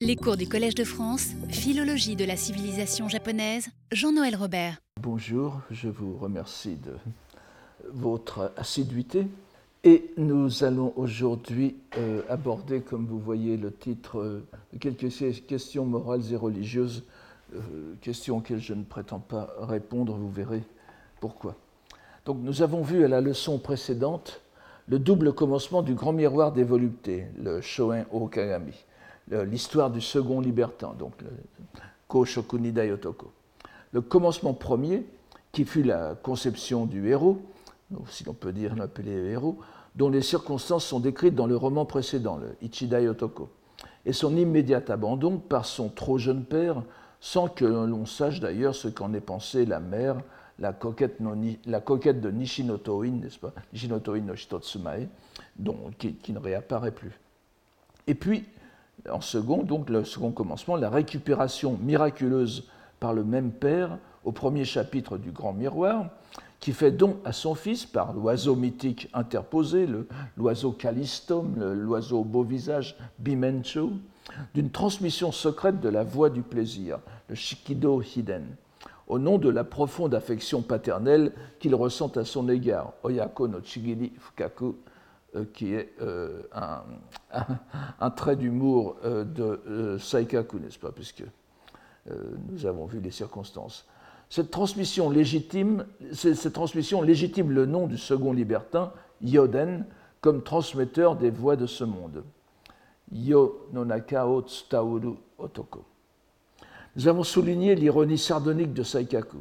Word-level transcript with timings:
Les 0.00 0.14
cours 0.14 0.36
du 0.36 0.48
Collège 0.48 0.76
de 0.76 0.84
France, 0.84 1.30
Philologie 1.48 2.14
de 2.14 2.24
la 2.24 2.36
civilisation 2.36 3.08
japonaise, 3.08 3.66
Jean-Noël 3.90 4.36
Robert. 4.36 4.76
Bonjour, 5.02 5.60
je 5.72 5.88
vous 5.88 6.16
remercie 6.16 6.76
de 6.76 6.92
votre 7.92 8.52
assiduité. 8.56 9.26
Et 9.82 10.08
nous 10.16 10.62
allons 10.62 10.92
aujourd'hui 10.94 11.74
euh, 11.96 12.22
aborder, 12.28 12.80
comme 12.80 13.06
vous 13.06 13.18
voyez 13.18 13.56
le 13.56 13.72
titre, 13.72 14.20
euh, 14.20 14.46
quelques 14.78 15.08
questions 15.48 15.84
morales 15.84 16.32
et 16.32 16.36
religieuses, 16.36 17.02
euh, 17.56 17.58
questions 18.00 18.36
auxquelles 18.36 18.62
je 18.62 18.74
ne 18.74 18.84
prétends 18.84 19.18
pas 19.18 19.52
répondre, 19.62 20.14
vous 20.14 20.30
verrez 20.30 20.62
pourquoi. 21.18 21.56
Donc 22.24 22.38
nous 22.40 22.62
avons 22.62 22.82
vu 22.82 23.04
à 23.04 23.08
la 23.08 23.20
leçon 23.20 23.58
précédente 23.58 24.42
le 24.86 25.00
double 25.00 25.32
commencement 25.32 25.82
du 25.82 25.94
grand 25.94 26.12
miroir 26.12 26.52
des 26.52 26.62
voluptés, 26.62 27.26
le 27.42 27.60
Shoen 27.60 28.06
Okagami, 28.12 28.84
l'histoire 29.30 29.90
du 29.90 30.00
second 30.00 30.40
libertin, 30.40 30.94
donc 30.98 31.12
le 31.22 31.30
Ko 32.06 32.24
Shokuni 32.24 32.72
Dayotoko. 32.72 33.30
Le 33.92 34.00
commencement 34.00 34.54
premier, 34.54 35.04
qui 35.52 35.64
fut 35.64 35.82
la 35.82 36.14
conception 36.14 36.86
du 36.86 37.08
héros, 37.08 37.40
si 38.08 38.24
l'on 38.24 38.34
peut 38.34 38.52
dire 38.52 38.76
l'appeler 38.76 39.12
héros, 39.30 39.58
dont 39.94 40.10
les 40.10 40.22
circonstances 40.22 40.84
sont 40.84 41.00
décrites 41.00 41.34
dans 41.34 41.46
le 41.46 41.56
roman 41.56 41.84
précédent, 41.84 42.36
le 42.36 42.56
Ichidai 42.62 43.08
Otoko, 43.08 43.48
et 44.06 44.12
son 44.12 44.36
immédiat 44.36 44.82
abandon 44.88 45.38
par 45.38 45.66
son 45.66 45.88
trop 45.88 46.18
jeune 46.18 46.44
père, 46.44 46.82
sans 47.20 47.48
que 47.48 47.64
l'on 47.64 48.06
sache 48.06 48.40
d'ailleurs 48.40 48.74
ce 48.74 48.88
qu'en 48.88 49.12
est 49.12 49.20
pensé 49.20 49.66
la 49.66 49.80
mère, 49.80 50.16
la 50.58 50.72
coquette, 50.72 51.18
la 51.66 51.80
coquette 51.80 52.20
de 52.20 52.30
Nishinotoin, 52.30 53.10
n'est-ce 53.10 53.38
pas? 53.38 53.52
Nishinotoin 53.72 54.22
no 55.58 55.74
qui, 55.98 56.14
qui, 56.14 56.32
ne 56.32 56.38
réapparaît 56.38 56.92
plus. 56.92 57.18
Et 58.06 58.14
puis, 58.14 58.44
en 59.10 59.20
second, 59.20 59.62
donc 59.62 59.90
le 59.90 60.04
second 60.04 60.30
commencement, 60.30 60.76
la 60.76 60.90
récupération 60.90 61.78
miraculeuse 61.80 62.68
par 63.00 63.14
le 63.14 63.24
même 63.24 63.50
père 63.50 63.98
au 64.24 64.32
premier 64.32 64.64
chapitre 64.64 65.18
du 65.18 65.30
Grand 65.30 65.52
Miroir, 65.52 66.06
qui 66.60 66.72
fait 66.72 66.90
don 66.90 67.18
à 67.24 67.32
son 67.32 67.54
fils 67.54 67.86
par 67.86 68.12
l'oiseau 68.12 68.56
mythique 68.56 69.08
interposé, 69.14 69.88
l'oiseau 70.36 70.72
Callistum, 70.72 71.54
l'oiseau 71.74 72.20
au 72.20 72.24
beau 72.24 72.42
visage 72.42 72.96
Bimencho, 73.18 73.92
d'une 74.54 74.70
transmission 74.70 75.32
secrète 75.32 75.80
de 75.80 75.88
la 75.88 76.02
voix 76.02 76.30
du 76.30 76.42
plaisir, 76.42 76.98
le 77.28 77.34
Shikido 77.34 78.02
Hiden 78.02 78.44
au 79.08 79.18
nom 79.18 79.38
de 79.38 79.48
la 79.48 79.64
profonde 79.64 80.14
affection 80.14 80.62
paternelle 80.62 81.32
qu'il 81.58 81.74
ressent 81.74 82.08
à 82.16 82.24
son 82.24 82.48
égard, 82.48 82.92
Oyako 83.02 83.48
no 83.48 83.60
Chigiri 83.62 84.12
Fukaku, 84.18 84.76
qui 85.52 85.74
est 85.74 85.92
euh, 86.00 86.42
un, 88.00 88.10
trait 88.10 88.36
d'humour 88.36 88.96
euh, 89.04 89.24
de 89.24 89.98
Saikaku, 89.98 90.58
n'est-ce 90.58 90.78
pas, 90.78 90.92
puisque 90.92 91.24
nous 92.50 92.64
avons 92.64 92.86
vu 92.86 93.00
les 93.00 93.10
circonstances. 93.10 93.86
Cette 94.30 94.50
transmission 94.50 95.10
légitime, 95.10 95.84
cette 96.12 96.54
transmission 96.54 97.02
légitime 97.02 97.50
le 97.50 97.66
nom 97.66 97.86
du 97.86 97.98
second 97.98 98.32
libertin, 98.32 98.92
Yoden, 99.20 99.84
comme 100.22 100.42
transmetteur 100.42 101.16
des 101.16 101.30
voix 101.30 101.56
de 101.56 101.66
ce 101.66 101.84
monde. 101.84 102.24
Yo 103.12 103.68
no 103.72 103.84
nakao 103.84 104.42
tsutauru 104.42 105.16
otoko. 105.38 105.84
Nous 106.96 107.08
avons 107.08 107.22
souligné 107.22 107.74
l'ironie 107.74 108.18
sardonique 108.18 108.74
de 108.74 108.82
Saikaku, 108.82 109.38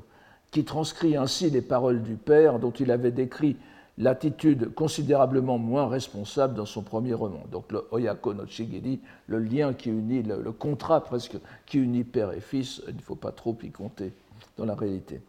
qui 0.51 0.63
transcrit 0.63 1.17
ainsi 1.17 1.49
les 1.49 1.61
paroles 1.61 2.01
du 2.01 2.16
père 2.16 2.59
dont 2.59 2.72
il 2.72 2.91
avait 2.91 3.11
décrit 3.11 3.57
l'attitude 3.98 4.73
considérablement 4.73 5.58
moins 5.58 5.88
responsable 5.88 6.53
dans 6.53 6.66
son 6.66 6.81
premier 6.81 7.14
roman. 7.14 7.44
Donc 7.52 7.72
le 7.72 7.86
Oyako 7.92 8.34
no 8.34 8.45
Shigiri, 8.45 9.00
le 9.28 9.40
lien 9.40 9.73
qui 9.73 9.90
unit, 9.90 10.23
le, 10.23 10.52
contrat 10.52 11.03
presque 11.03 11.38
qui 11.66 11.80
unit 11.80 12.03
père 12.03 12.31
et 12.31 12.40
fils, 12.40 12.81
il 12.88 12.95
ne 12.95 13.02
faut 13.02 13.16
pas 13.16 13.31
trop 13.31 13.58
y 13.64 13.72
compter 13.72 14.14
dans 14.58 14.66
la 14.66 14.75
réalité. 14.75 15.22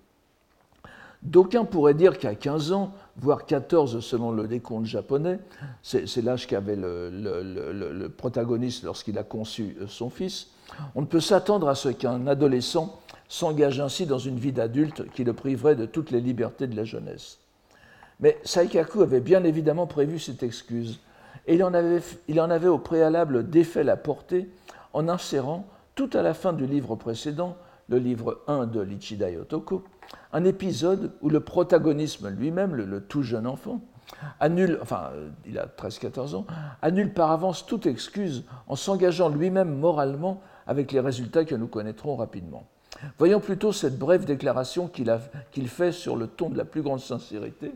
D'aucuns 1.22 1.64
pourraient 1.64 1.94
dire 1.94 2.18
qu'à 2.18 2.36
15 2.36 2.72
ans, 2.72 2.92
voire 3.16 3.44
14 3.44 4.00
selon 4.00 4.30
le 4.30 4.46
décompte 4.46 4.86
japonais, 4.86 5.40
c'est 5.82 6.22
l'âge 6.22 6.46
qu'avait 6.46 6.76
le, 6.76 7.10
le, 7.10 7.92
le, 7.92 8.08
protagoniste 8.08 8.84
lorsqu'il 8.84 9.18
a 9.18 9.24
conçu 9.24 9.76
son 9.88 10.10
fils, 10.10 10.48
on 10.94 11.00
ne 11.00 11.06
peut 11.06 11.20
s'attendre 11.20 11.68
à 11.68 11.74
ce 11.74 11.88
qu'un 11.88 12.26
adolescent 12.28 13.00
s'engage 13.28 13.80
ainsi 13.80 14.06
dans 14.06 14.18
une 14.18 14.38
vie 14.38 14.52
d'adulte 14.52 15.10
qui 15.10 15.24
le 15.24 15.32
priverait 15.32 15.74
de 15.74 15.86
toutes 15.86 16.12
les 16.12 16.20
libertés 16.20 16.68
de 16.68 16.76
la 16.76 16.84
jeunesse. 16.84 17.38
Mais 18.20 18.38
Saikaku 18.44 19.02
avait 19.02 19.20
bien 19.20 19.44
évidemment 19.44 19.86
prévu 19.86 20.18
cette 20.18 20.42
excuse, 20.42 21.00
et 21.46 21.54
il 21.54 21.62
en 21.62 22.50
avait, 22.50 22.68
au 22.68 22.78
préalable 22.78 23.48
défait 23.48 23.84
la 23.84 23.96
portée 23.96 24.50
en 24.92 25.08
insérant, 25.08 25.66
tout 25.94 26.10
à 26.12 26.22
la 26.22 26.34
fin 26.34 26.52
du 26.52 26.66
livre 26.66 26.94
précédent, 26.94 27.56
le 27.88 27.98
livre 27.98 28.42
1 28.48 28.66
de 28.66 28.80
l'Ichidai 28.80 29.38
Otoko, 29.38 29.84
un 30.32 30.44
épisode 30.44 31.12
où 31.22 31.30
le 31.30 31.40
protagonisme 31.40 32.28
lui-même, 32.28 32.74
le, 32.74 33.00
tout 33.00 33.22
jeune 33.22 33.46
enfant, 33.46 33.80
annule, 34.40 34.78
enfin, 34.82 35.10
il 35.46 35.58
a 35.58 35.66
13-14 35.66 36.34
ans, 36.34 36.46
annule 36.82 37.14
par 37.14 37.30
avance 37.30 37.64
toute 37.64 37.86
excuse 37.86 38.44
en 38.66 38.76
s'engageant 38.76 39.30
lui-même 39.30 39.74
moralement 39.78 40.42
avec 40.66 40.92
les 40.92 41.00
résultats 41.00 41.44
que 41.44 41.54
nous 41.54 41.66
connaîtrons 41.66 42.16
rapidement. 42.16 42.66
Voyons 43.18 43.40
plutôt 43.40 43.72
cette 43.72 43.98
brève 43.98 44.24
déclaration 44.24 44.88
qu'il 44.88 45.68
fait 45.68 45.92
sur 45.92 46.16
le 46.16 46.26
ton 46.26 46.50
de 46.50 46.58
la 46.58 46.64
plus 46.64 46.82
grande 46.82 47.00
sincérité. 47.00 47.72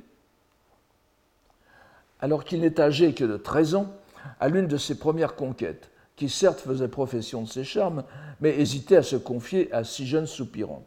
Alors 2.22 2.44
qu'il 2.44 2.60
n'est 2.60 2.80
âgé 2.80 3.12
que 3.12 3.24
de 3.24 3.36
13 3.36 3.74
ans, 3.74 3.92
à 4.40 4.48
l'une 4.48 4.68
de 4.68 4.76
ses 4.78 4.98
premières 4.98 5.34
conquêtes, 5.34 5.90
qui 6.16 6.28
certes 6.28 6.60
faisait 6.60 6.88
profession 6.88 7.42
de 7.42 7.48
ses 7.48 7.64
charmes, 7.64 8.04
mais 8.40 8.58
hésitait 8.58 8.96
à 8.96 9.02
se 9.02 9.16
confier 9.16 9.72
à 9.72 9.82
si 9.82 10.06
jeune 10.06 10.26
soupirant. 10.26 10.84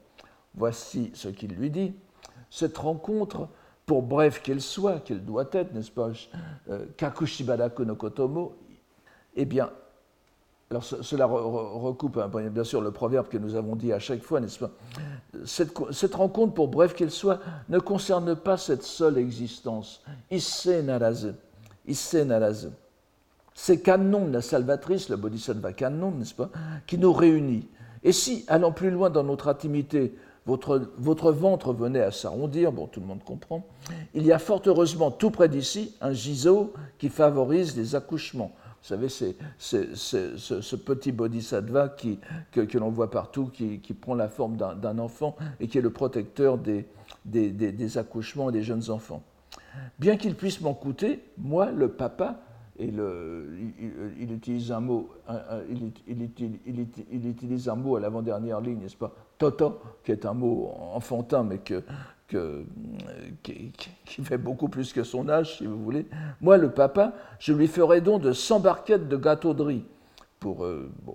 Voici 0.55 1.11
ce 1.13 1.27
qu'il 1.27 1.53
lui 1.53 1.69
dit. 1.69 1.93
Cette 2.49 2.77
rencontre, 2.77 3.49
pour 3.85 4.01
brève 4.01 4.41
qu'elle 4.41 4.61
soit, 4.61 5.01
qu'elle 5.01 5.23
doit 5.23 5.49
être, 5.51 5.73
n'est-ce 5.73 5.91
pas, 5.91 6.11
euh, 6.69 6.85
Kakushibara 6.95 7.69
Konokotomo, 7.69 8.55
eh 9.35 9.45
bien, 9.45 9.69
alors 10.75 10.83
cela 10.83 11.25
recoupe 11.25 12.19
bien 12.51 12.65
sûr 12.65 12.81
le 12.81 12.91
proverbe 12.91 13.29
que 13.29 13.37
nous 13.37 13.55
avons 13.55 13.77
dit 13.77 13.93
à 13.93 13.99
chaque 13.99 14.21
fois, 14.21 14.41
n'est-ce 14.41 14.59
pas? 14.59 14.71
Cette, 15.45 16.15
rencontre, 16.15 16.53
pour 16.53 16.67
bref 16.67 16.93
qu'elle 16.93 17.11
soit, 17.11 17.39
ne 17.69 17.79
concerne 17.79 18.35
pas 18.35 18.57
cette 18.57 18.83
seule 18.83 19.17
existence. 19.17 20.03
Naraze. 22.25 22.71
C'est 23.53 23.79
Canon, 23.79 24.27
la 24.27 24.41
salvatrice, 24.41 25.07
le 25.07 25.15
Bodhisattva 25.15 25.71
Canon, 25.71 26.11
n'est-ce 26.11 26.35
pas, 26.35 26.49
qui 26.87 26.97
nous 26.97 27.13
réunit. 27.13 27.69
Et 28.03 28.11
si, 28.11 28.43
allant 28.49 28.73
plus 28.73 28.91
loin 28.91 29.09
dans 29.09 29.23
notre 29.23 29.47
intimité, 29.47 30.13
votre, 30.45 30.89
votre 30.97 31.31
ventre 31.31 31.71
venait 31.71 32.01
à 32.01 32.11
s'arrondir, 32.11 32.73
bon, 32.73 32.87
tout 32.87 32.99
le 32.99 33.05
monde 33.05 33.23
comprend, 33.23 33.65
il 34.13 34.25
y 34.25 34.33
a 34.33 34.39
fort 34.39 34.61
heureusement 34.65 35.09
tout 35.09 35.31
près 35.31 35.47
d'ici 35.47 35.95
un 36.01 36.11
giseau 36.11 36.73
qui 36.97 37.07
favorise 37.07 37.77
les 37.77 37.95
accouchements. 37.95 38.51
Vous 38.85 38.89
savez, 38.89 39.09
c'est 39.09 39.35
ce, 39.57 40.75
petit 40.75 41.11
bodhisattva 41.11 41.89
qui, 41.89 42.19
que, 42.51 42.77
l'on 42.77 42.91
voit 42.91 43.09
partout, 43.09 43.47
qui, 43.47 43.79
prend 43.99 44.13
la 44.13 44.27
forme 44.27 44.57
d'un 44.57 44.99
enfant 44.99 45.35
et 45.59 45.67
qui 45.67 45.79
est 45.79 45.81
le 45.81 45.89
protecteur 45.89 46.59
des, 46.59 47.97
accouchements 47.97 48.51
et 48.51 48.53
des 48.53 48.61
jeunes 48.61 48.91
enfants. 48.91 49.23
Bien 49.97 50.17
qu'il 50.17 50.35
puisse 50.35 50.61
m'en 50.61 50.75
coûter, 50.75 51.23
moi, 51.39 51.71
le 51.71 51.87
papa, 51.87 52.41
il, 52.77 53.01
utilise 54.31 54.71
un 54.71 54.81
mot, 54.81 55.09
il, 55.67 55.91
il, 56.07 57.27
utilise 57.27 57.67
un 57.67 57.75
mot 57.75 57.95
à 57.95 57.99
l'avant-dernière 57.99 58.61
ligne, 58.61 58.81
n'est-ce 58.81 58.97
pas? 58.97 59.15
Toto, 59.39 59.79
qui 60.03 60.11
est 60.11 60.27
un 60.27 60.35
mot 60.35 60.71
enfantin, 60.93 61.41
mais 61.41 61.57
que 61.57 61.81
que, 62.27 62.65
qui, 63.43 63.71
fait 64.23 64.37
beaucoup 64.37 64.67
plus 64.67 64.93
que 64.93 65.03
son 65.03 65.29
âge, 65.29 65.57
si 65.57 65.65
vous 65.65 65.81
voulez. 65.83 66.07
Moi, 66.41 66.57
le 66.57 66.71
papa, 66.71 67.13
je 67.39 67.53
lui 67.53 67.67
ferai 67.67 68.01
don 68.01 68.17
de 68.17 68.33
100 68.33 68.59
barquettes 68.59 69.07
de 69.07 69.17
gâteaux 69.17 69.53
de 69.53 69.63
riz. 69.63 69.85
Pour, 70.39 70.65
euh, 70.65 70.91
euh, 71.07 71.13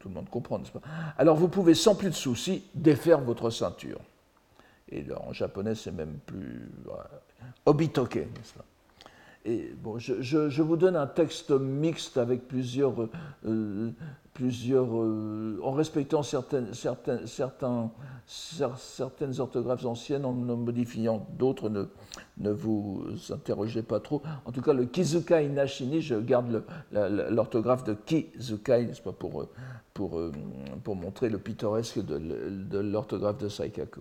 tout 0.00 0.08
le 0.08 0.14
monde 0.14 0.28
comprend, 0.28 0.58
n'est-ce 0.58 0.72
pas? 0.72 0.80
Alors, 1.18 1.36
vous 1.36 1.48
pouvez 1.48 1.74
sans 1.74 1.94
plus 1.94 2.10
de 2.10 2.14
soucis 2.14 2.64
défaire 2.74 3.20
votre 3.20 3.50
ceinture. 3.50 4.00
Et 4.88 5.04
en 5.16 5.32
japonais, 5.32 5.74
c'est 5.74 5.92
même 5.92 6.18
plus 6.26 6.70
obitoke, 7.64 8.16
n'est-ce 8.16 8.54
pas? 8.54 8.64
Je, 9.98 10.62
vous 10.62 10.76
donne 10.76 10.96
un 10.96 11.06
texte 11.06 11.50
mixte 11.50 12.16
avec 12.16 12.48
plusieurs, 12.48 12.94
euh, 13.44 13.90
plusieurs 14.34 14.88
euh, 14.96 15.60
en 15.62 15.72
respectant 15.72 16.22
certaines, 16.22 16.74
certaines, 16.74 17.26
certains, 17.26 17.90
certaines 18.26 19.40
orthographes 19.40 19.84
anciennes, 19.84 20.24
en 20.24 20.32
modifiant 20.32 21.26
d'autres, 21.38 21.68
ne, 22.38 22.50
vous 22.50 23.04
interrogez 23.30 23.82
pas 23.82 24.00
trop. 24.00 24.22
En 24.44 24.52
tout 24.52 24.62
cas, 24.62 24.72
le 24.72 24.84
Kizukai 24.86 25.48
Nashini, 25.48 26.00
je 26.00 26.16
garde 26.16 26.64
l'orthographe 26.92 27.84
de 27.84 27.94
Kizukai, 27.94 28.86
n'est-ce 28.86 29.02
pas, 29.02 29.12
pour, 29.12 29.46
pour, 29.94 30.20
pour 30.82 30.96
montrer 30.96 31.28
le 31.28 31.38
pittoresque 31.38 32.04
de, 32.04 32.18
de 32.18 32.78
l'orthographe 32.78 33.38
de 33.38 33.48
Saikaku. 33.48 34.00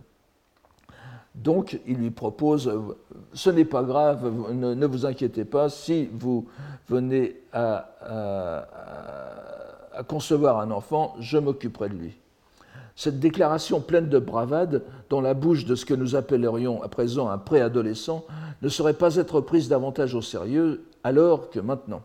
Donc, 1.36 1.80
il 1.86 1.98
lui 1.98 2.12
propose, 2.12 2.72
ce 3.34 3.50
n'est 3.50 3.66
pas 3.66 3.84
grave, 3.84 4.32
ne, 4.54 4.86
vous 4.86 5.06
inquiétez 5.06 5.46
pas, 5.46 5.70
si 5.70 6.10
vous 6.14 6.48
venez 6.88 7.42
à, 7.52 8.66
à 9.94 10.04
concevoir 10.04 10.60
un 10.60 10.72
enfant, 10.72 11.16
je 11.20 11.38
m'occuperai 11.38 11.90
de 11.90 11.96
lui. 11.96 12.18
Cette 12.96 13.20
déclaration 13.20 13.82
pleine 13.82 14.08
de 14.08 14.20
bravade, 14.20 14.84
dans 15.10 15.20
la 15.20 15.34
bouche 15.34 15.66
de 15.66 15.76
ce 15.76 15.86
que 15.86 15.94
nous 15.94 16.16
appellerions 16.16 16.82
à 16.82 16.88
présent 16.88 17.30
un 17.30 17.38
préadolescent, 17.38 18.24
ne 18.62 18.70
saurait 18.70 18.94
pas 18.94 19.16
être 19.18 19.42
prise 19.42 19.68
davantage 19.68 20.16
au 20.16 20.22
sérieux 20.22 20.86
alors 21.04 21.50
que 21.50 21.60
maintenant. 21.60 22.02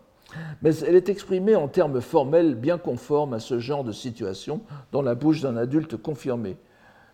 Mais 0.62 0.76
elle 0.78 0.96
est 0.96 1.08
exprimée 1.08 1.56
en 1.56 1.68
termes 1.68 2.00
formels 2.00 2.54
bien 2.54 2.78
conformes 2.78 3.34
à 3.34 3.40
ce 3.40 3.58
genre 3.58 3.84
de 3.84 3.92
situation 3.92 4.60
dans 4.92 5.02
la 5.02 5.14
bouche 5.14 5.40
d'un 5.40 5.56
adulte 5.56 5.96
confirmé. 5.96 6.56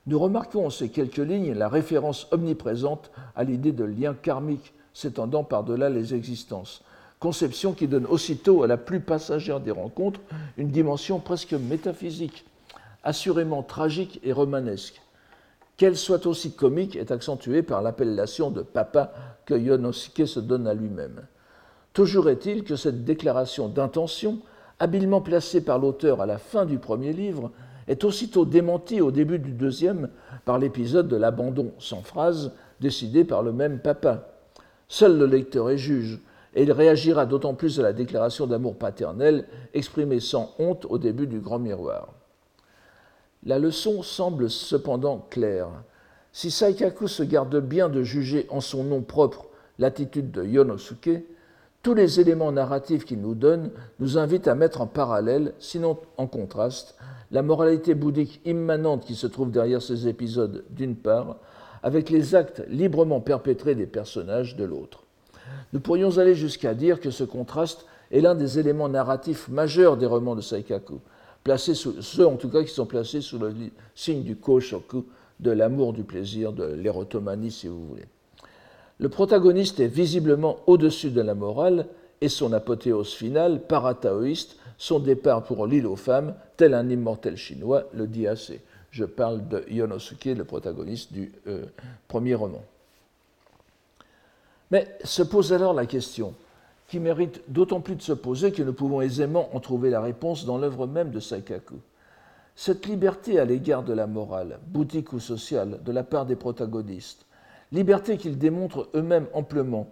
Nous 0.06 0.18
remarquons 0.18 0.66
en 0.66 0.70
ces 0.70 0.88
quelques 0.88 1.16
lignes 1.16 1.54
la 1.54 1.68
référence 1.68 2.28
omniprésente 2.30 3.10
à 3.34 3.42
l'idée 3.42 3.72
de 3.72 3.84
lien 3.84 4.14
karmique 4.14 4.72
s'étendant 4.92 5.42
par-delà 5.42 5.90
les 5.90 6.14
existences, 6.14 6.82
conception 7.18 7.72
qui 7.72 7.88
donne 7.88 8.06
aussitôt 8.06 8.62
à 8.62 8.66
la 8.66 8.76
plus 8.76 9.00
passagère 9.00 9.60
des 9.60 9.72
rencontres 9.72 10.20
une 10.56 10.70
dimension 10.70 11.18
presque 11.18 11.54
métaphysique, 11.54 12.46
assurément 13.02 13.62
tragique 13.62 14.20
et 14.22 14.32
romanesque. 14.32 15.02
Qu'elle 15.76 15.96
soit 15.96 16.26
aussi 16.26 16.52
comique 16.52 16.96
est 16.96 17.10
accentuée 17.10 17.62
par 17.62 17.82
l'appellation 17.82 18.50
de 18.50 18.62
papa 18.62 19.12
que 19.44 19.54
Yonosuke 19.54 20.26
se 20.26 20.40
donne 20.40 20.66
à 20.66 20.74
lui-même. 20.74 21.22
Toujours 21.92 22.30
est-il 22.30 22.62
que 22.64 22.76
cette 22.76 23.04
déclaration 23.04 23.68
d'intention, 23.68 24.38
habilement 24.78 25.20
placée 25.20 25.62
par 25.62 25.78
l'auteur 25.78 26.20
à 26.20 26.26
la 26.26 26.38
fin 26.38 26.64
du 26.64 26.78
premier 26.78 27.12
livre, 27.12 27.50
est 27.88 28.04
aussitôt 28.04 28.44
démentie 28.44 29.00
au 29.00 29.10
début 29.10 29.38
du 29.38 29.52
deuxième 29.52 30.08
par 30.44 30.58
l'épisode 30.58 31.08
de 31.08 31.16
l'abandon 31.16 31.72
sans 31.78 32.02
phrase 32.02 32.52
décidé 32.80 33.24
par 33.24 33.42
le 33.42 33.52
même 33.52 33.80
papa. 33.80 34.28
Seul 34.88 35.18
le 35.18 35.26
lecteur 35.26 35.70
est 35.70 35.78
juge, 35.78 36.20
et 36.54 36.62
il 36.62 36.72
réagira 36.72 37.26
d'autant 37.26 37.54
plus 37.54 37.78
à 37.78 37.82
la 37.82 37.92
déclaration 37.92 38.46
d'amour 38.46 38.76
paternel 38.76 39.46
exprimée 39.74 40.20
sans 40.20 40.54
honte 40.58 40.86
au 40.88 40.98
début 40.98 41.26
du 41.26 41.40
grand 41.40 41.58
miroir. 41.58 42.08
La 43.44 43.58
leçon 43.58 44.02
semble 44.02 44.50
cependant 44.50 45.26
claire. 45.30 45.68
Si 46.32 46.50
Saikaku 46.50 47.08
se 47.08 47.22
garde 47.22 47.60
bien 47.60 47.88
de 47.88 48.02
juger 48.02 48.46
en 48.50 48.60
son 48.60 48.84
nom 48.84 49.02
propre 49.02 49.46
l'attitude 49.78 50.30
de 50.30 50.44
Yonosuke, 50.44 51.22
tous 51.82 51.94
les 51.94 52.18
éléments 52.18 52.50
narratifs 52.50 53.04
qu'il 53.04 53.20
nous 53.20 53.34
donne 53.34 53.70
nous 54.00 54.18
invitent 54.18 54.48
à 54.48 54.54
mettre 54.54 54.80
en 54.80 54.86
parallèle, 54.86 55.52
sinon 55.58 55.98
en 56.16 56.26
contraste, 56.26 56.96
la 57.30 57.42
moralité 57.42 57.94
bouddhique 57.94 58.40
immanente 58.44 59.04
qui 59.04 59.14
se 59.14 59.26
trouve 59.26 59.50
derrière 59.50 59.82
ces 59.82 60.08
épisodes 60.08 60.64
d'une 60.70 60.96
part, 60.96 61.36
avec 61.82 62.10
les 62.10 62.34
actes 62.34 62.62
librement 62.68 63.20
perpétrés 63.20 63.74
des 63.74 63.86
personnages 63.86 64.56
de 64.56 64.64
l'autre. 64.64 65.04
Nous 65.72 65.80
pourrions 65.80 66.18
aller 66.18 66.34
jusqu'à 66.34 66.74
dire 66.74 67.00
que 67.00 67.10
ce 67.10 67.24
contraste 67.24 67.86
est 68.10 68.20
l'un 68.20 68.34
des 68.34 68.58
éléments 68.58 68.88
narratifs 68.88 69.48
majeurs 69.48 69.96
des 69.96 70.06
romans 70.06 70.34
de 70.34 70.40
Saikaku, 70.40 71.00
placés 71.44 71.74
ceux 71.74 72.26
en 72.26 72.36
tout 72.36 72.48
cas 72.48 72.62
qui 72.62 72.72
sont 72.72 72.86
placés 72.86 73.20
sous 73.20 73.38
le 73.38 73.52
signe 73.94 74.22
du 74.22 74.36
koshoku, 74.36 75.04
de 75.40 75.50
l'amour 75.50 75.92
du 75.92 76.02
plaisir, 76.02 76.52
de 76.52 76.64
l'érotomanie 76.64 77.50
si 77.50 77.68
vous 77.68 77.86
voulez. 77.86 78.06
Le 78.98 79.08
protagoniste 79.08 79.80
est 79.80 79.88
visiblement 79.88 80.56
au-dessus 80.66 81.10
de 81.10 81.20
la 81.20 81.34
morale 81.34 81.86
et 82.22 82.28
son 82.28 82.52
apothéose 82.52 83.12
finale, 83.12 83.60
parataoïste, 83.60 84.56
son 84.78 84.98
départ 84.98 85.44
pour 85.44 85.66
l'île 85.66 85.86
aux 85.86 85.96
femmes, 85.96 86.34
tel 86.56 86.74
un 86.74 86.88
immortel 86.88 87.36
chinois, 87.36 87.84
le 87.94 88.06
dit 88.06 88.26
assez. 88.26 88.60
Je 88.90 89.04
parle 89.04 89.46
de 89.48 89.64
Yonosuke, 89.68 90.24
le 90.36 90.44
protagoniste 90.44 91.12
du 91.12 91.32
euh, 91.46 91.66
premier 92.08 92.34
roman. 92.34 92.62
Mais 94.70 94.96
se 95.04 95.22
pose 95.22 95.52
alors 95.52 95.74
la 95.74 95.86
question, 95.86 96.34
qui 96.88 96.98
mérite 97.00 97.42
d'autant 97.48 97.80
plus 97.80 97.96
de 97.96 98.02
se 98.02 98.12
poser 98.12 98.52
que 98.52 98.62
nous 98.62 98.72
pouvons 98.72 99.00
aisément 99.00 99.54
en 99.54 99.60
trouver 99.60 99.90
la 99.90 100.00
réponse 100.00 100.44
dans 100.44 100.58
l'œuvre 100.58 100.86
même 100.86 101.10
de 101.10 101.20
Saikaku. 101.20 101.76
Cette 102.54 102.86
liberté 102.86 103.38
à 103.38 103.44
l'égard 103.44 103.82
de 103.82 103.92
la 103.92 104.06
morale, 104.06 104.58
boutique 104.66 105.12
ou 105.12 105.20
sociale, 105.20 105.80
de 105.84 105.92
la 105.92 106.04
part 106.04 106.26
des 106.26 106.36
protagonistes, 106.36 107.26
liberté 107.72 108.16
qu'ils 108.16 108.38
démontrent 108.38 108.88
eux-mêmes 108.94 109.26
amplement, 109.34 109.88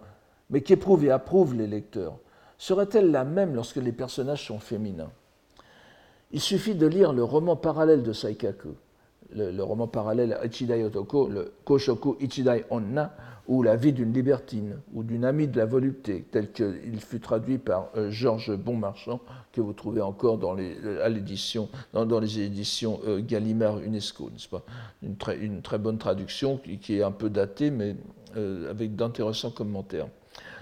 mais 0.49 0.61
qu'éprouvent 0.61 1.05
et 1.05 1.11
approuvent 1.11 1.53
les 1.53 1.67
lecteurs, 1.67 2.17
serait-elle 2.65 3.11
la 3.11 3.23
même 3.23 3.53
lorsque 3.53 3.75
les 3.75 3.91
personnages 3.91 4.47
sont 4.47 4.59
féminins? 4.59 5.11
Il 6.31 6.41
suffit 6.41 6.73
de 6.73 6.87
lire 6.87 7.13
le 7.13 7.23
roman 7.23 7.55
parallèle 7.55 8.01
de 8.01 8.11
Saikaku, 8.11 8.69
le, 9.35 9.61
roman 9.61 9.87
parallèle 9.87 10.37
Ichidai 10.43 10.83
Otoko, 10.83 11.27
le 11.27 11.53
Koshoku 11.63 12.17
Ichidai 12.19 12.65
Onna, 12.71 13.15
ou 13.47 13.61
La 13.61 13.75
vie 13.75 13.93
d'une 13.93 14.11
libertine, 14.11 14.79
ou 14.95 15.03
d'une 15.03 15.23
amie 15.23 15.47
de 15.47 15.55
la 15.59 15.67
volupté, 15.67 16.25
tel 16.31 16.51
qu'il 16.51 16.99
fut 16.99 17.19
traduit 17.19 17.59
par 17.59 17.89
euh, 17.95 18.09
Georges 18.09 18.57
Bonmarchand, 18.57 19.19
que 19.51 19.61
vous 19.61 19.73
trouvez 19.73 20.01
encore 20.01 20.39
dans 20.39 20.55
les, 20.55 20.75
à 21.03 21.09
les 21.09 21.19
éditions 21.19 21.69
euh, 23.05 23.21
Gallimard 23.21 23.77
UNESCO, 23.81 24.31
n'est-ce 24.31 24.49
pas? 24.49 24.63
Une 25.03 25.15
très, 25.61 25.77
bonne 25.77 25.99
traduction 25.99 26.57
qui, 26.57 26.97
est 26.97 27.03
un 27.03 27.11
peu 27.11 27.29
datée, 27.29 27.69
mais 27.69 27.95
euh, 28.35 28.71
avec 28.71 28.95
d'intéressants 28.95 29.51
commentaires. 29.51 30.07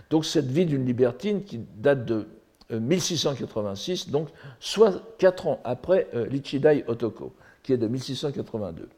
Donc 0.10 0.26
cette 0.26 0.52
vie 0.52 0.66
d'une 0.66 0.86
libertine 0.86 1.44
qui 1.44 1.60
date 1.78 2.06
de 2.06 2.28
1686, 2.72 4.10
donc 4.10 4.30
soit 4.60 5.02
quatre 5.18 5.48
ans 5.48 5.60
après 5.64 6.08
l'Ichidai 6.30 6.84
Otoko, 6.88 7.34
qui 7.62 7.74
est 7.74 7.78
de 7.78 7.88
1682. 7.88 8.90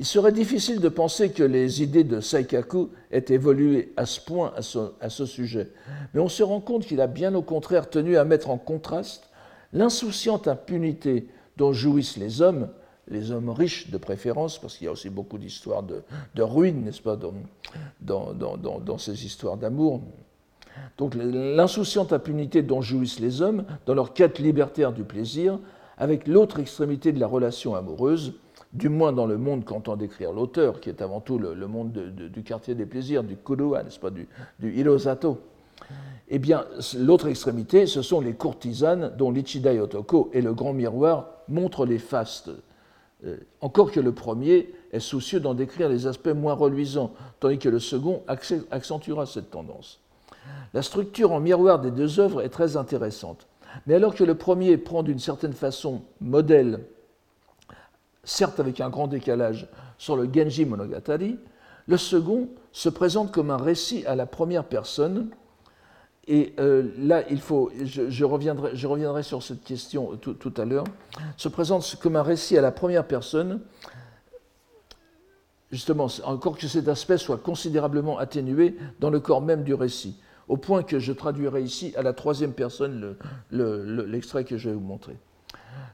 Il 0.00 0.06
serait 0.06 0.32
difficile 0.32 0.80
de 0.80 0.88
penser 0.88 1.30
que 1.30 1.42
les 1.42 1.82
idées 1.82 2.04
de 2.04 2.20
Saikaku 2.20 2.88
aient 3.10 3.26
évolué 3.28 3.92
à 3.98 4.06
ce 4.06 4.18
point 4.18 4.54
à 4.56 5.10
ce, 5.10 5.26
sujet, 5.26 5.68
mais 6.14 6.20
on 6.20 6.30
se 6.30 6.42
rend 6.42 6.60
compte 6.60 6.86
qu'il 6.86 7.02
a 7.02 7.06
bien 7.06 7.34
au 7.34 7.42
contraire 7.42 7.90
tenu 7.90 8.16
à 8.16 8.24
mettre 8.24 8.48
en 8.48 8.56
contraste 8.56 9.28
l'insouciante 9.74 10.48
impunité 10.48 11.28
dont 11.58 11.74
jouissent 11.74 12.16
les 12.16 12.40
hommes, 12.40 12.70
les 13.10 13.32
hommes 13.32 13.50
riches 13.50 13.90
de 13.90 13.98
préférence, 13.98 14.58
parce 14.58 14.76
qu'il 14.76 14.86
y 14.86 14.88
a 14.88 14.92
aussi 14.92 15.10
beaucoup 15.10 15.38
d'histoires 15.38 15.82
de, 15.82 16.42
ruines, 16.42 16.84
n'est-ce 16.84 17.02
pas, 17.02 17.18
dans, 18.00 18.98
ces 18.98 19.24
histoires 19.24 19.56
d'amour. 19.56 20.00
Donc 20.96 21.14
l'insouciante 21.16 22.12
impunité 22.12 22.62
dont 22.62 22.80
jouissent 22.80 23.20
les 23.20 23.42
hommes 23.42 23.64
dans 23.86 23.94
leur 23.94 24.14
quête 24.14 24.38
libertaire 24.38 24.92
du 24.92 25.02
plaisir, 25.02 25.58
avec 25.98 26.26
l'autre 26.26 26.60
extrémité 26.60 27.12
de 27.12 27.20
la 27.20 27.26
relation 27.26 27.74
amoureuse, 27.74 28.34
du 28.72 28.88
moins 28.88 29.12
dans 29.12 29.26
le 29.26 29.36
monde 29.36 29.64
qu'entend 29.64 29.96
décrire 29.96 30.32
l'auteur, 30.32 30.80
qui 30.80 30.88
est 30.88 31.02
avant 31.02 31.20
tout 31.20 31.38
le, 31.38 31.66
monde 31.66 31.92
du 31.92 32.42
quartier 32.44 32.76
des 32.76 32.86
plaisirs, 32.86 33.24
du 33.24 33.36
Kurua, 33.36 33.82
n'est-ce 33.82 33.98
pas, 33.98 34.10
du, 34.10 34.28
du 34.60 34.72
Hirosato. 34.72 35.38
Eh 36.28 36.38
bien, 36.38 36.64
l'autre 36.96 37.26
extrémité, 37.26 37.86
ce 37.86 38.02
sont 38.02 38.20
les 38.20 38.34
courtisanes 38.34 39.12
dont 39.18 39.32
l'Ichidai 39.32 39.80
Otoko 39.80 40.30
et 40.32 40.40
le 40.40 40.54
grand 40.54 40.72
miroir 40.72 41.26
montrent 41.48 41.84
les 41.84 41.98
fastes. 41.98 42.50
Euh, 43.24 43.36
encore 43.60 43.92
que 43.92 44.00
le 44.00 44.12
premier 44.12 44.72
est 44.92 45.00
soucieux 45.00 45.40
d'en 45.40 45.54
décrire 45.54 45.88
les 45.88 46.06
aspects 46.06 46.28
moins 46.28 46.54
reluisants, 46.54 47.12
tandis 47.38 47.58
que 47.58 47.68
le 47.68 47.78
second 47.78 48.22
accentuera 48.26 49.26
cette 49.26 49.50
tendance. 49.50 50.00
La 50.72 50.82
structure 50.82 51.32
en 51.32 51.40
miroir 51.40 51.80
des 51.80 51.90
deux 51.90 52.18
œuvres 52.20 52.42
est 52.42 52.48
très 52.48 52.76
intéressante. 52.76 53.46
Mais 53.86 53.94
alors 53.94 54.14
que 54.14 54.24
le 54.24 54.34
premier 54.34 54.76
prend 54.78 55.02
d'une 55.02 55.18
certaine 55.18 55.52
façon 55.52 56.02
modèle 56.20 56.80
certes 58.24 58.60
avec 58.60 58.80
un 58.80 58.90
grand 58.90 59.06
décalage, 59.06 59.68
sur 59.98 60.16
le 60.16 60.28
Genji 60.32 60.64
Monogatari, 60.64 61.38
le 61.86 61.96
second 61.96 62.48
se 62.72 62.88
présente 62.88 63.32
comme 63.32 63.50
un 63.50 63.56
récit 63.56 64.04
à 64.06 64.14
la 64.14 64.26
première 64.26 64.64
personne. 64.64 65.30
Et 66.30 66.54
euh, 66.60 66.84
là, 66.96 67.24
il 67.28 67.40
faut, 67.40 67.72
je, 67.82 68.24
reviendrai, 68.24 68.70
je, 68.74 68.86
reviendrai, 68.86 69.24
sur 69.24 69.42
cette 69.42 69.64
question 69.64 70.16
tout, 70.16 70.54
à 70.56 70.64
l'heure, 70.64 70.84
se 71.36 71.48
présente 71.48 71.96
comme 72.00 72.14
un 72.14 72.22
récit 72.22 72.56
à 72.56 72.60
la 72.60 72.70
première 72.70 73.04
personne, 73.04 73.60
justement, 75.72 76.06
encore 76.22 76.56
que 76.56 76.68
cet 76.68 76.86
aspect 76.86 77.18
soit 77.18 77.38
considérablement 77.38 78.16
atténué 78.16 78.76
dans 79.00 79.10
le 79.10 79.18
corps 79.18 79.42
même 79.42 79.64
du 79.64 79.74
récit, 79.74 80.20
au 80.46 80.56
point 80.56 80.84
que 80.84 81.00
je 81.00 81.12
traduirai 81.12 81.62
ici 81.62 81.92
à 81.96 82.02
la 82.02 82.12
troisième 82.12 82.52
personne 82.52 83.16
l'extrait 83.50 84.44
que 84.44 84.56
je 84.56 84.68
vais 84.68 84.76
vous 84.76 84.80
montrer. 84.80 85.16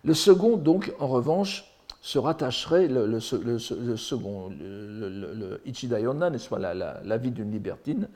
Le 0.05 0.13
second, 0.13 0.59
donc, 0.59 0.93
en 1.01 1.07
revanche, 1.07 1.65
se 2.03 2.19
rattacherait, 2.19 2.89
le, 2.89 3.21
second, 3.21 4.51
le, 4.51 5.63
Ichidayonna, 5.65 6.29
n'est-ce 6.29 6.55
la, 6.55 7.17
vie 7.17 7.31
d'une 7.31 7.51
libertine, 7.51 8.09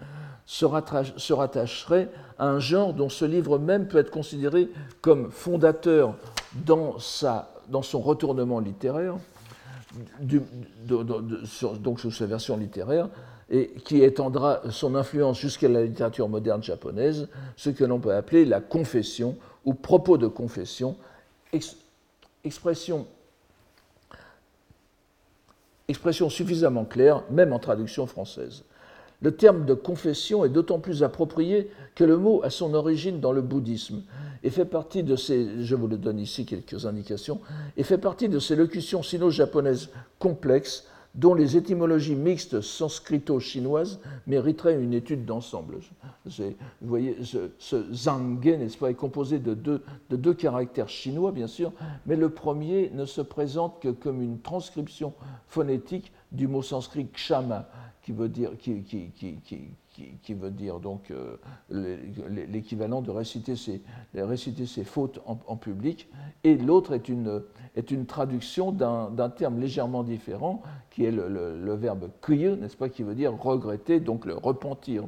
se, 0.51 1.33
rattacherait 1.33 2.09
à 2.37 2.49
un 2.49 2.59
genre 2.59 2.93
dont 2.93 3.09
ce 3.09 3.25
livre 3.25 3.61
même 3.61 3.87
peut 3.87 3.99
être 3.99 4.11
considéré 4.11 4.69
comme 5.01 5.31
fondateur 5.31 6.17
dans, 6.67 6.99
son 6.99 8.01
retournement 8.01 8.59
littéraire, 8.59 9.15
donc 10.19 12.01
sous 12.01 12.11
sa 12.11 12.27
version 12.27 12.57
littéraire, 12.57 13.09
et 13.49 13.69
qui 13.85 14.03
étendra 14.03 14.61
son 14.71 14.97
influence 14.97 15.39
jusqu'à 15.39 15.69
la 15.69 15.85
littérature 15.85 16.29
moderne 16.29 16.65
japonaise, 16.65 17.29
ce 17.57 17.71
que 17.71 17.85
l'on 17.85 18.01
peut 18.01 18.15
appeler 18.15 18.45
la 18.45 18.61
confession 18.61 19.37
ou 19.65 19.75
propos 19.75 20.19
de 20.19 20.27
confession, 20.27 20.97
Expression 22.43 23.07
suffisamment 26.29 26.85
claire, 26.85 27.23
même 27.31 27.53
en 27.53 27.59
traduction 27.61 28.07
française. 28.07 28.65
Le 29.23 29.33
terme 29.33 29.67
de 29.67 29.75
confession 29.75 30.45
est 30.45 30.49
d'autant 30.49 30.79
plus 30.79 31.03
approprié 31.03 31.71
que 31.95 32.05
le 32.05 32.17
mot 32.17 32.41
a 32.43 32.51
son 32.51 32.73
origine 32.75 33.21
dans 33.21 33.33
le 33.33 33.43
bouddhisme 33.43 34.03
et 34.43 34.51
fait 34.51 34.65
partie 34.65 35.03
de 35.03 35.17
ces, 35.17 35.63
je 35.63 35.75
vous 35.75 35.87
le 35.87 35.99
donne 35.99 36.19
ici 36.19 36.47
quelques 36.47 36.87
indications, 36.87 37.41
et 37.77 37.83
fait 37.83 37.99
partie 37.99 38.29
de 38.29 38.39
ces 38.39 38.57
locutions 38.57 39.03
sino-japonaises 39.03 39.91
complexes 40.19 40.87
dont 41.15 41.35
les 41.35 41.57
étymologies 41.57 42.15
mixtes 42.15 42.61
sanscrito-chinoises 42.61 43.99
mériteraient 44.27 44.81
une 44.81 44.95
étude 44.95 45.25
d'ensemble. 45.25 45.79
Vous 46.25 46.55
voyez, 46.83 47.17
ce, 47.25 47.93
zangé, 47.93 48.57
n'est-ce 48.57 48.79
pas, 48.79 48.91
est 48.91 48.95
composé 48.95 49.41
de 49.41 49.55
deux, 49.55 49.83
de 50.09 50.17
deux, 50.17 50.35
caractères 50.35 50.89
chinois, 50.89 51.33
bien 51.33 51.49
sûr, 51.49 51.73
mais 52.07 52.15
le 52.15 52.31
premier 52.31 52.91
ne 52.95 53.05
se 53.05 53.21
présente 53.21 53.81
que 53.81 53.89
comme 53.89 54.23
une 54.23 54.41
transcription 54.41 55.13
phonétique 55.49 56.13
du 56.31 56.47
mot 56.47 56.63
sanskrit 56.63 57.09
kshama, 57.09 57.69
qui 58.11 58.17
veut 58.17 58.29
dire, 58.29 58.51
qui, 58.59 58.83
qui, 58.83 59.11
qui, 60.23 60.35
veut 60.35 60.51
dire 60.51 60.81
donc 60.81 61.13
euh, 61.13 61.37
l'équivalent 62.49 63.03
de 63.03 63.11
réciter 63.11 63.55
ses, 63.55 63.83
réciter 64.15 64.67
ses 64.67 64.83
fautes 64.83 65.21
en, 65.27 65.57
public, 65.57 66.09
et 66.43 66.57
l'autre 66.57 66.93
est 66.93 67.09
une, 67.09 67.43
est 67.77 67.91
une 67.93 68.07
traduction 68.07 68.73
d'un 68.73 69.31
terme 69.31 69.61
légèrement 69.61 70.03
différent, 70.03 70.63
qui 70.91 71.05
est 71.05 71.13
le, 71.13 71.29
le, 71.29 71.75
verbe 71.75 72.11
kuyu, 72.21 72.57
n'est-ce 72.57 72.77
pas, 72.77 72.89
qui 72.89 73.05
veut 73.05 73.15
dire 73.15 73.33
regretter, 73.41 74.01
donc 74.01 74.27
le 74.27 74.35
repentir. 74.35 75.05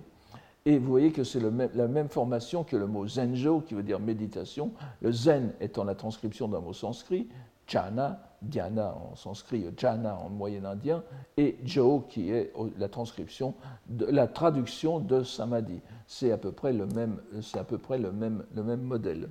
Et 0.64 0.78
vous 0.78 0.88
voyez 0.88 1.10
que 1.10 1.24
c'est 1.24 1.40
la 1.40 1.88
même 1.88 2.08
formation 2.08 2.62
que 2.62 2.76
le 2.76 2.86
mot 2.86 3.08
zenjo, 3.08 3.62
qui 3.62 3.74
veut 3.74 3.82
dire 3.82 3.98
méditation, 3.98 4.70
le 5.00 5.10
zen 5.10 5.54
étant 5.60 5.82
la 5.82 5.96
transcription 5.96 6.46
d'un 6.46 6.60
mot 6.60 6.72
sanskrit, 6.72 7.26
jhana, 7.72 8.20
dhyana 8.42 8.94
en 8.94 9.16
sanskrit, 9.16 9.64
jhana 9.76 10.16
en 10.16 10.28
moyen 10.28 10.64
indien, 10.64 11.02
et 11.36 11.56
jo 11.64 12.04
qui 12.08 12.30
est 12.30 12.52
la 12.78 12.88
transcription, 12.88 13.54
la 13.98 14.26
traduction 14.26 15.00
de 15.00 15.22
samadhi. 15.22 15.80
C'est 16.06 16.32
à 16.32 16.38
peu 16.38 16.52
près 16.52 16.72
le 16.72 16.86
même, 16.86 17.20
c'est 17.40 17.58
à 17.58 17.64
peu 17.64 17.78
près 17.78 17.98
le 17.98 18.12
même, 18.12 18.44
le 18.54 18.62
même 18.62 18.82
modèle. 18.82 19.28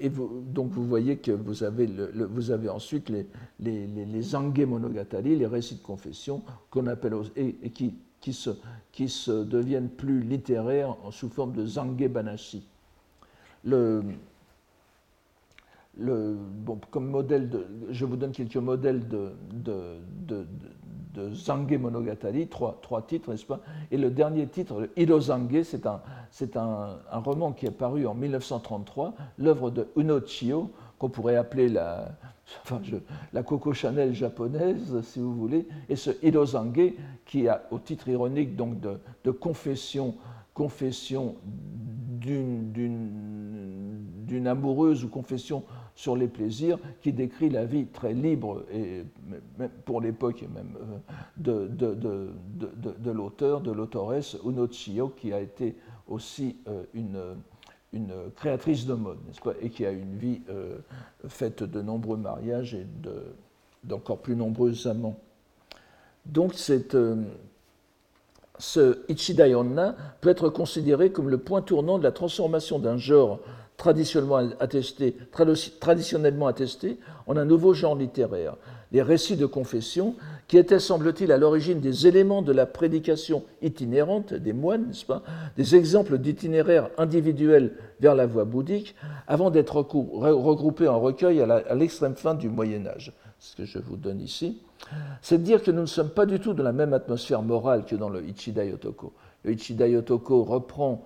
Et 0.00 0.08
vous, 0.08 0.42
donc 0.46 0.70
vous 0.70 0.86
voyez 0.86 1.16
que 1.16 1.32
vous 1.32 1.64
avez, 1.64 1.86
le, 1.86 2.24
vous 2.26 2.50
avez 2.50 2.68
ensuite 2.68 3.08
les, 3.08 3.26
les, 3.58 3.86
les, 3.86 4.66
monogatari, 4.66 5.36
les 5.36 5.46
récits 5.46 5.74
de 5.74 5.82
confession, 5.82 6.42
qu'on 6.70 6.86
appelle 6.86 7.14
et, 7.34 7.70
qui, 7.70 7.94
qui, 8.20 8.32
se, 8.32 8.50
qui 8.92 9.08
se 9.08 9.42
deviennent 9.42 9.88
plus 9.88 10.20
littéraires 10.20 10.96
sous 11.10 11.28
forme 11.28 11.52
de 11.52 11.66
zange 11.66 12.08
banashi. 12.08 12.64
Le, 13.64 14.04
comme 16.90 17.06
modèle 17.08 17.50
je 17.90 18.04
vous 18.04 18.16
donne 18.16 18.32
quelques 18.32 18.56
modèles 18.56 19.08
de, 19.08 19.32
de, 19.52 19.98
de 20.26 21.76
Monogatari, 21.76 22.48
trois, 22.48 22.80
titres, 23.06 23.30
n'est-ce 23.30 23.46
pas? 23.46 23.60
Et 23.90 23.96
le 23.96 24.10
dernier 24.10 24.46
titre, 24.46 24.80
le 24.80 24.90
Hirozange, 24.96 25.62
c'est 25.62 25.86
un, 26.56 26.98
roman 27.12 27.52
qui 27.52 27.66
est 27.66 27.70
paru 27.70 28.06
en 28.06 28.14
1933, 28.14 29.14
l'œuvre 29.38 29.70
de 29.70 29.88
Uno 29.96 30.20
Chio, 30.24 30.70
qu'on 30.98 31.08
pourrait 31.08 31.36
appeler 31.36 31.68
la, 31.68 32.08
Coco 33.44 33.72
Chanel 33.72 34.14
japonaise, 34.14 35.00
si 35.02 35.20
vous 35.20 35.34
voulez, 35.34 35.66
et 35.88 35.96
ce 35.96 36.10
Hirozange, 36.22 36.92
qui 37.24 37.48
a 37.48 37.62
au 37.70 37.78
titre 37.78 38.08
ironique 38.08 38.56
donc 38.56 38.80
de, 38.80 38.98
de 39.24 39.30
confession, 39.30 40.14
confession 40.54 41.36
d'une 42.20 42.58
amoureuse 44.46 45.04
ou 45.04 45.08
confession 45.08 45.62
sur 45.98 46.14
les 46.14 46.28
plaisirs, 46.28 46.78
qui 47.02 47.12
décrit 47.12 47.50
la 47.50 47.64
vie 47.64 47.86
très 47.86 48.14
libre, 48.14 48.62
et 48.72 49.02
pour 49.84 50.00
l'époque 50.00 50.44
même, 50.54 50.76
euh, 50.80 51.66
de, 51.66 51.66
de, 51.66 51.94
de, 51.96 52.94
de 52.96 53.10
l'auteur, 53.10 53.60
de 53.60 53.72
l'autoresse 53.72 54.36
Uno 54.44 54.68
qui 54.68 55.32
a 55.32 55.40
été 55.40 55.74
aussi 56.06 56.56
euh, 56.68 56.84
une, 56.94 57.18
une 57.92 58.12
créatrice 58.36 58.86
de 58.86 58.94
mode, 58.94 59.18
n'est-ce 59.26 59.40
pas, 59.40 59.54
et 59.60 59.70
qui 59.70 59.84
a 59.84 59.90
une 59.90 60.16
vie 60.16 60.40
euh, 60.50 60.78
faite 61.26 61.64
de 61.64 61.82
nombreux 61.82 62.16
mariages 62.16 62.74
et 62.74 62.86
d'encore 63.82 64.18
plus 64.18 64.36
nombreux 64.36 64.86
amants. 64.86 65.18
Donc 66.26 66.54
cette, 66.54 66.96
ce 68.56 68.98
Ichidayonna 69.08 69.96
peut 70.20 70.28
être 70.28 70.48
considéré 70.48 71.10
comme 71.10 71.28
le 71.28 71.38
point 71.38 71.60
tournant 71.60 71.98
de 71.98 72.04
la 72.04 72.12
transformation 72.12 72.78
d'un 72.78 72.98
genre 72.98 73.40
traditionnellement 73.78 74.50
attesté, 74.58 75.16
traditionnellement 75.80 76.48
attesté 76.48 76.98
en 77.26 77.36
un 77.36 77.44
nouveau 77.44 77.72
genre 77.72 77.96
littéraire, 77.96 78.56
les 78.90 79.02
récits 79.02 79.36
de 79.36 79.46
confession, 79.46 80.16
qui 80.48 80.58
étaient, 80.58 80.80
semble-t-il, 80.80 81.30
à 81.30 81.38
l'origine 81.38 81.78
des 81.78 82.06
éléments 82.06 82.42
de 82.42 82.52
la 82.52 82.66
prédication 82.66 83.44
itinérante 83.62 84.34
des 84.34 84.52
moines, 84.52 84.88
n'est-ce 84.88 85.06
pas, 85.06 85.22
des 85.56 85.76
exemples 85.76 86.18
d'itinéraires 86.18 86.90
individuels 86.98 87.72
vers 88.00 88.16
la 88.16 88.26
voie 88.26 88.44
bouddhique, 88.44 88.96
avant 89.28 89.50
d'être 89.50 89.76
regroupés 89.76 90.88
en 90.88 90.98
recueil 91.00 91.40
à 91.40 91.74
l'extrême 91.74 92.16
fin 92.16 92.34
du 92.34 92.48
Moyen 92.48 92.84
Âge. 92.86 93.12
Ce 93.38 93.54
que 93.54 93.64
je 93.64 93.78
vous 93.78 93.96
donne 93.96 94.20
ici, 94.20 94.60
c'est 95.22 95.38
de 95.38 95.44
dire 95.44 95.62
que 95.62 95.70
nous 95.70 95.82
ne 95.82 95.86
sommes 95.86 96.10
pas 96.10 96.26
du 96.26 96.40
tout 96.40 96.52
dans 96.52 96.64
la 96.64 96.72
même 96.72 96.94
atmosphère 96.94 97.42
morale 97.42 97.84
que 97.84 97.94
dans 97.94 98.08
le 98.08 98.24
Ichida 98.24 98.64
Yotoko. 98.64 99.12
Le 99.44 99.52
Ichida 99.52 99.86
Yotoko 99.86 100.42
reprend 100.42 101.04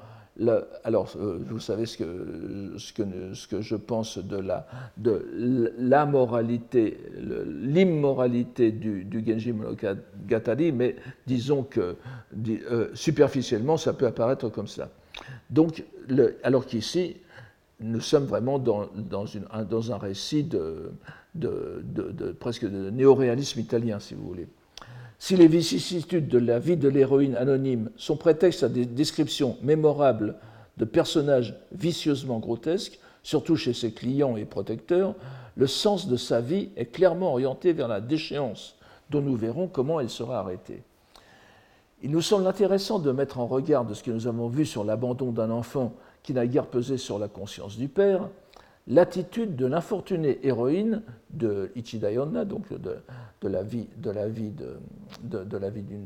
alors, 0.85 1.13
euh, 1.17 1.39
vous 1.47 1.61
savez 1.61 1.85
ce 1.85 1.99
que, 1.99 2.75
ce, 2.79 3.47
que, 3.49 3.61
je 3.61 3.77
pense 3.77 4.19
de 4.19 4.39
la, 4.39 4.67
de 4.97 5.75
la 5.79 6.07
moralité, 6.07 6.99
l'immoralité 7.47 8.73
du, 8.73 9.05
du, 9.05 9.23
Genji 9.27 9.53
Monogatari, 9.53 10.73
mais 10.73 10.97
disons 11.27 11.63
que 11.63 11.97
euh, 12.49 12.89
superficiellement, 12.95 13.77
ça 13.77 13.93
peut 13.93 14.07
apparaître 14.07 14.49
comme 14.49 14.69
ça. 14.69 14.89
Donc, 15.51 15.85
alors 16.43 16.65
qu'ici, 16.65 17.17
nous 17.81 18.01
sommes 18.01 18.25
vraiment 18.25 18.59
dans, 18.59 18.89
dans, 18.95 19.25
dans 19.69 19.93
un 19.93 19.99
récit 19.99 20.45
de, 20.45 20.93
de, 21.35 21.85
de 21.85 22.33
presque 22.33 22.65
de 22.65 22.89
néoréalisme 22.89 23.61
italien, 23.61 24.01
si 24.01 24.15
vous 24.15 24.27
voulez. 24.27 24.49
Si 25.23 25.37
les 25.37 25.47
vicissitudes 25.47 26.27
de 26.27 26.39
la 26.39 26.59
vie 26.59 26.77
de 26.77 26.89
l'héroïne 26.89 27.37
anonyme 27.37 27.91
sont 27.97 28.17
prétexte 28.17 28.65
à 28.65 28.69
des 28.69 28.85
descriptions 28.85 29.57
mémorables 29.63 30.35
de 30.79 30.85
personnages 30.85 31.55
vicieusement 31.71 32.41
grotesques, 32.41 32.99
surtout 33.23 33.55
chez 33.55 33.73
ses 33.73 33.93
clients 33.93 34.37
et 34.37 34.45
protecteurs, 34.45 35.15
le 35.55 35.69
sens 35.69 36.09
de 36.09 36.17
sa 36.17 36.41
vie 36.41 36.71
est 36.77 36.87
clairement 36.87 37.31
orienté 37.35 37.73
vers 37.73 37.87
la 37.87 38.01
déchéance, 38.01 38.75
dont 39.11 39.21
nous 39.21 39.37
verrons 39.37 39.69
comment 39.69 40.01
elle 40.01 40.11
sera 40.11 40.41
arrêtée. 40.41 40.83
Il 42.03 42.11
nous 42.11 42.21
semble 42.21 42.49
intéressant 42.49 42.99
de 42.99 43.13
mettre 43.13 43.39
en 43.39 43.47
regard 43.47 43.85
de 43.85 43.95
ce 43.95 44.03
que 44.03 44.11
nous 44.11 44.27
avons 44.27 44.49
vu 44.49 44.67
sur 44.67 44.83
l'abandon 44.83 45.31
d'un 45.31 45.53
enfant 45.53 45.95
qui 46.25 46.35
n'a 46.35 46.49
guère 46.49 46.67
pesé 46.67 46.97
sur 46.99 47.21
la 47.21 47.29
conscience 47.29 47.77
du 47.79 47.87
père, 47.87 48.29
l'attitude 48.87 49.57
de 49.57 49.67
l'infortunée 49.67 50.39
héroïne 50.43 51.03
de 51.31 51.71
Ichidayonna, 51.77 52.45
donc 52.45 52.73
de, 52.73 52.99
la 53.43 53.63
vie 53.63 53.89
de 53.97 54.11
la 54.11 54.29
vie 54.29 54.51
de, 54.51 55.45
de, 55.45 55.57
la 55.57 55.71
vie 55.71 55.83
d'une 55.83 56.05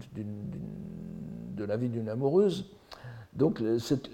de 1.57 1.65
la 1.65 1.77
vie 1.77 1.89
d'une 1.89 2.09
amoureuse. 2.09 2.67
Donc 3.35 3.63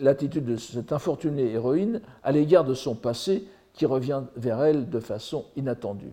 l'attitude 0.00 0.45
de 0.45 0.57
cette 0.57 0.92
infortunée 0.92 1.52
héroïne 1.52 2.00
à 2.23 2.33
l'égard 2.33 2.64
de 2.64 2.75
son 2.75 2.95
passé 2.95 3.45
qui 3.73 3.87
revient 3.87 4.23
vers 4.37 4.62
elle 4.62 4.90
de 4.90 5.00
façon 5.00 5.45
inattendue. 5.57 6.12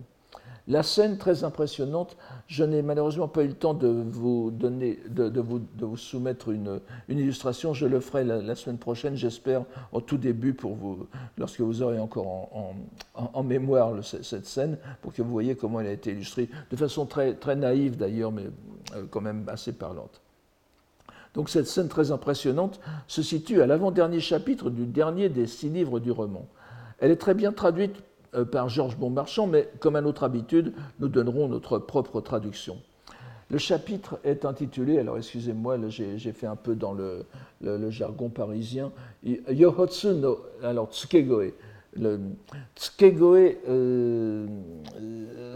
La 0.70 0.84
scène 0.84 1.18
très 1.18 1.42
impressionnante, 1.42 2.16
je 2.46 2.62
n'ai 2.62 2.80
malheureusement 2.80 3.26
pas 3.26 3.42
eu 3.42 3.48
le 3.48 3.54
temps 3.54 3.74
de 3.74 3.88
vous, 3.88 4.52
donner, 4.52 5.00
de, 5.08 5.40
vous, 5.40 5.96
soumettre 5.96 6.50
une, 6.50 6.78
illustration. 7.08 7.74
Je 7.74 7.86
le 7.86 7.98
ferai 7.98 8.22
la, 8.22 8.54
semaine 8.54 8.78
prochaine, 8.78 9.16
j'espère, 9.16 9.64
au 9.92 10.00
tout 10.00 10.16
début, 10.16 10.54
pour 10.54 10.76
vous, 10.76 11.08
lorsque 11.38 11.60
vous 11.60 11.82
aurez 11.82 11.98
encore 11.98 12.76
en, 13.16 13.42
mémoire 13.42 13.94
cette 14.04 14.46
scène, 14.46 14.78
pour 15.02 15.12
que 15.12 15.22
vous 15.22 15.32
voyez 15.32 15.56
comment 15.56 15.80
elle 15.80 15.88
a 15.88 15.92
été 15.92 16.12
illustrée, 16.12 16.48
de 16.70 16.76
façon 16.76 17.04
très, 17.04 17.34
très 17.34 17.56
naïve 17.56 17.96
d'ailleurs, 17.96 18.30
mais 18.30 18.44
euh, 18.94 19.06
quand 19.10 19.20
même 19.20 19.46
assez 19.48 19.72
parlante. 19.72 20.20
Donc 21.34 21.50
cette 21.50 21.66
scène 21.66 21.88
très 21.88 22.12
impressionnante 22.12 22.78
se 23.08 23.22
situe 23.22 23.60
à 23.60 23.66
l'avant-dernier 23.66 24.20
chapitre 24.20 24.70
du 24.70 24.86
dernier 24.86 25.30
des 25.30 25.48
six 25.48 25.68
livres 25.68 25.98
du 25.98 26.12
roman. 26.12 26.46
Elle 27.00 27.10
est 27.10 27.16
très 27.16 27.34
bien 27.34 27.52
traduite 27.52 27.96
par 28.52 28.68
Georges 28.68 28.96
Bonmarchand, 28.96 29.46
mais 29.46 29.68
comme 29.80 29.96
à 29.96 30.00
notre 30.00 30.24
habitude, 30.24 30.72
nous 31.00 31.08
donnerons 31.08 31.48
notre 31.48 31.78
propre 31.78 32.20
traduction. 32.20 32.78
Le 33.50 33.58
chapitre 33.58 34.20
est 34.22 34.44
intitulé, 34.44 34.98
alors 34.98 35.16
excusez-moi, 35.16 35.76
j'ai 35.88 36.32
fait 36.32 36.46
un 36.46 36.54
peu 36.54 36.76
dans 36.76 36.92
le, 36.92 37.90
jargon 37.90 38.28
parisien, 38.28 38.92
Yohotsu 39.24 40.14
no, 40.14 40.38
alors 40.62 40.92
Tsukegoe. 40.92 41.52
Le 41.94 42.20
Tsukegoe 42.76 43.56
euh, 43.68 44.46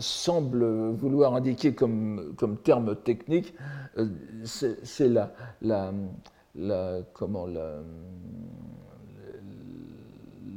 semble 0.00 0.90
vouloir 0.90 1.36
indiquer 1.36 1.74
comme, 1.74 2.34
comme 2.36 2.56
terme 2.56 2.96
technique, 2.96 3.54
euh, 3.98 4.08
c'est 4.42 5.08
la, 5.08 5.32
la, 5.62 5.92
la, 6.56 6.98
comment, 7.12 7.46
la, 7.46 7.76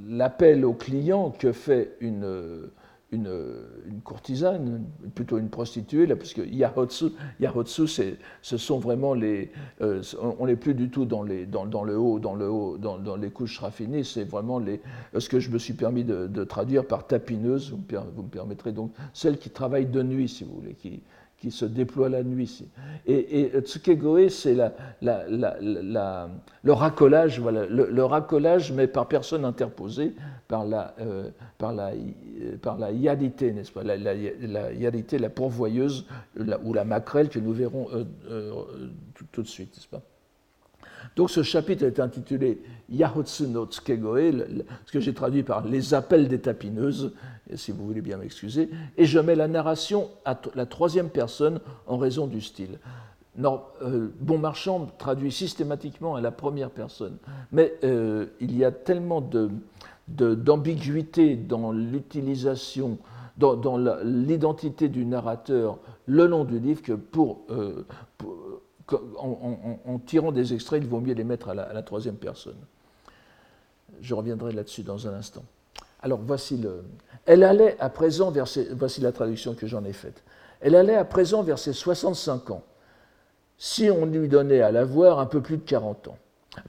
l'appel 0.07 0.65
au 0.65 0.73
client 0.73 1.31
que 1.31 1.51
fait 1.51 1.95
une, 1.99 2.69
une, 3.11 4.01
courtisane, 4.03 4.85
plutôt 5.15 5.37
une 5.37 5.49
prostituée, 5.49 6.05
là, 6.05 6.15
puisque 6.15 6.41
Yahotsu, 6.45 7.05
Yahotsu 7.39 7.87
ce 8.41 8.57
sont 8.57 8.79
vraiment 8.79 9.13
les. 9.13 9.51
Euh, 9.81 10.01
on 10.39 10.47
n'est 10.47 10.55
plus 10.55 10.73
du 10.73 10.89
tout 10.89 11.05
dans, 11.05 11.23
les, 11.23 11.45
dans, 11.45 11.65
dans, 11.65 11.83
le 11.83 11.97
haut, 11.97 12.19
dans, 12.19 12.35
le 12.35 12.49
haut, 12.49 12.77
dans, 12.77 12.97
dans 12.97 13.15
les 13.15 13.29
couches 13.29 13.59
raffinées, 13.59 14.03
c'est 14.03 14.25
vraiment 14.25 14.59
les, 14.59 14.81
ce 15.17 15.29
que 15.29 15.39
je 15.39 15.49
me 15.49 15.57
suis 15.57 15.73
permis 15.73 16.03
de, 16.03 16.43
traduire 16.43 16.85
par 16.85 17.07
tapineuse, 17.07 17.71
vous 17.71 17.77
me, 18.23 18.29
permettrez 18.29 18.71
donc, 18.71 18.91
celles 19.13 19.37
qui 19.37 19.49
travaillent 19.49 19.85
de 19.85 20.03
nuit, 20.03 20.27
si 20.27 20.43
vous 20.43 20.55
voulez, 20.55 20.73
qui, 20.73 21.01
qui 21.39 21.51
se 21.51 21.65
déploie 21.65 22.09
la 22.09 22.23
nuit. 22.23 22.65
Et, 23.05 23.41
et 23.41 23.61
Tsukegoe, 23.61 24.29
c'est 24.29 24.55
la, 24.55 24.73
la, 25.01 25.25
la, 25.29 26.29
le 26.63 26.73
racolage, 26.73 27.39
voilà, 27.39 27.65
le, 27.67 28.03
racolage, 28.03 28.71
mais 28.71 28.87
par 28.87 29.07
personne 29.07 29.45
interposée, 29.45 30.13
par 30.47 30.65
la, 30.65 30.95
euh, 30.99 31.29
par 31.57 31.73
la, 31.73 31.91
par 32.61 32.79
la 32.79 32.91
yadité, 32.91 33.51
n'est-ce 33.51 33.71
pas? 33.71 33.83
La, 33.83 33.97
yadité, 34.73 35.19
la 35.19 35.29
pourvoyeuse, 35.29 36.07
ou 36.63 36.73
la 36.73 36.85
maquerelle 36.85 37.29
que 37.29 37.39
nous 37.39 37.53
verrons 37.53 37.87
euh, 37.93 38.03
euh, 38.29 38.51
tout, 39.13 39.25
tout, 39.31 39.43
de 39.43 39.47
suite, 39.47 39.75
n'est-ce 39.75 39.87
pas? 39.87 40.01
Donc 41.17 41.31
ce 41.31 41.41
chapitre 41.41 41.83
est 41.83 41.99
intitulé 41.99 42.61
Yahotsu 42.89 43.47
no 43.47 43.65
Tsukegoe, 43.65 44.45
ce 44.85 44.91
que 44.91 44.99
j'ai 44.99 45.15
traduit 45.15 45.41
par 45.41 45.65
les 45.65 45.95
appels 45.95 46.27
des 46.27 46.39
tapineuses, 46.39 47.11
si 47.55 47.71
vous 47.71 47.85
voulez 47.87 48.01
bien 48.01 48.17
m'excuser, 48.17 48.69
et 48.97 49.05
je 49.05 49.19
mets 49.19 49.35
la 49.35 49.47
narration 49.47 50.09
à 50.25 50.39
la 50.53 50.67
troisième 50.67 51.09
personne 51.09 51.59
en 51.87 51.97
raison 51.97 52.27
du 52.27 52.39
style. 52.39 52.77
Euh, 53.43 54.09
bon 54.19 54.37
Marchand 54.37 54.91
traduit 54.99 55.31
systématiquement 55.31 56.15
à 56.15 56.21
la 56.21 56.29
première 56.29 56.69
personne, 56.69 57.17
mais 57.51 57.73
euh, 57.83 58.27
il 58.39 58.55
y 58.55 58.63
a 58.63 58.71
tellement 58.71 59.27
d'ambiguïté 60.07 61.35
dans 61.35 61.71
l'utilisation, 61.71 62.99
dans, 63.37 63.77
l'identité 64.03 64.87
du 64.87 65.03
narrateur 65.03 65.79
le 66.05 66.27
long 66.27 66.45
du 66.45 66.59
livre 66.59 66.83
que 66.83 66.93
pour, 66.93 67.41
euh, 67.49 67.85
pour 68.19 68.36
en, 68.95 69.99
tirant 70.05 70.31
des 70.31 70.53
extraits, 70.53 70.81
il 70.81 70.87
vaut 70.87 70.99
mieux 70.99 71.13
les 71.13 71.23
mettre 71.23 71.49
à 71.49 71.55
la, 71.55 71.83
troisième 71.83 72.15
personne. 72.15 72.57
Je 74.01 74.13
reviendrai 74.13 74.51
là-dessus 74.51 74.83
dans 74.83 75.07
un 75.07 75.13
instant. 75.13 75.43
Alors 76.01 76.19
voici 76.21 76.57
le. 76.57 76.83
Elle 77.25 77.43
allait 77.43 77.75
à 77.79 77.89
présent 77.89 78.31
vers 78.31 78.47
ses, 78.47 78.69
voici 78.73 79.01
la 79.01 79.11
traduction 79.11 79.55
que 79.55 79.67
j'en 79.67 79.83
ai 79.83 79.93
faite. 79.93 80.23
Elle 80.61 80.75
allait 80.75 80.95
à 80.95 81.05
présent 81.05 81.43
vers 81.43 81.59
ses 81.59 81.73
65 81.73 82.51
ans. 82.51 82.63
Si 83.57 83.89
on 83.89 84.05
lui 84.05 84.27
donnait 84.27 84.61
à 84.61 84.71
la 84.71 84.85
voir 84.85 85.19
un 85.19 85.25
peu 85.25 85.41
plus 85.41 85.57
de 85.57 85.63
40 85.63 86.09
ans. 86.09 86.17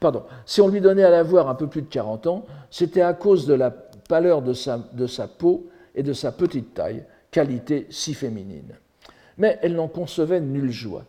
Pardon, 0.00 0.24
si 0.46 0.60
on 0.60 0.68
lui 0.68 0.80
donnait 0.80 1.04
à 1.04 1.10
la 1.10 1.22
voir 1.22 1.48
un 1.48 1.54
peu 1.54 1.66
plus 1.66 1.82
de 1.82 1.88
40 1.88 2.26
ans, 2.26 2.46
c'était 2.70 3.02
à 3.02 3.14
cause 3.14 3.46
de 3.46 3.54
la 3.54 3.70
pâleur 3.70 4.42
de 4.42 4.52
sa, 4.52 4.78
de 4.92 5.06
sa 5.06 5.28
peau 5.28 5.68
et 5.94 6.02
de 6.02 6.12
sa 6.12 6.32
petite 6.32 6.74
taille, 6.74 7.04
qualité 7.30 7.86
si 7.90 8.14
féminine. 8.14 8.74
Mais 9.36 9.58
elle 9.62 9.74
n'en 9.74 9.88
concevait 9.88 10.40
nulle 10.40 10.70
joie 10.70 11.04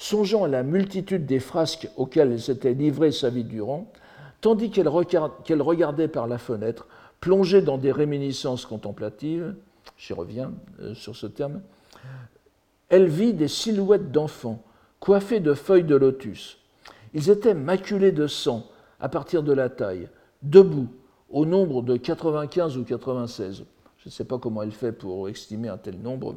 songeant 0.00 0.44
à 0.44 0.48
la 0.48 0.62
multitude 0.62 1.26
des 1.26 1.40
frasques 1.40 1.90
auxquelles 1.98 2.32
elle 2.32 2.40
s'était 2.40 2.72
livrée 2.72 3.12
sa 3.12 3.28
vie 3.28 3.44
durant, 3.44 3.92
tandis 4.40 4.70
qu'elle 4.70 4.88
regardait 4.88 6.08
par 6.08 6.26
la 6.26 6.38
fenêtre, 6.38 6.86
plongée 7.20 7.60
dans 7.60 7.76
des 7.76 7.92
réminiscences 7.92 8.64
contemplatives, 8.64 9.54
j'y 9.98 10.14
reviens 10.14 10.52
euh, 10.80 10.94
sur 10.94 11.14
ce 11.14 11.26
terme, 11.26 11.60
elle 12.88 13.08
vit 13.08 13.34
des 13.34 13.46
silhouettes 13.46 14.10
d'enfants 14.10 14.62
coiffés 15.00 15.38
de 15.38 15.52
feuilles 15.52 15.84
de 15.84 15.96
lotus. 15.96 16.56
Ils 17.12 17.28
étaient 17.28 17.52
maculés 17.52 18.10
de 18.10 18.26
sang 18.26 18.66
à 19.00 19.10
partir 19.10 19.42
de 19.42 19.52
la 19.52 19.68
taille, 19.68 20.08
debout, 20.42 20.88
au 21.28 21.44
nombre 21.44 21.82
de 21.82 21.98
95 21.98 22.78
ou 22.78 22.84
96 22.84 23.64
je 24.02 24.08
ne 24.08 24.10
sais 24.10 24.24
pas 24.24 24.38
comment 24.38 24.62
elle 24.62 24.72
fait 24.72 24.92
pour 24.92 25.28
estimer 25.28 25.68
un 25.68 25.76
tel 25.76 26.00
nombre 26.00 26.34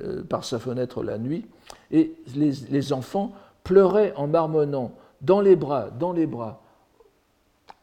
euh, 0.00 0.22
par 0.24 0.44
sa 0.44 0.58
fenêtre 0.58 1.02
la 1.02 1.18
nuit, 1.18 1.46
et 1.90 2.14
les, 2.34 2.92
enfants 2.92 3.32
pleuraient 3.62 4.14
en 4.16 4.26
marmonnant 4.26 4.92
dans 5.20 5.40
les 5.42 5.54
bras, 5.54 5.90
dans 5.90 6.12
les 6.12 6.26
bras, 6.26 6.62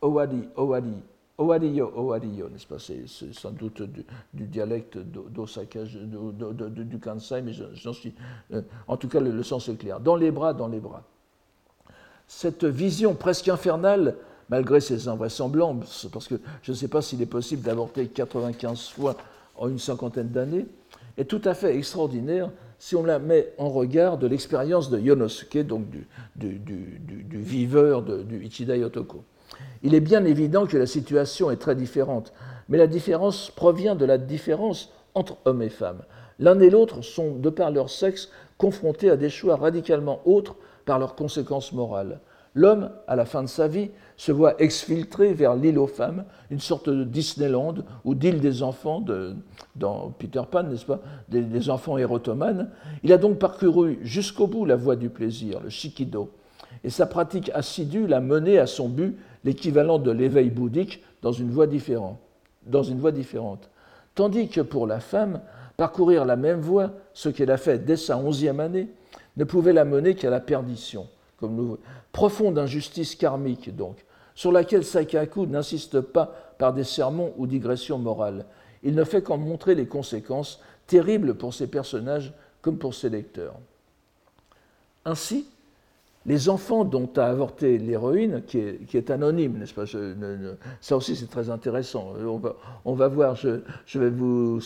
Owadi, 0.01 0.47
Owadi, 0.55 0.95
Owadiyo, 1.37 1.91
Owadiyo, 1.95 2.49
n'est-ce 2.49 2.65
pas? 2.65 2.79
C'est 2.79 3.05
sans 3.33 3.51
doute 3.51 3.83
du, 3.83 4.03
dialecte 4.47 4.97
d'Osaka, 4.97 5.83
du 5.83 6.99
Kansai, 6.99 7.43
mais. 7.43 7.53
Euh, 7.61 8.61
en 8.87 8.97
tout 8.97 9.07
cas, 9.07 9.19
le 9.19 9.43
sens 9.43 9.69
est 9.69 9.75
clair. 9.75 9.99
Dans 9.99 10.15
les 10.15 10.31
bras, 10.31 10.53
dans 10.53 10.67
les 10.67 10.79
bras. 10.79 11.03
Cette 12.27 12.63
vision 12.63 13.13
presque 13.13 13.47
infernale 13.49 14.15
malgré 14.51 14.81
ses 14.81 15.07
invraisemblances, 15.07 16.07
parce 16.11 16.27
que 16.27 16.35
je 16.61 16.73
ne 16.73 16.77
sais 16.77 16.89
pas 16.89 17.01
s'il 17.01 17.21
est 17.21 17.25
possible 17.25 17.63
d'avorter 17.63 18.07
95 18.07 18.89
fois 18.89 19.15
en 19.55 19.69
une 19.69 19.79
cinquantaine 19.79 20.27
d'années, 20.27 20.67
est 21.17 21.25
tout 21.25 21.41
à 21.45 21.53
fait 21.53 21.75
extraordinaire 21.75 22.49
si 22.77 22.95
on 22.95 23.03
la 23.03 23.17
met 23.17 23.53
en 23.57 23.69
regard 23.69 24.17
de 24.17 24.27
l'expérience 24.27 24.89
de 24.89 24.99
Yonosuke, 24.99 25.65
donc 25.65 25.85
du, 26.35 26.57
viveur 27.31 28.01
du 28.01 28.45
Ichida 28.45 28.75
Yotoko. 28.75 29.23
Il 29.83 29.95
est 29.95 30.01
bien 30.01 30.25
évident 30.25 30.65
que 30.65 30.77
la 30.77 30.85
situation 30.87 31.49
est 31.49 31.57
très 31.57 31.75
différente, 31.75 32.33
mais 32.67 32.77
la 32.77 32.87
différence 32.87 33.51
provient 33.51 33.95
de 33.95 34.05
la 34.05 34.17
différence 34.17 34.91
entre 35.13 35.37
hommes 35.45 35.61
et 35.61 35.69
femmes. 35.69 36.01
L'un 36.39 36.59
et 36.59 36.69
l'autre 36.69 37.01
sont, 37.03 37.35
de 37.35 37.49
par 37.49 37.71
leur 37.71 37.89
sexe, 37.89 38.29
confrontés 38.57 39.09
à 39.09 39.15
des 39.15 39.29
choix 39.29 39.55
radicalement 39.55 40.21
autres 40.25 40.55
par 40.85 40.99
leurs 40.99 41.15
conséquences 41.15 41.71
morales. 41.71 42.19
L'homme, 42.53 42.91
à 43.07 43.15
la 43.15 43.25
fin 43.25 43.43
de 43.43 43.47
sa 43.47 43.67
vie, 43.67 43.91
se 44.21 44.31
voit 44.31 44.61
exfiltré 44.61 45.33
vers 45.33 45.55
l'île 45.55 45.79
aux 45.79 45.87
femmes, 45.87 46.25
une 46.51 46.59
sorte 46.59 46.87
de 46.87 47.03
Disneyland 47.03 47.73
ou 48.05 48.13
d'île 48.13 48.39
des 48.39 48.61
enfants 48.61 49.01
de, 49.01 49.33
dans 49.75 50.11
Peter 50.11 50.43
Pan, 50.51 50.61
n'est-ce 50.61 50.85
pas, 50.85 50.99
des, 51.27 51.71
enfants 51.71 51.97
érotomanes. 51.97 52.69
Il 53.01 53.11
a 53.13 53.17
donc 53.17 53.39
parcouru 53.39 53.97
jusqu'au 54.03 54.45
bout 54.45 54.65
la 54.65 54.75
voie 54.75 54.95
du 54.95 55.09
plaisir, 55.09 55.59
le 55.59 55.69
shikido, 55.69 56.29
et 56.83 56.91
sa 56.91 57.07
pratique 57.07 57.49
assidue 57.55 58.05
l'a 58.05 58.19
mené 58.19 58.59
à 58.59 58.67
son 58.67 58.89
but, 58.89 59.17
l'équivalent 59.43 59.97
de 59.97 60.11
l'éveil 60.11 60.51
bouddhique, 60.51 61.03
dans 61.23 61.31
une 61.31 61.49
voie 61.49 61.65
différente. 61.65 62.19
Dans 62.67 62.83
une 62.83 62.99
voie 62.99 63.11
différente. 63.11 63.71
Tandis 64.13 64.49
que 64.49 64.61
pour 64.61 64.85
la 64.85 64.99
femme, 64.99 65.41
parcourir 65.77 66.25
la 66.25 66.35
même 66.35 66.59
voie, 66.59 66.91
ce 67.15 67.29
qu'elle 67.29 67.49
a 67.49 67.57
fait 67.57 67.79
dès 67.79 67.97
sa 67.97 68.19
onzième 68.19 68.59
année, 68.59 68.87
ne 69.35 69.45
pouvait 69.45 69.73
la 69.73 69.83
mener 69.83 70.13
qu'à 70.13 70.29
la 70.29 70.41
perdition. 70.41 71.07
Profonde 72.11 72.59
injustice 72.59 73.15
karmique, 73.15 73.75
donc, 73.75 73.95
sur 74.35 74.51
laquelle 74.51 74.83
Saikaku 74.83 75.45
n'insiste 75.45 76.01
pas 76.01 76.33
par 76.57 76.73
des 76.73 76.83
sermons 76.83 77.33
ou 77.37 77.47
digressions 77.47 77.97
morales. 77.97 78.45
Il 78.83 78.95
ne 78.95 79.03
fait 79.03 79.21
qu'en 79.21 79.37
montrer 79.37 79.75
les 79.75 79.87
conséquences 79.87 80.59
terribles 80.87 81.35
pour 81.35 81.53
ses 81.53 81.67
personnages 81.67 82.33
comme 82.61 82.77
pour 82.77 82.93
ses 82.93 83.09
lecteurs. 83.09 83.55
Ainsi, 85.05 85.47
les 86.27 86.49
enfants 86.49 86.85
dont 86.85 87.09
a 87.17 87.25
avorté 87.25 87.79
l'héroïne, 87.79 88.43
qui, 88.45 88.59
est, 88.59 89.09
anonyme, 89.09 89.57
n'est-ce 89.57 89.73
pas? 89.73 89.85
Ça 90.79 90.95
aussi, 90.95 91.15
c'est 91.15 91.29
très 91.29 91.49
intéressant. 91.49 92.13
On 92.85 92.93
va, 92.93 93.07
voir, 93.07 93.35
je, 93.35 93.99
vais 93.99 94.11
vous 94.11 94.59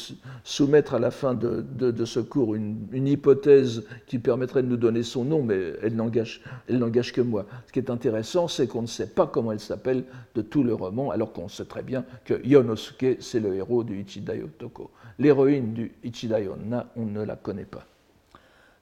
soumettre 0.43 0.95
à 0.95 0.99
la 0.99 1.11
fin 1.11 1.33
de, 1.33 2.05
ce 2.05 2.19
cours 2.19 2.55
une, 2.55 3.07
hypothèse 3.07 3.85
qui 4.05 4.19
permettrait 4.19 4.63
de 4.63 4.67
nous 4.67 4.77
donner 4.77 5.03
son 5.03 5.23
nom, 5.23 5.43
mais 5.43 5.73
elle 5.81 5.95
n'engage 5.95 6.41
que 7.13 7.21
moi. 7.21 7.45
Ce 7.67 7.71
qui 7.71 7.79
est 7.79 7.89
intéressant, 7.89 8.49
c'est 8.49 8.67
qu'on 8.67 8.81
ne 8.81 8.87
sait 8.87 9.07
pas 9.07 9.25
comment 9.25 9.53
elle 9.53 9.61
s'appelle 9.61 10.03
de 10.35 10.41
tout 10.41 10.63
le 10.63 10.73
roman, 10.73 11.11
alors 11.11 11.31
qu'on 11.31 11.47
sait 11.47 11.65
très 11.65 11.83
bien 11.83 12.03
que 12.25 12.45
Yonosuke, 12.45 13.17
c'est 13.21 13.39
le 13.39 13.55
héros 13.55 13.85
du 13.85 14.01
Ichida 14.01 14.35
Yotoko. 14.35 14.91
L'héroïne 15.19 15.71
du 15.71 15.93
Ichida 16.03 16.41
Yonna, 16.41 16.87
on 16.97 17.05
ne 17.05 17.23
la 17.23 17.37
connaît 17.37 17.63
pas. 17.63 17.85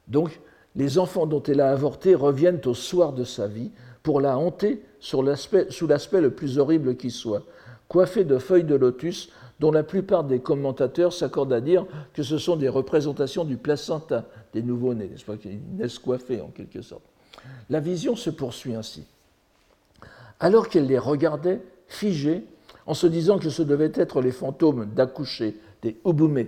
Donc, 0.07 0.39
les 0.75 0.97
enfants 0.97 1.25
dont 1.25 1.43
elle 1.43 1.62
a 1.62 1.71
avorté 1.71 2.15
reviennent 2.15 2.62
au 2.65 2.73
soir 2.73 3.13
de 3.13 3.23
sa 3.23 3.47
vie 3.47 3.71
pour 4.01 4.21
la 4.21 4.38
hanter 4.38 4.83
sous 4.99 5.21
l'aspect 5.21 6.21
le 6.21 6.31
plus 6.31 6.57
horrible 6.57 6.95
qui 6.95 7.12
soit, 7.12 7.43
coiffés 7.88 8.23
de 8.23 8.38
feuilles 8.38 8.63
de 8.63 8.75
lotus 8.75 9.29
dont 9.59 9.71
la 9.71 9.83
plupart 9.83 10.23
des 10.23 10.39
commentateurs 10.39 11.13
s'accordent 11.13 11.53
à 11.53 11.62
dire 11.62 11.86
que 12.13 12.23
ce 12.23 12.38
sont 12.38 12.55
des 12.55 12.69
représentations 12.69 13.45
du 13.45 13.55
placenta 13.55 14.25
des 14.53 14.62
nouveau-nés, 14.62 15.07
n'est-ce 15.07 15.25
pas, 15.25 15.38
qui 15.38 15.59
naissent 15.77 15.99
coiffés 15.99 16.41
en 16.41 16.47
quelque 16.47 16.81
sorte. 16.81 17.03
La 17.69 17.79
vision 17.79 18.15
se 18.15 18.29
poursuit 18.29 18.75
ainsi. 18.75 19.05
Alors 20.39 20.69
qu'elle 20.69 20.88
les 20.88 20.97
regardait, 20.97 21.62
figées, 21.88 22.43
en 22.86 22.93
se 22.93 23.07
disant 23.07 23.39
que 23.39 23.49
ce 23.49 23.62
devaient 23.62 23.91
être 23.93 24.21
les 24.21 24.31
fantômes 24.31 24.88
d'accoucher, 24.93 25.55
des 25.81 25.97
Ubume, 26.05 26.47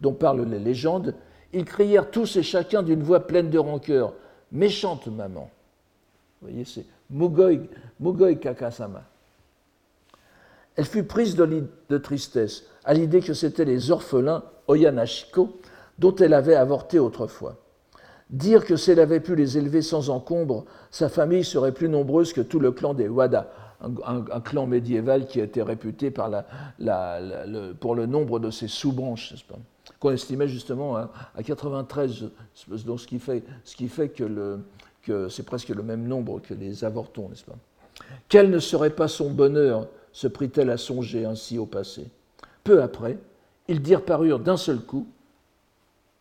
dont 0.00 0.12
parlent 0.12 0.44
les 0.44 0.58
légendes, 0.58 1.14
ils 1.52 1.64
crièrent 1.64 2.10
tous 2.10 2.36
et 2.36 2.42
chacun 2.42 2.82
d'une 2.82 3.02
voix 3.02 3.20
pleine 3.20 3.50
de 3.50 3.58
rancœur 3.58 4.12
Méchante 4.52 5.06
maman 5.06 5.50
Vous 6.40 6.48
voyez, 6.48 6.64
c'est 6.64 6.84
Mugoi, 7.10 8.34
Kakasama. 8.34 9.04
Elle 10.76 10.84
fut 10.84 11.04
prise 11.04 11.36
de, 11.36 11.98
tristesse 11.98 12.64
à 12.84 12.94
l'idée 12.94 13.20
que 13.20 13.34
c'étaient 13.34 13.64
les 13.64 13.90
orphelins 13.90 14.42
Oyanashiko 14.68 15.60
dont 15.98 16.14
elle 16.16 16.34
avait 16.34 16.54
avorté 16.54 16.98
autrefois. 16.98 17.56
Dire 18.30 18.64
que 18.64 18.76
si 18.76 18.92
elle 18.92 19.00
avait 19.00 19.20
pu 19.20 19.34
les 19.34 19.58
élever 19.58 19.82
sans 19.82 20.08
encombre, 20.08 20.64
sa 20.90 21.08
famille 21.08 21.44
serait 21.44 21.72
plus 21.72 21.88
nombreuse 21.88 22.32
que 22.32 22.40
tout 22.40 22.60
le 22.60 22.70
clan 22.72 22.94
des 22.94 23.08
Wada. 23.08 23.50
un, 23.80 24.40
clan 24.40 24.66
médiéval 24.66 25.26
qui 25.26 25.40
été 25.40 25.62
réputé 25.62 26.10
pour 26.10 26.28
le 27.94 28.06
nombre 28.06 28.38
de 28.38 28.50
ses 28.50 28.68
sous-branches, 28.68 29.34
qu'on 30.00 30.10
estimait 30.10 30.48
justement 30.48 30.96
à, 30.96 31.10
93, 31.44 32.30
donc 32.86 33.00
ce 33.00 33.06
qui 33.06 33.18
fait, 33.18 33.44
ce 33.64 33.76
qui 33.76 33.86
fait 33.86 34.08
que, 34.08 35.28
c'est 35.28 35.44
presque 35.44 35.68
le 35.68 35.82
même 35.82 36.08
nombre 36.08 36.40
que 36.40 36.54
les 36.54 36.84
avortons, 36.84 37.28
n'est-ce 37.28 37.44
pas? 37.44 37.56
Quel 38.28 38.50
ne 38.50 38.58
serait 38.58 38.90
pas 38.90 39.08
son 39.08 39.30
bonheur, 39.30 39.86
se 40.12 40.26
prit-elle 40.26 40.70
à 40.70 40.78
songer 40.78 41.26
ainsi 41.26 41.58
au 41.58 41.66
passé? 41.66 42.06
Peu 42.64 42.82
après, 42.82 43.18
ils 43.68 43.82
disparurent 43.82 44.40
d'un 44.40 44.56
seul 44.56 44.80
coup, 44.80 45.06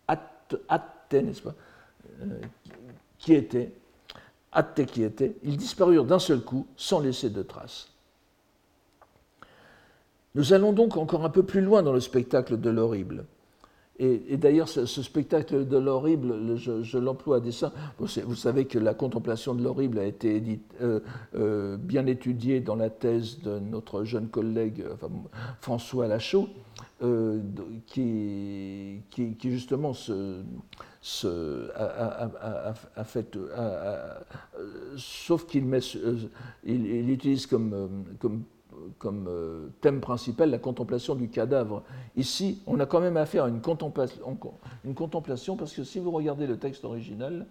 Atte, 0.07 1.13
n'est-ce 1.13 1.41
pas? 1.41 1.53
Euh, 2.21 2.41
Qui 3.17 3.33
était 3.33 3.71
Atte 4.51 4.85
qui 4.87 5.03
était, 5.03 5.35
ils 5.43 5.57
disparurent 5.57 6.05
d'un 6.05 6.19
seul 6.19 6.41
coup 6.41 6.67
sans 6.75 6.99
laisser 6.99 7.29
de 7.29 7.43
traces. 7.43 7.89
Nous 10.35 10.53
allons 10.53 10.73
donc 10.73 10.97
encore 10.97 11.23
un 11.23 11.29
peu 11.29 11.43
plus 11.43 11.61
loin 11.61 11.83
dans 11.83 11.93
le 11.93 11.99
spectacle 11.99 12.59
de 12.59 12.69
l'horrible. 12.69 13.25
Et, 14.01 14.37
d'ailleurs, 14.37 14.69
ce, 14.69 14.85
spectacle 14.85 15.67
de 15.67 15.77
l'horrible, 15.77 16.55
je, 16.55 16.97
l'emploie 16.97 17.37
à 17.37 17.39
dessein. 17.41 17.73
Vous, 17.97 18.07
savez 18.07 18.63
que 18.63 18.79
la 18.79 18.93
contemplation 18.93 19.53
de 19.53 19.61
l'horrible 19.61 19.99
a 19.99 20.05
été 20.05 20.41
euh, 20.81 21.01
euh, 21.35 21.75
bien 21.75 22.05
étudiée 22.07 22.61
dans 22.61 22.77
la 22.77 22.89
thèse 22.89 23.41
de 23.41 23.59
notre 23.59 24.05
jeune 24.05 24.29
collègue 24.29 24.85
François 25.59 26.07
Lachaud, 26.07 26.47
euh, 27.03 27.41
qui, 27.87 29.01
justement 29.43 29.91
a, 31.75 33.03
fait, 33.03 33.37
sauf 34.95 35.45
qu'il 35.45 35.65
il, 36.63 36.85
il, 36.85 37.09
utilise 37.09 37.47
comme 37.47 38.45
comme 38.97 39.27
euh, 39.27 39.67
thème 39.81 40.01
principal 40.01 40.49
la 40.49 40.57
contemplation 40.57 41.15
du 41.15 41.29
cadavre. 41.29 41.83
Ici, 42.15 42.61
on 42.67 42.79
a 42.79 42.85
quand 42.85 42.99
même 42.99 43.17
affaire 43.17 43.45
à 43.45 43.49
une 43.49 43.61
contemplation, 43.61 45.55
parce 45.55 45.73
que 45.73 45.83
si 45.83 45.99
vous 45.99 46.11
regardez 46.11 46.47
le 46.47 46.57
texte 46.57 46.85
original, 46.85 47.45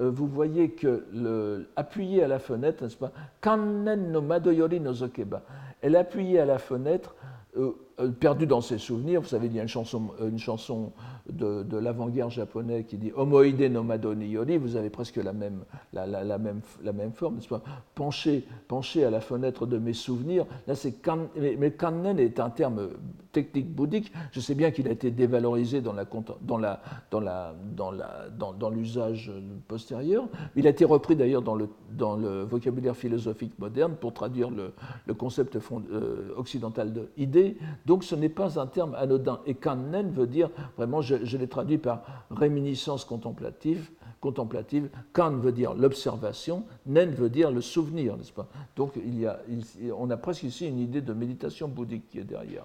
euh, 0.00 0.10
vous 0.10 0.26
voyez 0.26 0.70
que 0.70 1.04
le, 1.12 1.68
appuyé 1.76 2.22
à 2.22 2.28
la 2.28 2.38
fenêtre, 2.38 2.82
n'est-ce 2.84 2.96
pas 2.96 3.12
Kannen 3.40 4.10
no 4.10 4.20
madoyori 4.20 4.80
no 4.80 4.92
zokeba. 4.92 5.42
Elle 5.80 5.96
appuyée 5.96 6.40
à 6.40 6.44
la 6.44 6.58
fenêtre 6.58 7.14
euh, 7.56 7.72
perdu 8.20 8.46
dans 8.46 8.60
ses 8.60 8.78
souvenirs. 8.78 9.22
Vous 9.22 9.28
savez, 9.28 9.46
il 9.46 9.54
y 9.54 9.58
a 9.58 9.62
une 9.62 9.68
chanson, 9.68 10.10
une 10.20 10.38
chanson 10.38 10.92
de, 11.30 11.76
l'avant-guerre 11.78 12.30
japonais 12.30 12.84
qui 12.84 12.98
dit 12.98 13.12
Omoide 13.14 13.60
no 13.60 13.82
Madoni 13.82 14.28
Yori. 14.28 14.58
Vous 14.58 14.76
avez 14.76 14.90
presque 14.90 15.16
la 15.16 15.32
même, 15.32 15.64
la, 15.92 16.06
même, 16.38 16.60
la 16.82 16.92
même 16.92 17.12
forme, 17.12 17.36
n'est-ce 17.36 17.48
pas? 17.48 17.62
Pencher, 17.94 18.44
pencher 18.68 19.04
à 19.04 19.10
la 19.10 19.20
fenêtre 19.20 19.66
de 19.66 19.78
mes 19.78 19.92
souvenirs. 19.92 20.46
Là, 20.66 20.74
c'est 20.74 20.94
mais, 21.36 21.70
kannen 21.72 22.18
est 22.18 22.40
un 22.40 22.50
terme 22.50 22.88
technique 23.32 23.74
bouddhique. 23.74 24.12
Je 24.32 24.40
sais 24.40 24.54
bien 24.54 24.70
qu'il 24.70 24.88
a 24.88 24.90
été 24.90 25.10
dévalorisé 25.10 25.80
dans 25.80 25.92
la 25.92 26.04
dans 26.42 26.58
la 26.58 26.80
dans 27.10 27.20
la 27.20 27.54
dans 27.74 27.90
la 27.90 28.28
dans, 28.30 28.70
l'usage 28.70 29.32
postérieur. 29.68 30.28
Il 30.54 30.66
a 30.66 30.70
été 30.70 30.84
repris 30.84 31.16
d'ailleurs 31.16 31.42
dans 31.42 31.54
le 31.54 31.68
dans 31.92 32.16
le 32.16 32.42
vocabulaire 32.42 32.96
philosophique 32.96 33.58
moderne 33.58 33.94
pour 34.00 34.12
traduire 34.12 34.50
le, 34.50 34.72
le 35.06 35.14
concept 35.14 35.56
euh, 35.56 36.34
occidental 36.36 36.92
de 36.92 37.08
idée 37.16 37.56
donc 37.86 38.02
ce 38.02 38.16
n'est 38.16 38.28
pas 38.28 38.58
un 38.60 38.66
terme 38.66 38.94
anodin. 38.96 39.40
Et 39.46 39.54
kannen 39.54 40.10
veut 40.10 40.26
dire, 40.26 40.50
vraiment, 40.76 41.00
je, 41.00 41.36
l'ai 41.36 41.46
traduit 41.46 41.78
par 41.78 42.02
réminiscence 42.30 43.04
contemplative. 43.04 43.90
contemplative. 44.20 44.88
Kan 45.12 45.36
veut 45.36 45.52
dire 45.52 45.72
l'observation, 45.74 46.64
nen 46.86 47.10
veut 47.10 47.30
dire 47.30 47.52
le 47.52 47.60
souvenir, 47.60 48.16
n'est-ce 48.16 48.32
pas? 48.32 48.48
Donc 48.74 48.94
il 48.96 49.20
y 49.20 49.26
a, 49.26 49.40
on 49.96 50.10
a 50.10 50.16
presque 50.16 50.42
ici 50.42 50.66
une 50.66 50.80
idée 50.80 51.00
de 51.00 51.12
méditation 51.12 51.68
bouddhique 51.68 52.08
qui 52.08 52.18
est 52.18 52.24
derrière. 52.24 52.64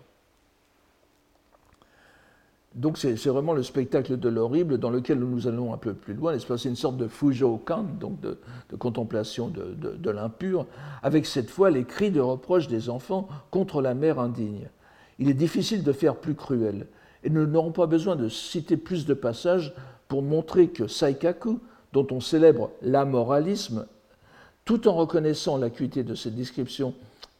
Donc 2.73 2.97
c'est 2.97 3.13
vraiment 3.27 3.53
le 3.53 3.63
spectacle 3.63 4.17
de 4.17 4.29
l'horrible 4.29 4.77
dans 4.77 4.89
lequel 4.89 5.19
nous 5.19 5.45
allons 5.45 5.73
un 5.73 5.77
peu 5.77 5.93
plus 5.93 6.13
loin. 6.13 6.35
C'est 6.39 6.69
une 6.69 6.75
sorte 6.77 6.95
de 6.97 7.07
Fujo-kan, 7.07 7.83
donc 7.99 8.19
de, 8.21 8.39
contemplation 8.79 9.49
de 9.49 10.09
l'impur, 10.09 10.65
avec 11.03 11.27
cette 11.27 11.49
fois 11.49 11.69
les 11.69 11.83
cris 11.83 12.11
de 12.11 12.21
reproche 12.21 12.69
des 12.69 12.89
enfants 12.89 13.27
contre 13.51 13.81
la 13.81 13.93
mère 13.93 14.19
indigne 14.19 14.69
il 15.21 15.29
est 15.29 15.35
difficile 15.35 15.83
de 15.83 15.91
faire 15.91 16.15
plus 16.15 16.33
cruel. 16.33 16.87
Et 17.23 17.29
nous 17.29 17.45
n'aurons 17.45 17.71
pas 17.71 17.85
besoin 17.85 18.15
de 18.15 18.27
citer 18.27 18.75
plus 18.75 19.05
de 19.05 19.13
passages 19.13 19.73
pour 20.07 20.23
montrer 20.23 20.69
que 20.69 20.87
Saikaku, 20.87 21.59
dont 21.93 22.07
on 22.09 22.19
célèbre 22.19 22.71
l'amoralisme, 22.81 23.85
tout 24.65 24.87
en 24.87 24.95
reconnaissant 24.95 25.57
l'acuité 25.57 26.03
de 26.03 26.15
cette 26.15 26.35
description 26.35 26.95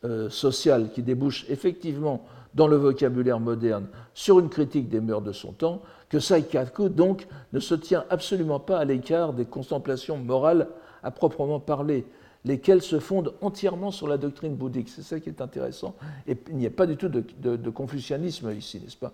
euh, 0.06 0.30
sociale 0.30 0.92
qui 0.94 1.02
débouche 1.02 1.46
effectivement 1.50 2.24
dans 2.54 2.68
le 2.68 2.76
vocabulaire 2.76 3.40
moderne 3.40 3.88
sur 4.14 4.40
une 4.40 4.50
critique 4.50 4.88
des 4.88 5.00
mœurs 5.00 5.24
de 5.24 5.32
son 5.32 5.52
temps, 5.52 5.82
que 6.08 6.20
Saikaku 6.20 6.90
donc 6.90 7.28
ne 7.52 7.60
se 7.60 7.74
tient 7.74 8.06
absolument 8.12 8.60
pas 8.60 8.78
à 8.78 8.86
l'écart 8.86 9.34
des 9.34 9.46
contemplations 9.46 10.18
morales 10.18 10.68
à 11.02 11.10
proprement 11.10 11.60
parler, 11.60 12.06
lesquels 12.44 12.82
se 12.82 13.00
fondent 13.00 13.34
entièrement 13.42 13.92
sur 13.92 14.08
la 14.08 14.18
doctrine 14.18 14.56
bouddhique. 14.56 14.90
C'est 14.90 15.04
ça 15.04 15.20
qui 15.20 15.30
est 15.30 15.42
intéressant. 15.42 15.96
Et 16.28 16.36
il 16.50 16.56
n'y 16.56 16.66
a 16.66 16.72
pas 16.72 16.88
du 16.88 16.98
tout 16.98 17.10
de, 17.10 17.70
confucianisme 17.70 18.52
ici, 18.52 18.80
n'est-ce 18.80 18.98
pas? 18.98 19.14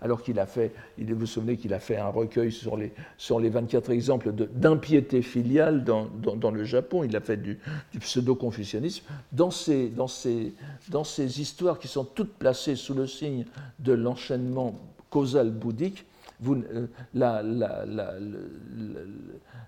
Alors 0.00 0.22
qu'il 0.22 0.38
a 0.38 0.46
fait, 0.46 0.72
vous 0.98 1.14
vous 1.14 1.26
souvenez 1.26 1.56
qu'il 1.56 1.72
a 1.74 1.78
fait 1.78 1.96
un 1.96 2.08
recueil 2.08 2.50
sur 2.50 2.76
les, 2.76 2.92
sur 3.16 3.38
les 3.40 3.48
24 3.48 3.90
exemples 3.90 4.32
d'impiété 4.32 5.22
filiale 5.22 5.84
dans, 5.84 6.06
dans, 6.06 6.50
le 6.50 6.64
Japon, 6.64 7.04
il 7.04 7.14
a 7.16 7.20
fait 7.20 7.36
du, 7.36 7.58
pseudo-confucianisme. 7.98 9.04
Dans 9.32 9.50
ces, 9.50 9.88
dans, 9.88 10.08
ces, 10.08 10.54
dans 10.88 11.04
ces 11.04 11.40
histoires 11.40 11.78
qui 11.78 11.88
sont 11.88 12.04
toutes 12.04 12.32
placées 12.32 12.76
sous 12.76 12.94
le 12.94 13.06
signe 13.06 13.44
de 13.78 13.92
l'enchaînement 13.92 14.74
causal 15.10 15.50
bouddhique, 15.50 16.04
euh, 16.46 16.86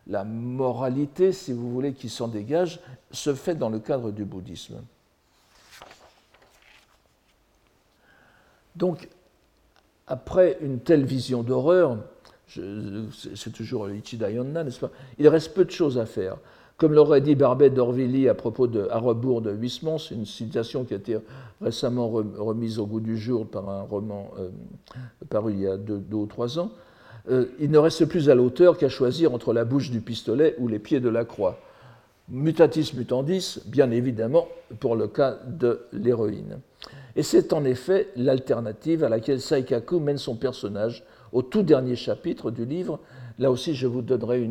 la, 0.07 0.25
moralité, 0.25 1.33
si 1.33 1.53
vous 1.53 1.71
voulez, 1.71 1.93
qui 1.93 2.09
s'en 2.09 2.29
dégage, 2.29 2.81
se 3.11 3.35
fait 3.35 3.55
dans 3.55 3.69
le 3.69 3.79
cadre 3.79 4.11
du 4.11 4.25
bouddhisme. 4.25 4.83
Donc, 8.75 9.09
après 10.07 10.59
une 10.61 10.81
telle 10.81 11.05
vision 11.05 11.43
d'horreur, 11.43 11.99
c'est 12.49 13.53
toujours 13.53 13.87
l'Ichidayonna, 13.87 14.65
n'est-ce 14.65 14.81
pas? 14.81 14.91
Il 15.19 15.29
reste 15.29 15.55
peu 15.55 15.65
de 15.65 15.71
choses 15.71 15.99
à 15.99 16.07
faire. 16.07 16.37
Comme 16.77 16.95
l'aurait 16.95 17.21
dit 17.21 17.35
Barbet 17.35 17.71
d'Orvilly 17.71 18.29
à 18.29 18.35
propos 18.35 18.67
de 18.67 18.89
À 18.91 19.01
de 19.01 19.53
Huysmans, 19.53 20.11
une 20.11 20.27
citation 20.27 20.85
qui 20.85 20.95
a 20.95 20.97
été 20.97 21.19
récemment 21.61 22.09
remise 22.09 22.79
au 22.79 22.87
goût 22.87 23.01
du 23.01 23.17
jour 23.17 23.47
par 23.47 23.69
un 23.69 23.83
roman 23.83 24.31
euh, 24.39 24.49
paru 25.29 25.53
il 25.53 25.61
y 25.61 25.67
a 25.67 25.77
deux, 25.77 26.03
ou 26.13 26.27
trois 26.27 26.59
ans, 26.59 26.73
euh, 27.31 27.47
il 27.61 27.71
ne 27.71 27.79
reste 27.79 28.07
plus 28.07 28.29
à 28.29 28.35
l'auteur 28.35 28.77
qu'à 28.79 28.89
choisir 28.89 29.33
entre 29.33 29.53
la 29.53 29.65
bouche 29.65 29.91
du 29.91 30.01
pistolet 30.01 30.57
ou 30.59 30.67
les 30.67 30.79
pieds 30.79 31.01
de 31.01 31.09
la 31.09 31.25
croix. 31.25 31.59
Mutatis 32.29 32.93
mutandis, 32.97 33.61
bien 33.67 33.91
évidemment, 33.91 34.49
pour 34.81 34.97
le 34.97 35.07
cas 35.07 35.39
de 35.47 35.83
l'héroïne. 35.93 36.59
Et 37.15 37.23
c'est 37.23 37.53
en 37.53 37.65
effet 37.65 38.09
l'alternative 38.17 39.05
à 39.05 39.09
laquelle 39.09 39.41
Saikaku 39.41 40.01
mène 40.01 40.19
son 40.19 40.35
personnage 40.35 41.05
au 41.33 41.43
tout 41.43 41.63
dernier 41.63 41.97
chapitre 41.97 42.51
du 42.51 42.65
livre, 42.65 43.01
Là 43.39 43.51
aussi, 43.51 43.75
je 43.75 43.87
vous 43.87 44.03
donnerai, 44.03 44.49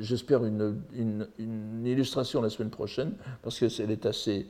j'espère, 0.00 0.44
une, 0.44 1.26
illustration 1.84 2.40
la 2.40 2.50
semaine 2.50 2.70
prochaine, 2.70 3.12
parce 3.42 3.58
que 3.58 3.68
c'est 3.68 4.06
assez, 4.06 4.46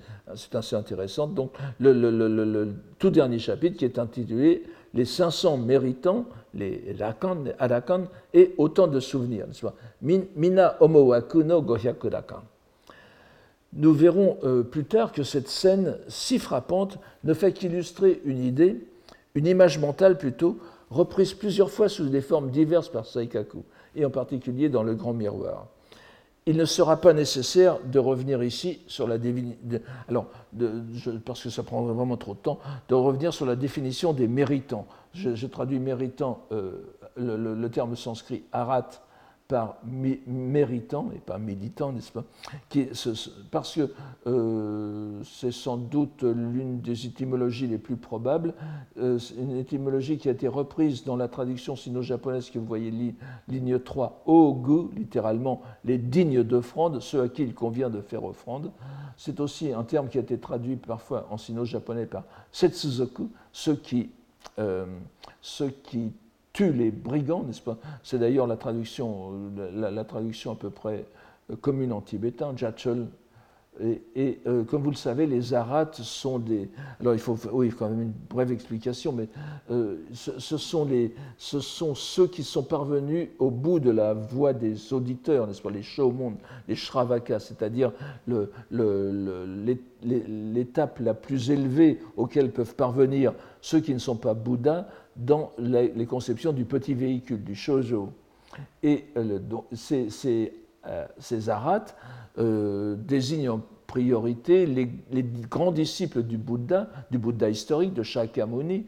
assez 0.52 0.76
intéressante. 0.76 1.34
Donc, 1.34 1.52
le, 1.80 2.72
tout 2.98 3.10
dernier 3.10 3.38
chapitre 3.38 3.76
qui 3.76 3.84
est 3.84 3.98
intitulé 3.98 4.62
Les 4.94 5.04
500 5.04 5.56
méritants, 5.58 6.26
les 6.54 6.96
Arakan, 7.58 8.04
et 8.32 8.54
autant 8.58 8.87
de 8.87 9.00
souvenirs. 9.00 9.46
Mina 10.02 10.76
Omowaku 10.80 11.42
no 11.42 11.60
Gohyaku 11.62 12.08
Nous 13.72 13.92
verrons 13.92 14.38
euh, 14.44 14.62
plus 14.62 14.84
tard 14.84 15.10
que 15.12 15.24
cette 15.24 15.48
scène 15.48 15.96
si 16.08 16.38
frappante 16.38 16.98
ne 17.24 17.34
fait 17.34 17.52
qu'illustrer 17.52 18.20
une 18.24 18.44
idée, 18.44 18.87
une 19.34 19.46
image 19.46 19.78
mentale 19.80 20.16
plutôt, 20.16 20.58
reprise 20.90 21.35
plusieurs 21.35 21.70
fois 21.70 21.88
sous 21.88 22.09
des 22.09 22.20
formes 22.20 22.51
diverses 22.51 22.88
par 22.88 23.07
Saikaku, 23.07 23.62
et 23.94 24.05
en 24.05 24.11
particulier 24.11 24.68
dans 24.68 24.83
le 24.83 24.94
grand 24.94 25.12
miroir. 25.12 25.66
Il 26.47 26.59
ne 26.59 26.66
sera 26.66 26.99
pas 26.99 27.14
nécessaire 27.14 27.79
de 27.83 27.99
revenir 27.99 28.42
ici 28.42 28.81
sur 28.87 29.09
la 29.09 29.16
alors 30.09 30.27
parce 31.25 31.42
que 31.42 31.49
ça 31.49 31.62
prendrait 31.62 31.94
vraiment 31.94 32.18
trop 32.18 32.35
de 32.35 32.38
temps, 32.38 32.59
de 32.88 32.94
revenir 32.94 33.33
sur 33.33 33.47
la 33.47 33.57
définition 33.57 34.12
des 34.12 34.29
méritants. 34.29 34.87
Je, 35.14 35.47
traduis 35.47 35.79
méritant, 35.79 36.44
euh, 36.53 36.83
le, 37.16 37.68
terme 37.68 37.97
sanskrit 37.97 38.44
arat 38.53 38.90
par 39.48 39.76
méritant 40.26 41.11
et 41.14 41.18
pas 41.18 41.38
militant, 41.38 41.92
n'est-ce 41.92 42.12
pas 42.12 42.24
Parce 43.50 43.74
que 43.74 43.92
euh, 44.26 45.20
c'est 45.22 45.52
sans 45.52 45.76
doute 45.76 46.22
l'une 46.22 46.80
des 46.80 47.07
étymologies 47.07 47.66
les 47.66 47.76
plus 47.76 47.96
probables, 47.96 48.54
euh, 48.98 49.18
une 49.38 49.57
étymologie 49.59 50.16
qui 50.16 50.28
a 50.28 50.33
été 50.33 50.48
reprise 50.48 51.04
dans 51.04 51.16
la 51.16 51.28
traduction 51.28 51.76
sino-japonaise 51.76 52.48
que 52.48 52.59
vous 52.59 52.64
voyez 52.64 53.14
ligne 53.48 53.78
3, 53.78 54.22
Ogu, 54.24 54.88
littéralement 54.96 55.61
les 55.85 55.98
dignes 55.98 56.42
d'offrande, 56.42 57.00
ceux 57.00 57.22
à 57.22 57.28
qui 57.28 57.42
il 57.42 57.54
convient 57.54 57.90
de 57.90 58.00
faire 58.00 58.24
offrande. 58.24 58.72
C'est 59.18 59.40
aussi 59.40 59.72
un 59.72 59.85
terme 59.85 60.09
qui 60.09 60.16
a 60.16 60.22
été 60.22 60.38
traduit 60.38 60.76
parfois 60.76 61.26
en 61.30 61.37
sino-japonais 61.37 62.07
par 62.07 62.24
Setsuzoku, 62.50 63.28
ceux 63.52 63.76
qui, 63.76 64.11
euh, 64.59 64.87
ceux 65.42 65.68
qui 65.68 66.12
tue 66.55 66.73
les 66.73 66.90
brigands, 66.90 67.43
n'est-ce 67.43 67.61
pas? 67.61 67.77
C'est 68.03 68.19
d'ailleurs 68.19 68.47
la 68.47 68.57
traduction, 68.57 69.51
la, 69.75 70.05
traduction 70.05 70.53
à 70.53 70.55
peu 70.55 70.71
près 70.71 71.05
euh, 71.51 71.57
commune 71.57 71.93
en 71.93 72.01
tibétain, 72.01 72.55
Jachol. 72.57 73.09
Et, 74.14 74.38
euh, 74.47 74.62
comme 74.62 74.85
vous 74.85 74.90
le 74.90 74.97
savez, 74.97 75.27
les 75.27 75.53
Arats 75.53 75.90
sont 75.95 76.38
des. 76.38 76.71
Alors 77.01 77.12
il 77.12 77.19
faut, 77.19 77.37
oui, 77.51 77.73
quand 77.77 77.88
même 77.88 78.03
une 78.03 78.12
brève 78.31 78.53
explication, 78.53 79.11
mais 79.11 79.27
euh, 79.73 79.97
ce, 80.12 80.57
sont 80.57 80.85
les, 80.85 81.12
ce 81.38 81.59
sont 81.59 81.97
ceux 81.97 82.29
qui 82.29 82.45
sont 82.45 82.62
parvenus 82.62 83.31
au 83.40 83.51
bout 83.51 83.81
de 83.81 83.90
la 83.90 84.14
voie 84.14 84.53
des 84.53 84.93
auditeurs, 84.93 85.49
n'est-ce 85.49 85.61
pas 85.61 85.73
Les 85.73 85.83
monde, 85.99 86.37
les 86.69 86.77
Shravakas, 86.77 87.40
c'est-à-dire 87.40 87.90
l'étape 90.05 91.01
la 91.01 91.14
plus 91.14 91.51
élevée 91.51 92.01
auquel 92.17 92.53
peuvent 92.53 92.77
parvenir 92.77 93.33
ceux 93.61 93.81
qui 93.81 93.93
ne 93.93 93.99
sont 93.99 94.17
pas 94.17 94.35
Bouddhas, 94.35 94.87
dans 95.16 95.53
les, 95.59 96.07
conceptions 96.07 96.53
du 96.53 96.64
petit 96.64 96.94
véhicule, 96.94 97.42
du 97.42 97.55
shojo. 97.55 98.12
Et 98.83 99.07
euh, 99.16 99.38
ces, 99.72 100.53
euh, 100.87 101.07
ces 101.18 101.48
arats 101.48 101.85
euh, 102.38 102.96
désignent 102.96 103.50
en 103.50 103.62
priorité 103.87 104.66
les, 104.66 104.88
grands 105.48 105.70
disciples 105.70 106.22
du 106.22 106.37
Bouddha, 106.37 106.88
du 107.11 107.18
Bouddha 107.18 107.48
historique, 107.48 107.94
de 107.94 108.03
Shakyamuni, 108.03 108.87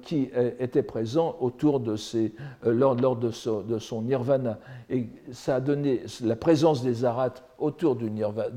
qui 0.00 0.30
étaient 0.58 0.82
présents 0.82 1.36
autour 1.40 1.80
de 1.80 1.96
lors, 2.64 2.94
lors 2.94 3.16
de, 3.16 3.30
son 3.30 4.02
nirvana. 4.02 4.58
Et 4.88 5.08
ça 5.32 5.56
a 5.56 5.60
donné 5.60 6.02
la 6.22 6.36
présence 6.36 6.82
des 6.82 7.04
arats 7.04 7.34
autour 7.58 7.96
du, 7.96 8.10
nirvana, 8.10 8.48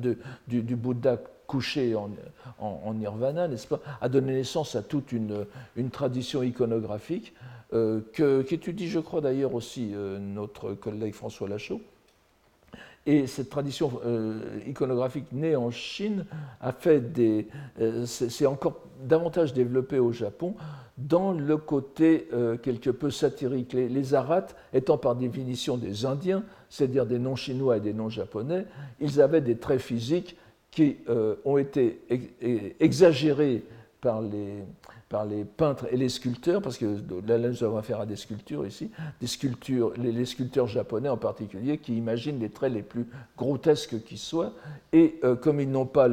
du 0.48 0.76
Bouddha 0.78 1.18
couché 1.52 1.96
en, 1.96 2.94
nirvana, 2.94 3.50
n'est-ce 3.50 3.68
pas, 3.68 3.82
a 4.00 4.08
donné 4.08 4.36
naissance 4.36 4.78
à 4.78 4.82
toute 4.82 5.12
une, 5.12 5.46
une 5.76 5.90
tradition 5.90 6.44
iconographique 6.44 7.34
euh, 7.74 8.00
qu'étudie, 8.44 8.88
je 8.88 9.00
crois 9.00 9.20
d'ailleurs 9.20 9.54
aussi 9.54 9.92
euh, 9.94 10.18
notre 10.18 10.74
collègue 10.74 11.14
François 11.14 11.50
Lachaud. 11.50 11.82
Et 13.06 13.28
cette 13.28 13.50
tradition 13.50 14.00
euh, 14.06 14.40
iconographique 14.66 15.26
née 15.34 15.58
en 15.58 15.72
Chine 15.72 16.26
a 16.62 16.72
fait 16.72 17.12
des, 17.12 17.48
c'est 18.06 18.46
encore 18.46 18.80
davantage 19.04 19.54
développé 19.54 20.00
au 20.00 20.14
Japon 20.14 20.56
dans 20.98 21.34
le 21.34 21.58
côté 21.58 22.28
quelque 22.62 22.92
peu 22.92 23.10
satirique. 23.10 23.74
Les, 23.74 23.90
les 23.90 24.14
Arats 24.14 24.48
étant 24.72 25.00
par 25.00 25.16
définition 25.16 25.78
des 25.78 26.06
Indiens, 26.06 26.44
c'est-à-dire 26.70 27.08
des 27.08 27.18
noms 27.18 27.36
chinois 27.36 27.78
et 27.78 27.80
des 27.80 27.94
noms 27.94 28.10
japonais, 28.10 28.68
ils 29.00 29.20
avaient 29.20 29.42
des 29.42 29.58
traits 29.58 29.82
physiques 29.82 30.38
qui 30.72 30.98
euh, 31.10 31.36
ont 31.44 31.58
été 31.58 32.02
exagérés 32.80 33.64
par 34.00 34.22
les, 34.22 34.64
par 35.10 35.26
les 35.26 35.44
peintres 35.44 35.86
et 35.92 35.98
les 35.98 36.08
sculpteurs, 36.08 36.62
parce 36.62 36.78
que 36.78 36.86
là, 37.28 37.38
nous 37.38 37.64
avons 37.64 37.78
affaire 37.78 38.00
à 38.00 38.06
des 38.06 38.16
sculptures 38.16 38.66
ici, 38.66 38.90
des 39.20 39.28
sculptures, 39.28 39.94
les, 39.98 40.26
sculpteurs 40.26 40.68
japonais 40.68 41.10
en 41.10 41.18
particulier, 41.18 41.78
qui 41.78 41.98
imaginent 41.98 42.40
les 42.40 42.50
traits 42.50 42.72
les 42.72 42.82
plus 42.82 43.06
grotesques 43.38 44.02
qui 44.04 44.18
soient, 44.18 44.54
et 44.94 45.20
euh, 45.26 45.36
comme 45.36 45.60
ils 45.60 45.70
n'ont 45.70 45.86
pas 45.86 46.08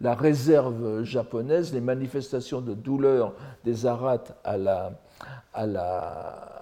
la 0.00 0.14
réserve 0.14 1.04
japonaise, 1.04 1.72
les 1.72 1.80
manifestations 1.80 2.60
de 2.60 2.74
douleur 2.74 3.34
des 3.64 3.86
arats 3.86 4.24
à 4.42 4.56
la, 4.58 5.00
à 5.54 5.66
la 5.66 6.59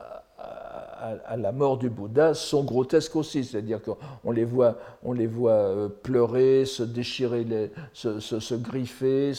à, 0.98 1.37
la 1.37 1.52
mort 1.52 1.78
du 1.78 1.90
Bouddha 1.90 2.34
sont 2.34 2.64
grotesques 2.64 3.16
aussi, 3.16 3.44
c'est-à-dire 3.44 3.80
qu'on 3.82 4.30
les 4.30 4.44
voit, 4.44 4.78
on 5.02 5.12
les 5.12 5.26
voit 5.26 5.52
euh, 5.52 5.88
pleurer, 5.88 6.64
se 6.64 6.82
déchirer, 6.82 7.46
se, 7.92 8.54
griffer, 8.54 9.32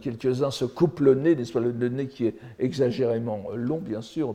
quelques-uns 0.00 0.50
se 0.50 0.64
coupent 0.64 1.00
le 1.00 1.14
nez, 1.14 1.34
le, 1.34 1.88
nez 1.88 2.08
qui 2.08 2.26
est 2.26 2.34
exagérément 2.58 3.44
long, 3.54 3.78
bien 3.78 4.02
sûr, 4.02 4.34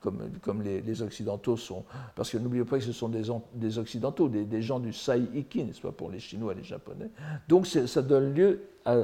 comme, 0.00 0.62
les, 0.62 1.02
Occidentaux 1.02 1.56
sont, 1.56 1.84
parce 2.14 2.30
que 2.30 2.38
n'oubliez 2.38 2.64
pas 2.64 2.78
que 2.78 2.84
ce 2.84 2.92
sont 2.92 3.08
des, 3.08 3.78
Occidentaux, 3.78 4.28
des, 4.28 4.62
gens 4.62 4.80
du 4.80 4.92
Sai-Iki, 4.92 5.64
n'est-ce 5.64 5.80
pas, 5.80 5.92
pour 5.92 6.10
les 6.10 6.20
Chinois 6.20 6.52
et 6.52 6.56
les 6.56 6.64
Japonais. 6.64 7.10
Donc 7.48 7.66
ça 7.66 8.02
donne 8.02 8.34
lieu 8.34 8.62
à, 8.84 8.96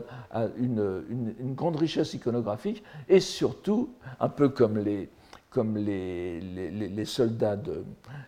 une 0.58 1.54
grande 1.54 1.76
richesse 1.76 2.14
iconographique 2.14 2.82
et 3.08 3.20
surtout, 3.20 3.90
un 4.20 4.28
peu 4.28 4.48
comme 4.48 4.78
les 4.78 5.08
comme 5.52 5.76
les, 5.76 6.40
les, 6.40 7.04
soldats 7.04 7.56
de, 7.56 7.84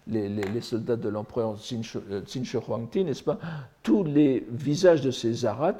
les, 0.06 0.60
soldats 0.60 0.96
de 0.96 1.08
l'empereur 1.08 1.56
Qin 1.56 1.82
Shi 1.82 2.56
Huangdi, 2.56 3.04
n'est-ce 3.04 3.22
pas? 3.22 3.38
Tous 3.82 4.04
les 4.04 4.46
visages 4.50 5.00
de 5.00 5.10
ces 5.10 5.46
arats, 5.46 5.78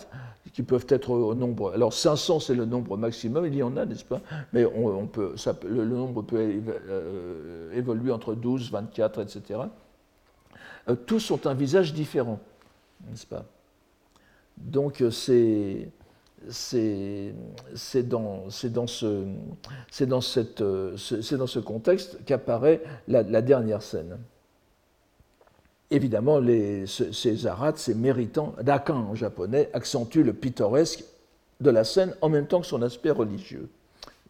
qui 0.55 0.63
peuvent 0.63 0.87
être 0.89 1.11
au 1.11 1.35
nombre. 1.35 1.73
Alors 1.75 1.93
500, 1.93 2.41
c'est 2.41 2.55
le 2.55 2.65
nombre 2.65 2.97
maximum, 2.97 3.45
il 3.47 3.57
y 3.57 3.63
en 3.63 3.77
a, 3.77 3.85
n'est-ce 3.85 4.05
pas? 4.05 4.21
Mais 4.53 4.65
on, 4.65 5.07
peut, 5.07 5.37
ça, 5.37 5.59
le, 5.67 5.85
nombre 5.85 6.23
peut 6.23 6.37
euh, 6.39 7.73
évoluer 7.75 8.13
entre 8.13 8.35
12, 8.35 8.71
24, 8.71 9.21
etc. 9.21 9.61
Euh, 10.89 10.95
tous 10.95 11.31
ont 11.33 11.41
un 11.47 11.55
visage 11.55 11.93
différent, 11.93 12.39
n'est-ce 13.09 13.27
pas? 13.27 13.45
Donc 14.57 15.01
euh, 15.01 15.11
c'est 15.11 15.91
c'est 16.51 17.33
dans, 18.09 18.51
ce 18.51 19.29
contexte 21.59 22.19
qu'apparaît 22.25 22.83
la, 23.09 23.43
dernière 23.43 23.83
scène. 23.83 24.19
Évidemment, 25.91 26.39
les, 26.39 26.87
ces 26.87 27.47
arats, 27.47 27.75
ces 27.77 27.95
méritants, 27.95 28.55
dakan 28.63 29.11
en 29.11 29.15
japonais, 29.15 29.71
accentuent 29.73 30.25
le 30.25 30.33
pittoresque 30.33 31.05
de 31.61 31.71
la 31.71 31.85
scène 31.85 32.15
en 32.21 32.29
même 32.29 32.47
temps 32.47 32.61
que 32.61 32.67
son 32.67 32.83
aspect 32.83 33.11
religieux. 33.11 33.69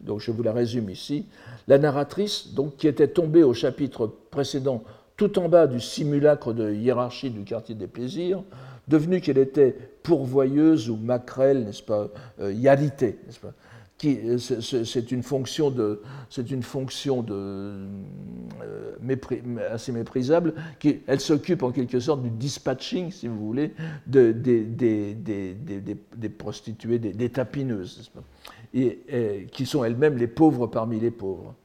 Donc 0.01 0.19
je 0.19 0.31
vous 0.31 0.43
la 0.43 0.53
résume 0.53 0.89
ici. 0.89 1.25
La 1.67 1.77
narratrice, 1.77 2.53
donc, 2.53 2.77
qui 2.77 2.87
était 2.87 3.07
tombée 3.07 3.43
au 3.43 3.53
chapitre 3.53 4.11
précédent 4.29 4.83
tout 5.17 5.39
en 5.39 5.47
bas 5.47 5.67
du 5.67 5.79
simulacre 5.79 6.53
de 6.53 6.73
hiérarchie 6.73 7.29
du 7.29 7.43
quartier 7.43 7.73
des 7.73 7.87
plaisirs, 7.87 8.43
devenue 8.87 9.21
qu'elle 9.21 9.37
était 9.37 9.75
pourvoyeuse 10.03 10.89
ou 10.89 10.97
maquerelle, 10.97 11.65
n'est-ce 11.65 11.83
pas, 11.83 12.09
euh, 12.39 12.53
yalité, 12.53 13.17
n'est-ce 13.25 13.39
pas 13.39 13.53
euh, 14.03 14.37
c'est 14.37 15.11
une 15.11 15.23
fonction 15.23 15.69
de, 15.71 16.01
de 17.21 17.87
euh, 18.63 19.71
assez 19.71 19.91
méprisable. 19.91 20.53
Qui, 20.79 21.01
elle 21.07 21.19
s'occupe 21.19 21.63
en 21.63 21.71
quelque 21.71 21.99
sorte 21.99 22.21
du 22.21 22.29
dispatching, 22.29 23.11
si 23.11 23.27
vous 23.27 23.39
voulez, 23.39 23.73
de, 24.05 24.31
des, 24.31 24.63
des, 24.63 25.13
des, 25.13 25.55
des, 25.55 26.29
prostituées, 26.29 26.99
des, 26.99 27.29
tapineuses, 27.29 28.11
et, 28.73 29.47
qui 29.51 29.65
sont 29.65 29.83
elles-mêmes 29.83 30.17
les 30.17 30.27
pauvres 30.27 30.67
parmi 30.67 30.99
les 30.99 31.11
pauvres. 31.11 31.55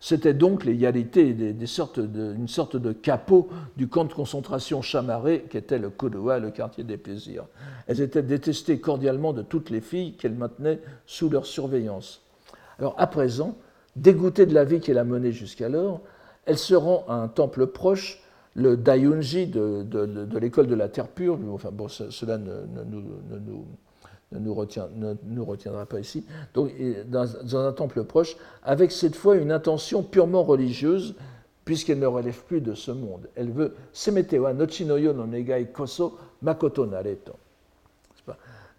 C'était 0.00 0.34
donc 0.34 0.64
les 0.64 0.74
yalités, 0.74 1.30
une 1.30 1.66
sorte 1.66 1.98
de 1.98 2.92
capot 2.92 3.48
du 3.76 3.88
camp 3.88 4.04
de 4.04 4.12
concentration 4.12 4.80
chamarré 4.80 5.46
qu'était 5.50 5.78
le 5.78 5.90
Kodowa, 5.90 6.38
le 6.38 6.50
quartier 6.50 6.84
des 6.84 6.96
plaisirs. 6.96 7.46
Elles 7.88 8.00
étaient 8.00 8.22
détestées 8.22 8.78
cordialement 8.78 9.32
de 9.32 9.42
toutes 9.42 9.70
les 9.70 9.80
filles 9.80 10.14
qu'elles 10.14 10.34
maintenaient 10.34 10.80
sous 11.06 11.28
leur 11.28 11.46
surveillance. 11.46 12.22
Alors 12.78 12.94
à 12.96 13.08
présent, 13.08 13.56
dégoûtées 13.96 14.46
de 14.46 14.54
la 14.54 14.64
vie 14.64 14.78
qu'elle 14.80 14.98
a 14.98 15.04
menée 15.04 15.32
jusqu'alors, 15.32 16.00
elles 16.46 16.58
se 16.58 16.74
rendent 16.74 17.04
à 17.08 17.14
un 17.14 17.28
temple 17.28 17.66
proche, 17.66 18.22
le 18.54 18.76
Dayunji 18.76 19.46
de, 19.46 19.82
de, 19.82 20.38
l'école 20.38 20.66
de 20.68 20.74
la 20.74 20.88
Terre 20.88 21.08
pure. 21.08 21.38
Enfin 21.52 21.70
bon, 21.72 21.88
cela 21.88 22.38
ne, 22.38 22.52
nous 22.84 23.66
ne 24.32 24.38
nous, 24.38 25.44
retiendra 25.44 25.86
pas 25.86 26.00
ici, 26.00 26.24
donc, 26.54 26.70
dans, 27.06 27.56
un 27.56 27.72
temple 27.72 28.04
proche, 28.04 28.36
avec 28.62 28.92
cette 28.92 29.16
fois 29.16 29.36
une 29.36 29.50
intention 29.50 30.02
purement 30.02 30.42
religieuse, 30.42 31.14
puisqu'elle 31.64 31.98
ne 31.98 32.06
relève 32.06 32.42
plus 32.44 32.60
de 32.60 32.74
ce 32.74 32.90
monde. 32.90 33.28
Elle 33.36 33.50
veut 33.50 33.74
no 34.06 35.26
negai 35.26 35.66
koso. 35.72 36.18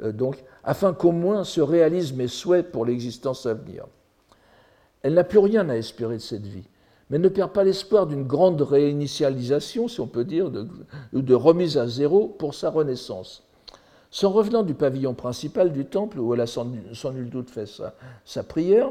Euh, 0.01 0.11
donc, 0.11 0.43
afin 0.63 0.93
qu'au 0.93 1.11
moins 1.11 1.43
se 1.43 1.61
réalisent 1.61 2.13
mes 2.13 2.27
souhaits 2.27 2.71
pour 2.71 2.85
l'existence 2.85 3.45
à 3.45 3.53
venir. 3.53 3.85
Elle 5.01 5.13
n'a 5.13 5.23
plus 5.23 5.39
rien 5.39 5.67
à 5.69 5.75
espérer 5.75 6.15
de 6.15 6.21
cette 6.21 6.45
vie, 6.45 6.67
mais 7.09 7.19
ne 7.19 7.29
perd 7.29 7.51
pas 7.51 7.63
l'espoir 7.63 8.05
d'une 8.05 8.25
grande 8.25 8.61
réinitialisation, 8.61 9.87
si 9.87 9.99
on 9.99 10.07
peut 10.07 10.25
dire, 10.25 10.51
ou 11.13 11.21
de 11.21 11.33
remise 11.33 11.77
à 11.77 11.87
zéro 11.87 12.27
pour 12.27 12.53
sa 12.53 12.69
renaissance. 12.69 13.48
Sans 14.11 14.31
revenant 14.31 14.63
du 14.63 14.73
pavillon 14.73 15.13
principal 15.13 15.71
du 15.71 15.85
temple, 15.85 16.19
où 16.19 16.33
elle 16.33 16.41
a 16.41 16.47
sans, 16.47 16.65
nul 16.65 17.29
doute 17.29 17.49
fait 17.49 17.69
sa, 18.25 18.43
prière, 18.43 18.89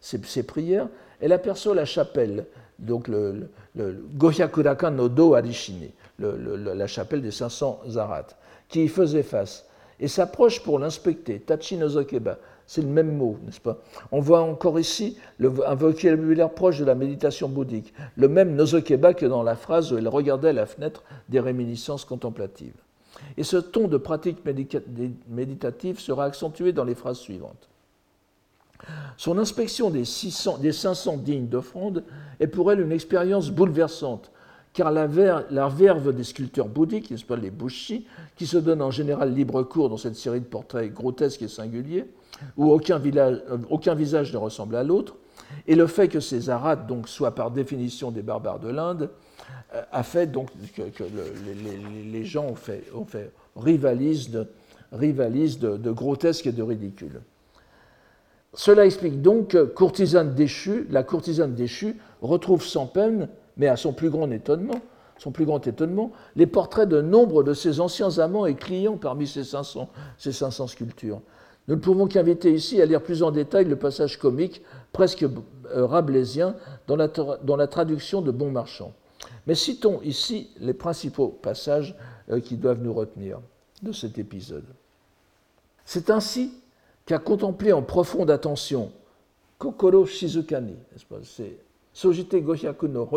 ses, 0.00 0.42
prières, 0.42 0.88
elle 1.20 1.32
aperçoit 1.32 1.74
la 1.74 1.84
chapelle, 1.84 2.46
donc 2.78 3.06
le, 3.06 3.48
le, 3.76 4.04
Gohyakurakan 4.14 4.90
no 4.90 5.08
Do 5.08 5.34
Arishine, 5.34 5.90
la 6.18 6.86
chapelle 6.86 7.22
des 7.22 7.30
500 7.30 7.82
Zarats, 7.88 8.26
qui 8.68 8.84
y 8.84 8.88
faisait 8.88 9.22
face, 9.22 9.66
et 10.00 10.08
s'approche 10.08 10.60
pour 10.62 10.78
l'inspecter, 10.78 11.40
Tachi 11.40 11.76
Nozokeba. 11.76 12.38
C'est 12.66 12.82
le 12.82 12.88
même 12.88 13.16
mot, 13.16 13.38
n'est-ce 13.44 13.60
pas? 13.60 13.78
On 14.10 14.18
voit 14.18 14.40
encore 14.40 14.80
ici 14.80 15.16
un 15.40 15.74
vocabulaire 15.76 16.50
proche 16.50 16.80
de 16.80 16.84
la 16.84 16.96
méditation 16.96 17.48
bouddhique, 17.48 17.94
le 18.16 18.28
même 18.28 18.56
Nozokeba 18.56 19.14
que 19.14 19.26
dans 19.26 19.44
la 19.44 19.54
phrase 19.54 19.92
où 19.92 19.98
elle 19.98 20.08
regardait 20.08 20.52
la 20.52 20.66
fenêtre 20.66 21.04
des 21.28 21.38
réminiscences 21.38 22.04
contemplatives. 22.04 22.74
Et 23.36 23.44
ce 23.44 23.56
ton 23.56 23.88
de 23.88 23.96
pratique 23.96 24.38
méditative 25.28 26.00
sera 26.00 26.24
accentué 26.24 26.72
dans 26.72 26.84
les 26.84 26.94
phrases 26.94 27.18
suivantes. 27.18 27.68
Son 29.16 29.38
inspection 29.38 29.90
des, 29.90 30.04
600, 30.04 30.58
des 30.58 30.72
500 30.72 31.18
dignes 31.18 31.48
d'offrande 31.48 32.04
est 32.40 32.46
pour 32.46 32.70
elle 32.70 32.80
une 32.80 32.92
expérience 32.92 33.50
bouleversante, 33.50 34.30
car 34.72 34.92
la, 34.92 35.06
verve 35.06 36.12
des 36.12 36.24
sculpteurs 36.24 36.68
bouddhiques, 36.68 37.10
n'est-ce 37.10 37.24
pas, 37.24 37.36
les 37.36 37.50
bushi, 37.50 38.06
qui 38.36 38.46
se 38.46 38.58
donnent 38.58 38.82
en 38.82 38.90
général 38.90 39.32
libre 39.32 39.62
cours 39.62 39.88
dans 39.88 39.96
cette 39.96 40.16
série 40.16 40.40
de 40.40 40.44
portraits 40.44 40.92
grotesques 40.92 41.42
et 41.42 41.48
singuliers, 41.48 42.04
où 42.58 42.70
aucun, 42.70 43.00
aucun 43.70 43.94
visage 43.94 44.32
ne 44.32 44.38
ressemble 44.38 44.76
à 44.76 44.84
l'autre, 44.84 45.16
et 45.66 45.74
le 45.74 45.86
fait 45.86 46.08
que 46.08 46.20
ces 46.20 46.50
arats 46.50 46.76
donc, 46.76 47.08
soient 47.08 47.34
par 47.34 47.50
définition 47.50 48.10
des 48.10 48.22
barbares 48.22 48.60
de 48.60 48.68
l'Inde, 48.68 49.02
euh, 49.02 49.25
a 49.92 50.02
fait 50.02 50.26
donc 50.26 50.48
que, 50.74 51.04
les, 52.12 52.24
gens 52.24 52.46
ont 52.46 52.54
fait, 52.54 52.84
ont 52.94 53.04
fait 53.04 53.30
rivalisent, 53.56 54.30
de, 54.30 54.46
de, 54.92 55.76
de 55.76 55.90
grotesque 55.90 56.46
et 56.46 56.52
de 56.52 56.62
ridicule. 56.62 57.20
Cela 58.54 58.86
explique 58.86 59.20
donc 59.20 59.48
que 59.48 59.58
la 60.90 61.02
courtisane 61.02 61.54
déchue 61.54 61.96
retrouve 62.22 62.64
sans 62.64 62.86
peine, 62.86 63.28
mais 63.56 63.68
à 63.68 63.76
son 63.76 63.92
plus 63.92 64.10
grand 64.10 64.30
étonnement, 64.30 64.80
les 66.36 66.46
portraits 66.46 66.88
de 66.88 67.00
nombre 67.02 67.42
de 67.42 67.52
ses 67.54 67.80
anciens 67.80 68.18
amants 68.18 68.46
et 68.46 68.54
clients 68.54 68.96
parmi 68.96 69.26
ces 69.26 69.44
500, 69.44 69.90
ces 70.16 70.32
500 70.32 70.68
sculptures. 70.68 71.20
Nous 71.68 71.74
ne 71.74 71.80
pouvons 71.80 72.06
qu'inviter 72.06 72.52
ici 72.52 72.80
à 72.80 72.86
lire 72.86 73.02
plus 73.02 73.22
en 73.22 73.30
détail 73.30 73.64
le 73.64 73.76
passage 73.76 74.18
comique, 74.18 74.62
presque 74.92 75.24
euh, 75.24 75.84
rabelaisien, 75.84 76.54
dans 76.86 76.96
la, 76.96 77.08
dans 77.08 77.56
la 77.56 77.66
traduction 77.66 78.22
de 78.22 78.30
Bon 78.30 78.50
Marchand. 78.50 78.92
Mais 79.46 79.54
citons 79.54 80.00
ici 80.02 80.50
les 80.58 80.74
principaux 80.74 81.28
passages 81.28 81.94
euh, 82.30 82.40
qui 82.40 82.56
doivent 82.56 82.82
nous 82.82 82.92
retenir 82.92 83.40
de 83.82 83.92
cet 83.92 84.18
épisode. 84.18 84.64
C'est 85.84 86.10
ainsi 86.10 86.52
qu'a 87.04 87.18
contemplé 87.18 87.72
en 87.72 87.82
profonde 87.82 88.30
attention 88.30 88.90
Kokoro 89.58 90.04
Shizukani, 90.04 90.76
c'est 91.22 91.58
Sojite 91.92 92.42
Gohyaku 92.42 92.88
no 92.88 93.08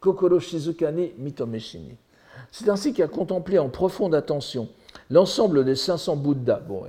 Kokoro 0.00 0.40
Shizukani 0.40 1.12
Mitomeshini. 1.18 1.96
C'est 2.50 2.68
ainsi 2.68 2.94
qu'a 2.94 3.08
contemplé 3.08 3.58
en 3.58 3.68
profonde 3.68 4.14
attention 4.14 4.68
l'ensemble 5.10 5.64
des 5.64 5.74
500 5.74 6.16
Bouddhas. 6.16 6.60
Bon, 6.60 6.84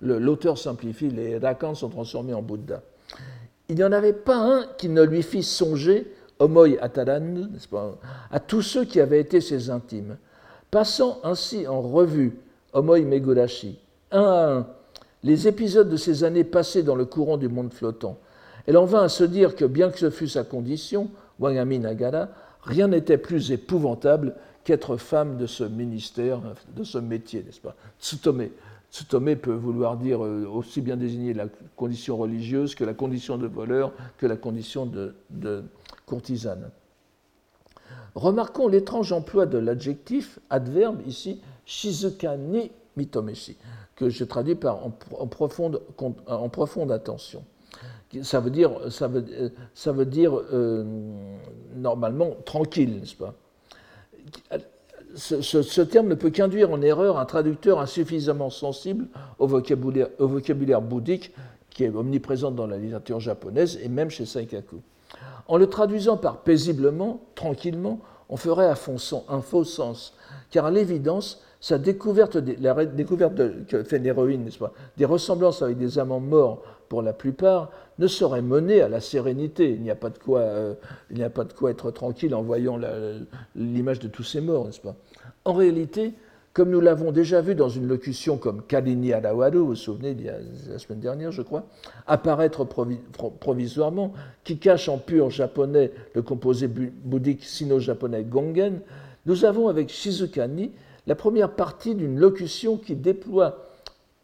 l'auteur 0.00 0.56
simplifie, 0.56 1.10
les 1.10 1.38
rakans 1.38 1.74
sont 1.74 1.88
transformés 1.90 2.34
en 2.34 2.40
Bouddhas. 2.42 2.80
Il 3.68 3.76
n'y 3.76 3.84
en 3.84 3.92
avait 3.92 4.12
pas 4.12 4.36
un 4.36 4.66
qui 4.78 4.88
ne 4.88 5.02
lui 5.02 5.22
fît 5.22 5.42
songer 5.42 6.13
Omoi 6.38 6.76
Ataran, 6.80 7.48
à 8.30 8.40
tous 8.40 8.62
ceux 8.62 8.84
qui 8.84 9.00
avaient 9.00 9.20
été 9.20 9.40
ses 9.40 9.70
intimes, 9.70 10.16
passant 10.70 11.20
ainsi 11.22 11.66
en 11.66 11.80
revue 11.80 12.38
Omoi 12.72 13.00
Megurashi, 13.00 13.78
un 14.10 14.22
à 14.22 14.52
un, 14.52 14.66
les 15.22 15.48
épisodes 15.48 15.88
de 15.88 15.96
ces 15.96 16.22
années 16.22 16.44
passées 16.44 16.82
dans 16.82 16.96
le 16.96 17.06
courant 17.06 17.36
du 17.36 17.48
monde 17.48 17.72
flottant. 17.72 18.18
Elle 18.66 18.76
en 18.76 18.84
vint 18.84 19.02
à 19.02 19.08
se 19.08 19.24
dire 19.24 19.56
que, 19.56 19.64
bien 19.64 19.90
que 19.90 19.98
ce 19.98 20.10
fût 20.10 20.28
sa 20.28 20.44
condition, 20.44 21.10
Wangami 21.38 21.78
Nagara, 21.78 22.28
rien 22.62 22.88
n'était 22.88 23.18
plus 23.18 23.50
épouvantable 23.50 24.34
qu'être 24.64 24.96
femme 24.96 25.36
de 25.36 25.46
ce 25.46 25.64
ministère, 25.64 26.40
de 26.74 26.84
ce 26.84 26.98
métier, 26.98 27.42
n'est-ce 27.44 27.60
pas 27.60 27.74
Tsutome. 28.00 28.48
Tsutome 28.94 29.34
peut 29.34 29.52
vouloir 29.52 29.96
dire 29.96 30.24
euh, 30.24 30.46
aussi 30.46 30.80
bien 30.80 30.96
désigner 30.96 31.34
la 31.34 31.46
condition 31.74 32.16
religieuse 32.16 32.76
que 32.76 32.84
la 32.84 32.94
condition 32.94 33.36
de 33.36 33.48
voleur, 33.48 33.92
que 34.18 34.26
la 34.26 34.36
condition 34.36 34.86
de, 34.86 35.64
courtisane. 36.06 36.70
Remarquons 38.14 38.68
l'étrange 38.68 39.10
emploi 39.10 39.46
de 39.46 39.58
l'adjectif, 39.58 40.38
adverbe 40.48 41.00
ici, 41.08 41.42
shizuka 41.66 42.36
ni 42.36 42.70
que 43.96 44.08
je 44.08 44.22
traduis 44.22 44.54
par 44.54 44.86
en, 44.86 45.26
profonde, 45.26 45.82
en 46.28 46.48
profonde 46.48 46.92
attention. 46.92 47.42
Ça 48.22 48.38
veut 48.38 48.50
dire, 48.50 48.92
ça 48.92 49.08
veut, 49.08 49.24
ça 49.74 49.90
veut 49.90 50.06
dire 50.06 50.38
euh, 50.52 50.84
normalement 51.74 52.36
tranquille, 52.44 53.00
n'est-ce 53.00 53.16
pas? 53.16 53.34
Ce, 55.16 55.80
terme 55.82 56.08
ne 56.08 56.14
peut 56.14 56.30
qu'induire 56.30 56.70
en 56.70 56.80
erreur 56.82 57.18
un 57.18 57.24
traducteur 57.24 57.80
insuffisamment 57.80 58.50
sensible 58.50 59.06
au 59.38 59.46
vocabulaire, 59.46 60.82
bouddhique 60.82 61.32
qui 61.70 61.84
est 61.84 61.94
omniprésent 61.94 62.50
dans 62.50 62.66
la 62.66 62.76
littérature 62.76 63.20
japonaise 63.20 63.78
et 63.82 63.88
même 63.88 64.10
chez 64.10 64.26
Saikaku. 64.26 64.76
En 65.48 65.56
le 65.56 65.66
traduisant 65.66 66.16
par 66.16 66.38
paisiblement, 66.38 67.20
tranquillement, 67.34 68.00
on 68.28 68.36
ferait 68.36 68.66
à 68.66 68.74
fond 68.74 68.96
un 69.28 69.40
faux 69.40 69.64
sens, 69.64 70.14
car 70.50 70.66
à 70.66 70.70
l'évidence, 70.70 71.42
sa 71.60 71.78
découverte, 71.78 72.36
la 72.60 72.84
découverte 72.84 73.66
que 73.66 73.82
fait 73.82 73.98
l'héroïne, 73.98 74.48
des 74.96 75.04
ressemblances 75.04 75.62
avec 75.62 75.78
des 75.78 75.98
amants 75.98 76.20
morts 76.20 76.62
pour 76.88 77.02
la 77.02 77.12
plupart, 77.12 77.70
ne 77.98 78.06
saurait 78.06 78.42
mener 78.42 78.80
à 78.80 78.88
la 78.88 79.00
sérénité. 79.00 79.70
Il 79.70 79.82
n'y 79.82 79.90
a 79.90 79.96
pas 79.96 80.10
de 80.10 80.18
quoi, 80.18 80.40
euh, 80.40 80.74
il 81.10 81.22
a 81.22 81.30
pas 81.30 81.44
de 81.44 81.52
quoi 81.52 81.70
être 81.70 81.90
tranquille 81.90 82.34
en 82.34 82.42
voyant 82.42 82.78
l'image 83.54 83.98
de 83.98 84.08
tous 84.08 84.24
ces 84.24 84.40
morts, 84.40 84.66
n'est-ce 84.66 84.80
pas? 84.80 84.96
En 85.44 85.52
réalité, 85.52 86.14
comme 86.54 86.70
nous 86.70 86.80
l'avons 86.80 87.10
déjà 87.10 87.40
vu 87.40 87.56
dans 87.56 87.68
une 87.68 87.88
locution 87.88 88.36
comme 88.36 88.62
Kalini 88.62 89.12
Adawaru, 89.12 89.58
vous 89.58 89.66
vous 89.66 89.74
souvenez, 89.74 90.16
la 90.68 90.78
semaine 90.78 91.00
dernière, 91.00 91.32
je 91.32 91.42
crois, 91.42 91.66
apparaître 92.06 92.64
provisoirement, 92.64 94.12
qui 94.44 94.58
cache 94.58 94.88
en 94.88 94.98
pur 94.98 95.30
japonais 95.30 95.90
le 96.14 96.22
composé 96.22 96.68
bouddhique 96.68 97.42
sino-japonais 97.42 98.22
Gongen, 98.22 98.80
nous 99.26 99.44
avons 99.44 99.68
avec 99.68 99.88
Shizukani 99.88 100.70
la 101.06 101.16
première 101.16 101.50
partie 101.50 101.94
d'une 101.94 102.18
locution 102.18 102.76
qui 102.76 102.94
déploie 102.94 103.63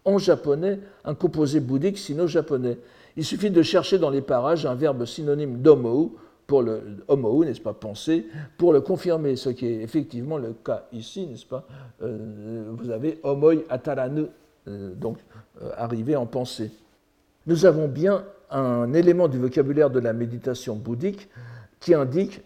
en 0.04 0.18
japonais 0.18 0.80
un 1.04 1.14
composé 1.14 1.60
bouddhique 1.60 1.98
sino-japonais. 1.98 2.78
Il 3.16 3.24
suffit 3.24 3.50
de 3.50 3.62
chercher 3.62 3.98
dans 3.98 4.10
les 4.10 4.22
parages 4.22 4.66
un 4.66 4.74
verbe 4.74 5.04
synonyme 5.04 5.60
d'homo, 5.60 6.16
pour 6.50 6.62
le 6.62 6.82
n'est-ce 7.44 7.60
pas, 7.60 7.72
penser, 7.72 8.26
pour 8.58 8.72
le 8.72 8.80
confirmer, 8.80 9.36
ce 9.36 9.50
qui 9.50 9.66
est 9.66 9.82
effectivement 9.82 10.36
le 10.36 10.52
cas 10.52 10.86
ici, 10.92 11.26
n'est-ce 11.28 11.46
pas 11.46 11.64
euh, 12.02 12.72
Vous 12.76 12.90
avez 12.90 13.20
homoi 13.22 13.54
ataranu, 13.68 14.24
euh, 14.66 14.92
donc 14.94 15.18
euh, 15.62 15.70
arriver 15.76 16.16
en 16.16 16.26
pensée. 16.26 16.72
Nous 17.46 17.66
avons 17.66 17.86
bien 17.86 18.24
un 18.50 18.92
élément 18.94 19.28
du 19.28 19.38
vocabulaire 19.38 19.90
de 19.90 20.00
la 20.00 20.12
méditation 20.12 20.74
bouddhique 20.74 21.28
qui 21.78 21.94
indique 21.94 22.40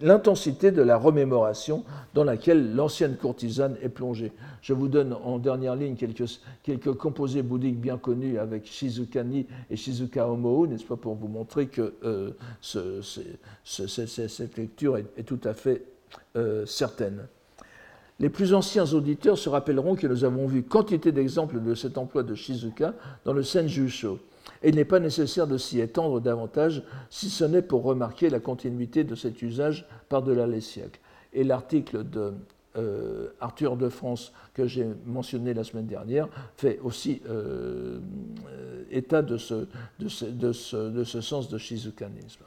l'intensité 0.00 0.70
de 0.70 0.82
la 0.82 0.96
remémoration 0.96 1.84
dans 2.14 2.24
laquelle 2.24 2.74
l'ancienne 2.74 3.16
courtisane 3.16 3.76
est 3.82 3.88
plongée. 3.88 4.32
Je 4.62 4.72
vous 4.72 4.88
donne 4.88 5.12
en 5.12 5.38
dernière 5.38 5.76
ligne 5.76 5.96
quelques, 5.96 6.40
quelques 6.62 6.92
composés 6.92 7.42
bouddhiques 7.42 7.80
bien 7.80 7.98
connus 7.98 8.38
avec 8.38 8.66
Shizukani 8.66 9.46
et 9.70 9.76
Shizuka 9.76 10.28
Omo, 10.28 10.66
n'est-ce 10.66 10.84
pas, 10.84 10.96
pour 10.96 11.14
vous 11.14 11.28
montrer 11.28 11.66
que 11.66 11.94
euh, 12.04 12.30
cette 13.64 14.56
lecture 14.56 14.96
est, 14.96 15.22
tout 15.24 15.40
à 15.44 15.54
fait 15.54 15.84
euh, 16.36 16.66
certaine. 16.66 17.26
Les 18.20 18.28
plus 18.28 18.54
anciens 18.54 18.86
auditeurs 18.92 19.38
se 19.38 19.48
rappelleront 19.48 19.96
que 19.96 20.06
nous 20.06 20.24
avons 20.24 20.46
vu 20.46 20.62
quantité 20.62 21.10
d'exemples 21.10 21.60
de 21.60 21.74
cet 21.74 21.98
emploi 21.98 22.22
de 22.22 22.34
Shizuka 22.34 22.94
dans 23.24 23.32
le 23.32 23.42
Senjusho 23.42 24.18
et 24.64 24.70
il 24.70 24.76
n'est 24.76 24.86
pas 24.86 24.98
nécessaire 24.98 25.46
de 25.46 25.58
s'y 25.58 25.78
étendre 25.80 26.22
davantage, 26.22 26.82
si 27.10 27.28
ce 27.28 27.44
n'est 27.44 27.60
pour 27.60 27.82
remarquer 27.82 28.30
la 28.30 28.40
continuité 28.40 29.04
de 29.04 29.14
cet 29.14 29.42
usage 29.42 29.86
par-delà 30.08 30.46
les 30.46 30.62
siècles. 30.62 31.00
Et 31.34 31.44
l'article 31.44 32.02
de 32.02 32.32
euh, 32.78 33.28
Arthur 33.40 33.76
de 33.76 33.90
France 33.90 34.32
que 34.54 34.66
j'ai 34.66 34.86
mentionné 35.04 35.52
la 35.52 35.64
semaine 35.64 35.84
dernière 35.86 36.28
fait 36.56 36.80
aussi 36.82 37.20
euh, 37.28 37.98
état 38.90 39.20
de 39.20 39.36
ce, 39.36 39.66
de, 40.00 40.08
ce, 40.08 40.24
de, 40.24 40.52
ce, 40.52 40.76
de 40.76 41.04
ce, 41.04 41.20
sens 41.20 41.50
de 41.50 41.58
shizukanisme. 41.58 42.44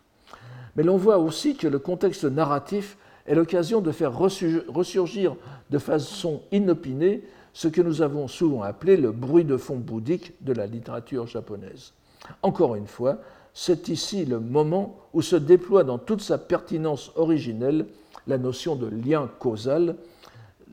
Mais 0.75 0.81
l'on 0.81 0.97
voit 0.97 1.19
aussi 1.19 1.55
que 1.55 1.67
le 1.67 1.77
contexte 1.77 2.23
narratif 2.23 2.97
est 3.27 3.35
l'occasion 3.35 3.79
de 3.79 3.91
faire 3.91 4.17
ressurgir 4.17 5.35
de 5.69 5.77
façon 5.77 6.41
inopinée 6.51 7.21
ce 7.53 7.67
que 7.67 7.81
nous 7.81 8.01
avons 8.01 8.27
souvent 8.27 8.63
appelé 8.63 8.97
le 8.97 9.11
bruit 9.11 9.45
de 9.45 9.57
fond 9.57 9.77
bouddhique 9.77 10.33
de 10.41 10.53
la 10.53 10.65
littérature 10.65 11.27
japonaise. 11.27 11.93
Encore 12.41 12.75
une 12.75 12.87
fois, 12.87 13.19
c'est 13.53 13.89
ici 13.89 14.25
le 14.25 14.39
moment 14.39 14.97
où 15.13 15.21
se 15.21 15.35
déploie 15.35 15.83
dans 15.83 15.97
toute 15.97 16.21
sa 16.21 16.37
pertinence 16.37 17.11
originelle 17.15 17.87
la 18.27 18.37
notion 18.37 18.75
de 18.75 18.87
lien 18.87 19.29
causal, 19.39 19.95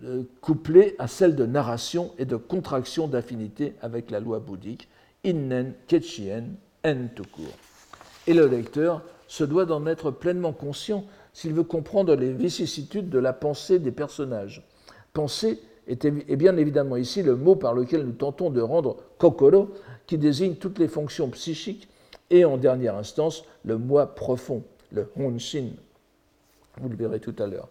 euh, 0.05 0.23
couplée 0.41 0.97
à 0.99 1.07
celle 1.07 1.37
de 1.37 1.47
narration 1.47 2.13
et 2.19 2.25
de 2.25 2.37
contraction 2.37 3.07
d'affinité 3.07 3.75
avec 3.81 4.11
la 4.11 4.21
loi 4.21 4.41
bouddhique, 4.41 4.89
innen 5.25 5.75
kechien 5.87 6.45
N 6.83 7.09
tout 7.15 7.25
court. 7.33 7.57
Et 8.27 8.35
le 8.35 8.47
lecteur 8.47 9.03
se 9.27 9.45
doit 9.45 9.65
d'en 9.65 9.87
être 9.87 10.11
pleinement 10.11 10.53
conscient 10.53 11.05
s'il 11.33 11.55
veut 11.55 11.65
comprendre 11.65 12.15
les 12.15 12.33
vicissitudes 12.33 13.09
de 13.09 13.19
la 13.19 13.33
pensée 13.33 13.79
des 13.79 13.93
personnages. 13.93 14.63
Pensée 15.13 15.61
est, 15.87 16.37
bien 16.37 16.57
évidemment 16.57 16.97
ici 16.97 17.23
le 17.23 17.37
mot 17.37 17.57
par 17.57 17.75
lequel 17.75 18.05
nous 18.05 18.13
tentons 18.13 18.51
de 18.51 18.61
rendre 18.61 18.97
kokoro, 19.19 19.71
qui 20.07 20.19
désigne 20.19 20.55
toutes 20.55 20.79
les 20.79 20.89
fonctions 20.89 21.29
psychiques, 21.31 21.89
et 22.31 22.45
en 22.45 22.57
dernière 22.57 22.97
instance 22.97 23.45
le 23.65 23.79
moi 23.79 24.15
profond, 24.15 24.63
le 24.93 25.11
honshin. 25.17 25.71
Vous 26.81 26.89
le 26.89 26.97
verrez 26.97 27.21
tout 27.21 27.35
à 27.39 27.47
l'heure. 27.47 27.69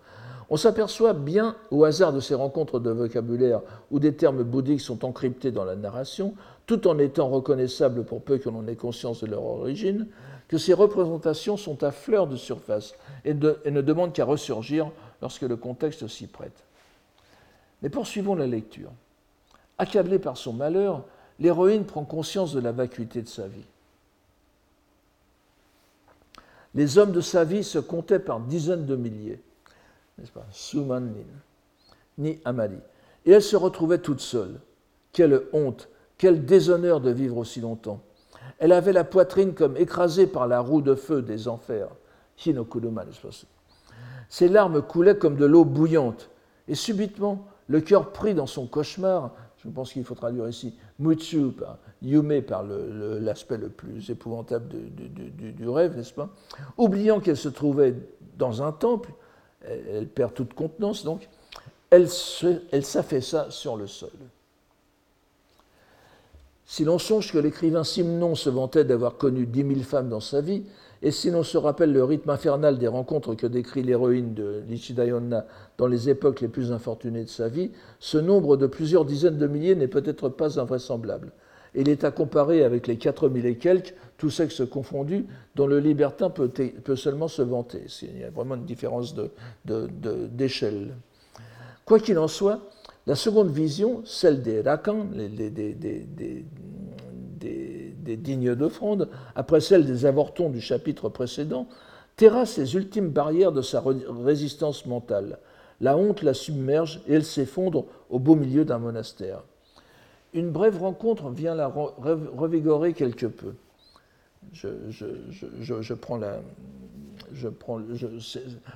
On 0.49 0.57
s'aperçoit 0.57 1.13
bien, 1.13 1.55
au 1.71 1.84
hasard 1.84 2.13
de 2.13 2.19
ces 2.19 2.36
rencontres 2.36 2.79
de 2.79 2.91
vocabulaire 2.91 3.61
où 3.91 3.99
des 3.99 4.13
termes 4.13 4.43
bouddhiques 4.43 4.81
sont 4.81 5.03
encryptés 5.05 5.51
dans 5.51 5.65
la 5.65 5.75
narration, 5.75 6.36
tout 6.65 6.88
en 6.88 6.99
étant 6.99 7.29
reconnaissables 7.29 8.03
pour 8.03 8.21
peu 8.21 8.38
que 8.38 8.49
l'on 8.49 8.67
ait 8.67 8.75
conscience 8.75 9.21
de 9.21 9.27
leur 9.27 9.43
origine, 9.43 10.07
que 10.47 10.57
ces 10.57 10.73
représentations 10.73 11.57
sont 11.57 11.84
à 11.84 11.91
fleur 11.91 12.27
de 12.27 12.36
surface 12.36 12.93
et, 13.25 13.34
ne 13.34 13.81
demandent 13.81 14.13
qu'à 14.13 14.25
ressurgir 14.25 14.91
lorsque 15.21 15.41
le 15.41 15.55
contexte 15.55 16.07
s'y 16.07 16.27
prête. 16.27 16.63
Mais 17.81 17.89
poursuivons 17.89 18.36
la 18.36 18.47
lecture. 18.47 18.91
Accablée 19.77 20.19
par 20.19 20.38
son 20.38 20.53
malheur, 20.53 21.03
l'héroïne 21.39 21.86
prend 21.86 22.03
conscience 22.03 22.53
de 22.53 22.59
la 22.59 22.71
vacuité 22.71 23.21
de 23.21 23.27
sa 23.27 23.47
vie. 23.47 23.65
Les 26.75 26.97
hommes 26.97 27.11
de 27.11 27.21
sa 27.21 27.43
vie 27.43 27.63
se 27.63 27.79
comptaient 27.79 28.19
par 28.19 28.39
dizaines 28.39 28.86
de 28.86 28.95
milliers, 28.95 29.41
n'est-ce 30.17 30.31
pas 30.31 30.45
Suman 30.51 31.13
ni 32.17 32.39
Amali. 32.45 32.77
Et 33.25 33.31
elle 33.31 33.41
se 33.41 33.55
retrouvait 33.55 33.99
toute 33.99 34.19
seule. 34.19 34.59
Quelle 35.11 35.43
honte, 35.53 35.89
quel 36.17 36.45
déshonneur 36.45 36.99
de 36.99 37.11
vivre 37.11 37.38
aussi 37.38 37.61
longtemps. 37.61 38.01
Elle 38.59 38.71
avait 38.71 38.93
la 38.93 39.03
poitrine 39.03 39.53
comme 39.53 39.77
écrasée 39.77 40.27
par 40.27 40.47
la 40.47 40.59
roue 40.59 40.81
de 40.81 40.95
feu 40.95 41.21
des 41.21 41.47
enfers. 41.47 41.89
Hinokuruma, 42.45 43.05
Ses 44.29 44.47
larmes 44.47 44.81
coulaient 44.81 45.17
comme 45.17 45.36
de 45.36 45.45
l'eau 45.45 45.65
bouillante. 45.65 46.29
Et 46.67 46.75
subitement, 46.75 47.45
le 47.67 47.81
cœur 47.81 48.11
pris 48.11 48.34
dans 48.34 48.47
son 48.47 48.65
cauchemar, 48.65 49.31
je 49.64 49.70
pense 49.70 49.93
qu'il 49.93 50.03
faut 50.03 50.16
traduire 50.16 50.47
ici, 50.47 50.74
Mutsu, 50.99 51.51
par, 51.51 51.78
Yume 52.01 52.41
par 52.41 52.64
l'aspect 52.64 53.57
le, 53.57 53.70
plus 53.70 54.09
épouvantable 54.09 54.68
du, 54.68 55.70
rêve, 55.70 55.95
n'est-ce 55.95 56.14
pas? 56.14 56.30
Oubliant 56.78 57.20
qu'elle 57.20 57.38
se 57.38 57.49
trouvait 57.49 57.95
dans 58.38 58.61
un 58.61 58.72
temple, 58.72 59.11
elle, 59.66 60.07
perd 60.07 60.34
toute 60.34 60.53
contenance, 60.53 61.03
donc, 61.05 61.30
elle, 61.89 62.09
s'affaissa 62.09 63.51
sur 63.51 63.78
le 63.78 63.88
sol. 63.88 64.09
Si 66.66 66.84
l'on 66.84 66.97
songe 66.97 67.32
que 67.32 67.38
l'écrivain 67.38 67.84
Simon 67.84 68.36
se 68.36 68.49
vantait 68.49 68.84
d'avoir 68.84 69.18
connu 69.18 69.45
dix 69.45 69.64
mille 69.64 69.84
femmes 69.84 70.09
dans 70.09 70.20
sa 70.20 70.41
vie, 70.41 70.64
et 71.04 71.12
si 71.12 71.30
l'on 71.30 71.43
se 71.43 71.58
rappelle 71.58 71.91
le 71.91 72.06
rythme 72.06 72.30
infernal 72.30 72.78
des 72.78 72.88
rencontres 72.88 73.36
que 73.36 73.45
décrit 73.45 73.84
l'héroïne 73.84 74.34
de 74.34 74.64
Nichidayonna 74.70 75.45
dans 75.78 75.88
les 75.88 76.10
époques 76.10 76.39
les 76.39 76.47
plus 76.47 76.72
infortunées 76.72 77.26
de 77.26 77.30
sa 77.30 77.49
vie, 77.49 77.72
ce 77.99 78.18
nombre 78.18 78.56
de 78.56 78.68
plusieurs 78.68 79.04
dizaines 79.04 79.38
de 79.38 79.45
milliers 79.45 79.76
n'est 79.76 79.89
peut-être 79.89 80.30
pas 80.30 80.62
invraisemblable. 80.62 81.34
Il 81.76 81.89
est 81.89 82.06
à 82.06 82.12
comparer 82.12 82.64
avec 82.64 82.88
les 82.88 82.95
quatre 82.97 83.28
mille 83.28 83.45
et 83.45 83.58
quelques, 83.58 83.93
tous 84.18 84.30
sexes 84.30 84.62
confondus, 84.70 85.26
dont 85.56 85.68
le 85.68 85.80
libertin 85.80 86.30
peut, 86.30 86.49
seulement 86.95 87.28
se 87.28 87.41
vanter. 87.41 87.84
Il 88.04 88.20
y 88.20 88.24
a 88.24 88.30
vraiment 88.30 88.56
une 88.56 88.64
différence 88.64 89.14
d'échelle. 89.66 90.95
Quoi 91.84 91.99
qu'il 91.99 92.18
en 92.18 92.30
soit, 92.30 92.62
la 93.08 93.16
seconde 93.16 93.51
vision, 93.51 94.04
celle 94.06 94.41
des 94.41 94.62
Rakans, 94.62 95.10
des, 95.14 96.45
dignes 98.04 98.56
d'offrande, 98.56 99.10
après 99.36 99.62
celle 99.62 99.86
des 99.86 100.06
avortons 100.06 100.49
du 100.49 100.62
chapitre 100.62 101.10
précédent, 101.10 101.68
terrasse 102.16 102.58
les 102.58 102.76
ultimes 102.76 103.10
barrières 103.10 103.51
de 103.51 103.62
sa 103.62 103.84
résistance 104.24 104.86
mentale. 104.86 105.39
La 105.82 105.97
honte 105.97 106.22
la 106.22 106.34
submerge 106.34 107.01
et 107.08 107.16
elle 107.16 107.26
s'effondre 107.26 107.86
au 108.10 108.20
beau 108.20 108.36
milieu 108.36 108.66
d'un 108.66 108.78
monastère. 108.78 109.43
Une 110.34 110.51
brève 110.51 110.80
rencontre 110.80 111.30
vient 111.30 111.56
la 111.56 111.68
revigorer 111.68 112.93
quelque 112.93 113.28
peu. 113.28 113.54
je 114.54 115.93
prends 115.93 116.18
la, 116.18 116.39
je 117.34 117.47
prends, 117.47 117.82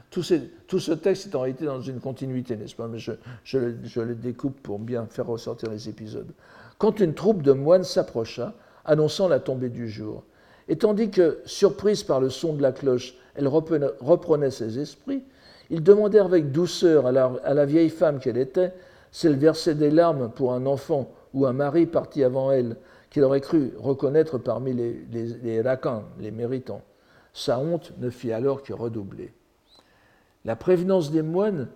tout, 0.10 0.24
ce 0.24 0.92
texte 0.92 1.28
est 1.28 1.36
en 1.36 1.42
réalité 1.42 1.66
dans 1.66 1.82
une 1.82 2.00
continuité, 2.00 2.56
n'est-ce 2.56 2.76
pas? 2.76 2.88
Mais 2.88 3.00
je, 3.00 3.12
je, 3.44 4.00
le 4.00 4.16
découpe 4.16 4.60
pour 4.62 4.80
bien 4.80 5.06
faire 5.06 5.28
ressortir 5.28 5.70
les 5.70 5.90
épisodes. 5.90 6.32
Quand 6.78 7.00
une 7.00 7.14
troupe 7.14 7.42
de 7.42 7.52
moines 7.52 7.84
s'approcha, 7.84 8.54
annonçant 8.88 9.28
la 9.28 9.40
tombée 9.40 9.70
du 9.70 9.88
jour, 9.88 10.24
et 10.68 10.78
tandis 10.78 11.10
que, 11.10 11.40
surprise 11.46 12.04
par 12.04 12.20
le 12.20 12.30
son 12.30 12.54
de 12.54 12.62
la 12.62 12.72
cloche, 12.72 13.16
elle 13.36 13.48
reprenait, 13.48 14.52
ses 14.52 14.80
esprits, 14.80 15.24
ils 15.70 15.84
demandèrent 15.84 16.26
avec 16.26 16.52
douceur 16.52 17.06
à 17.06 17.12
la, 17.12 17.66
vieille 17.66 17.90
femme 17.90 18.20
qu'elle 18.20 18.38
était 18.38 18.74
si 19.12 19.28
elle 19.28 19.38
versait 19.38 19.76
des 19.76 19.92
larmes 19.92 20.30
pour 20.30 20.54
un 20.54 20.66
enfant 20.66 21.10
ou 21.34 21.46
un 21.46 21.54
mari 21.54 21.86
parti 21.86 22.24
avant 22.24 22.52
elle, 22.52 22.78
qu'il 23.10 23.24
aurait 23.24 23.42
cru 23.42 23.74
reconnaître 23.78 24.38
parmi 24.38 24.74
les, 24.74 25.06
les, 25.12 25.26
les 25.62 25.76
les 26.20 26.32
méritants. 26.32 26.82
Sa 27.34 27.60
honte 27.60 27.94
ne 28.00 28.10
fit 28.10 28.32
alors 28.32 28.64
que 28.64 28.74
redoubler. 28.74 29.34
La 30.44 30.56
prévenance 30.56 31.12
des 31.12 31.22
moines, 31.22 31.68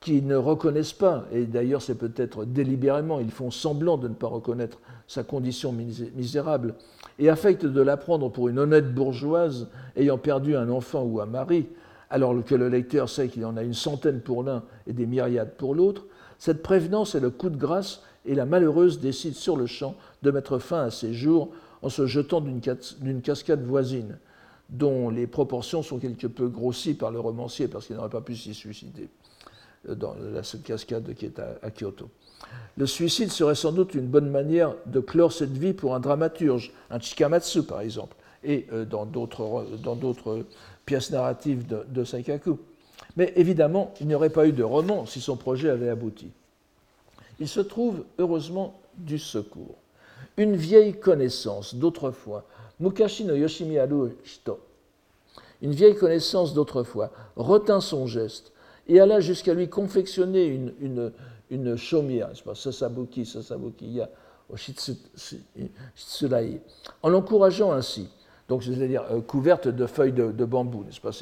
qui 0.00 0.22
ne 0.22 0.36
reconnaissent 0.36 0.94
pas, 0.94 1.26
et 1.30 1.44
d'ailleurs 1.44 1.82
c'est 1.82 1.94
peut-être 1.94 2.46
délibérément, 2.46 3.20
ils 3.20 3.30
font 3.30 3.50
semblant 3.50 3.98
de 3.98 4.08
ne 4.08 4.14
pas 4.14 4.28
reconnaître 4.28 4.78
sa 5.06 5.22
condition 5.22 5.72
misérable, 5.72 6.74
et 7.18 7.28
affectent 7.28 7.66
de 7.66 7.82
la 7.82 7.98
prendre 7.98 8.30
pour 8.30 8.48
une 8.48 8.58
honnête 8.58 8.94
bourgeoise 8.94 9.68
ayant 9.96 10.16
perdu 10.16 10.56
un 10.56 10.70
enfant 10.70 11.02
ou 11.02 11.20
un 11.20 11.26
mari, 11.26 11.66
alors 12.08 12.34
que 12.44 12.54
le 12.54 12.68
lecteur 12.68 13.08
sait 13.08 13.28
qu'il 13.28 13.42
y 13.42 13.44
en 13.44 13.58
a 13.58 13.62
une 13.62 13.74
centaine 13.74 14.20
pour 14.20 14.42
l'un 14.42 14.62
et 14.86 14.94
des 14.94 15.06
myriades 15.06 15.54
pour 15.56 15.74
l'autre, 15.74 16.06
cette 16.38 16.62
prévenance 16.62 17.14
est 17.14 17.20
le 17.20 17.30
coup 17.30 17.50
de 17.50 17.58
grâce 17.58 18.02
et 18.24 18.34
la 18.34 18.46
malheureuse 18.46 19.00
décide 19.00 19.34
sur 19.34 19.56
le 19.56 19.66
champ 19.66 19.94
de 20.22 20.30
mettre 20.30 20.58
fin 20.58 20.84
à 20.84 20.90
ses 20.90 21.12
jours 21.12 21.50
en 21.82 21.90
se 21.90 22.06
jetant 22.06 22.40
d'une 22.40 23.20
cascade 23.22 23.62
voisine 23.62 24.18
dont 24.70 25.10
les 25.10 25.26
proportions 25.26 25.82
sont 25.82 25.98
quelque 25.98 26.26
peu 26.26 26.48
grossies 26.48 26.94
par 26.94 27.10
le 27.10 27.20
romancier 27.20 27.68
parce 27.68 27.86
qu'il 27.86 27.96
n'aurait 27.96 28.08
pas 28.08 28.20
pu 28.20 28.36
s'y 28.36 28.54
suicider 28.54 29.08
dans 29.88 30.14
la 30.14 30.42
cascade 30.64 31.14
qui 31.14 31.26
est 31.26 31.38
à, 31.38 31.70
Kyoto. 31.70 32.08
Le 32.76 32.86
suicide 32.86 33.30
serait 33.30 33.54
sans 33.54 33.72
doute 33.72 33.94
une 33.94 34.06
bonne 34.06 34.30
manière 34.30 34.74
de 34.86 35.00
clore 35.00 35.32
cette 35.32 35.56
vie 35.56 35.72
pour 35.72 35.94
un 35.94 36.00
dramaturge, 36.00 36.72
un 36.90 36.98
Chikamatsu 36.98 37.62
par 37.62 37.80
exemple, 37.80 38.16
et 38.44 38.66
euh, 38.72 38.84
dans 38.84 39.06
d'autres 39.06 40.44
pièces 40.86 41.10
narratives 41.10 41.66
de, 41.66 41.84
de 41.88 42.04
Saikaku. 42.04 42.58
Mais 43.16 43.32
évidemment, 43.36 43.92
il 44.00 44.06
n'y 44.06 44.14
aurait 44.14 44.30
pas 44.30 44.46
eu 44.46 44.52
de 44.52 44.62
roman 44.62 45.06
si 45.06 45.20
son 45.20 45.36
projet 45.36 45.68
avait 45.68 45.88
abouti. 45.88 46.30
Il 47.38 47.48
se 47.48 47.60
trouve 47.60 48.04
heureusement 48.18 48.80
du 48.96 49.18
secours. 49.18 49.76
Une 50.36 50.56
vieille 50.56 50.98
connaissance 50.98 51.74
d'autrefois 51.74 52.44
Mukashi 52.80 53.24
no 53.24 53.34
Yoshimiyaru 53.34 54.16
Shito, 54.24 54.58
une 55.60 55.72
vieille 55.72 55.94
connaissance 55.94 56.54
d'autrefois, 56.54 57.10
retint 57.36 57.82
son 57.82 58.06
geste 58.06 58.52
et 58.88 59.00
alla 59.00 59.20
jusqu'à 59.20 59.54
lui 59.54 59.68
confectionner 59.68 60.46
une, 60.46 60.72
une, 60.80 61.12
une 61.50 61.76
shomiya, 61.76 62.30
sasabuki, 62.54 63.24
sasabuki 63.26 64.00
au 64.48 64.56
shitsurai, 65.94 66.60
en 67.02 67.08
l'encourageant 67.08 67.72
ainsi, 67.72 68.08
donc 68.48 68.64
c'est-à-dire 68.64 69.04
euh, 69.10 69.20
couverte 69.20 69.68
de 69.68 69.86
feuilles 69.86 70.12
de, 70.12 70.44
bambou, 70.44 70.84
n'est-ce 70.84 71.00
pas 71.00 71.12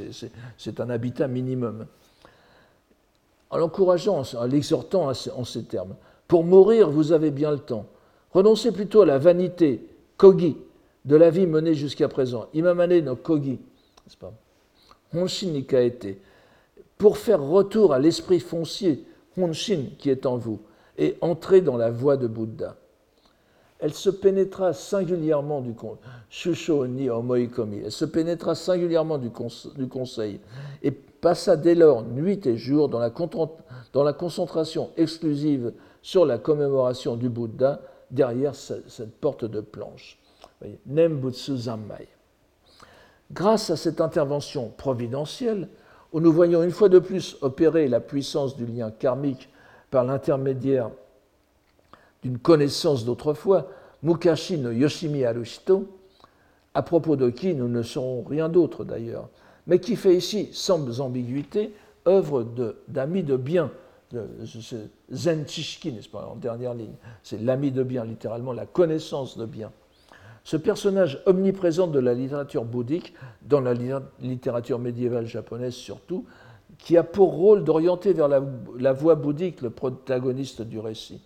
C'est 0.56 0.80
un 0.80 0.88
habitat 0.88 1.28
minimum. 1.28 1.86
En 3.50 3.58
l'encourageant, 3.58 4.22
en 4.34 4.44
l'exhortant 4.44 5.10
en 5.10 5.44
ces 5.44 5.64
termes, 5.64 5.94
pour 6.26 6.44
mourir, 6.44 6.90
vous 6.90 7.12
avez 7.12 7.30
bien 7.30 7.50
le 7.50 7.58
temps. 7.58 7.86
Renoncez 8.32 8.72
plutôt 8.72 9.02
à 9.02 9.06
la 9.06 9.18
vanité, 9.18 9.86
kogi, 10.16 10.56
de 11.04 11.16
la 11.16 11.30
vie 11.30 11.46
menée 11.46 11.74
jusqu'à 11.74 12.08
présent, 12.08 12.48
imamane 12.52 13.00
no 13.00 13.16
kogi, 13.16 13.52
n'est-ce 13.52 14.16
pas 14.16 14.32
Honshin 15.14 15.54
été 15.54 16.20
pour 16.98 17.16
faire 17.16 17.42
retour 17.42 17.94
à 17.94 17.98
l'esprit 17.98 18.40
foncier, 18.40 19.06
Honshin, 19.36 19.84
qui 19.98 20.10
est 20.10 20.26
en 20.26 20.36
vous, 20.36 20.60
et 20.98 21.16
entrer 21.20 21.60
dans 21.60 21.76
la 21.76 21.90
voie 21.90 22.16
de 22.16 22.26
Bouddha. 22.26 22.76
Elle 23.78 23.94
se 23.94 24.10
pénétra 24.10 24.72
singulièrement 24.72 25.60
du 25.60 25.72
elle 27.84 27.92
se 27.92 28.04
pénétra 28.04 28.56
singulièrement 28.56 29.18
du, 29.18 29.30
conseil 29.30 30.40
et 30.82 30.90
passa 30.90 31.56
dès 31.56 31.76
lors 31.76 32.02
nuit 32.02 32.44
et 32.46 32.56
jour 32.56 32.88
dans 32.88 32.98
la, 32.98 33.12
dans 33.92 34.02
la 34.02 34.12
concentration 34.12 34.90
exclusive 34.96 35.72
sur 36.02 36.26
la 36.26 36.38
commémoration 36.38 37.14
du 37.14 37.28
Bouddha 37.28 37.80
derrière 38.10 38.56
cette 38.56 39.14
porte 39.20 39.44
de 39.44 39.60
planche. 39.60 40.18
Nembutsu 40.86 41.56
Zammai. 41.56 42.08
Grâce 43.30 43.70
à 43.70 43.76
cette 43.76 44.00
intervention 44.00 44.72
providentielle, 44.76 45.68
où 46.12 46.20
nous 46.20 46.32
voyons 46.32 46.62
une 46.62 46.70
fois 46.70 46.88
de 46.88 46.98
plus 46.98 47.36
opérer 47.40 47.88
la 47.88 48.00
puissance 48.00 48.56
du 48.56 48.66
lien 48.66 48.90
karmique 48.90 49.48
par 49.90 50.04
l'intermédiaire 50.04 50.90
d'une 52.22 52.38
connaissance 52.38 53.04
d'autrefois, 53.04 53.68
Mukashi 54.02 54.58
no 54.58 54.70
Yoshimi 54.70 55.24
Arushito, 55.24 55.88
à 56.74 56.82
propos 56.82 57.16
de 57.16 57.30
qui 57.30 57.54
nous 57.54 57.68
ne 57.68 57.82
saurons 57.82 58.22
rien 58.22 58.48
d'autre 58.48 58.84
d'ailleurs, 58.84 59.28
mais 59.66 59.78
qui 59.80 59.96
fait 59.96 60.16
ici, 60.16 60.48
sans 60.52 61.00
ambiguïté, 61.00 61.72
œuvre 62.06 62.44
d'amis 62.88 63.22
de, 63.22 63.36
bien. 63.36 63.70
Zen 65.10 65.46
Chishki, 65.46 65.92
n'est-ce 65.92 66.08
pas, 66.08 66.26
en 66.26 66.36
dernière 66.36 66.72
ligne. 66.72 66.94
C'est 67.22 67.40
l'ami 67.40 67.70
de 67.70 67.82
bien, 67.82 68.04
littéralement, 68.04 68.52
la 68.52 68.64
connaissance 68.64 69.36
de 69.36 69.44
bien. 69.44 69.70
Ce 70.48 70.56
personnage 70.56 71.20
omniprésent 71.26 71.88
de 71.88 71.98
la 71.98 72.14
littérature 72.14 72.64
bouddhique, 72.64 73.12
dans 73.42 73.60
la 73.60 73.74
littérature 74.18 74.78
médiévale 74.78 75.26
japonaise 75.26 75.74
surtout, 75.74 76.24
qui 76.78 76.96
a 76.96 77.02
pour 77.02 77.34
rôle 77.34 77.64
d'orienter 77.64 78.14
vers 78.14 78.28
la, 78.28 78.92
voie 78.94 79.14
bouddhique 79.14 79.60
le 79.60 79.68
protagoniste 79.68 80.62
du 80.62 80.78
récit. 80.78 81.20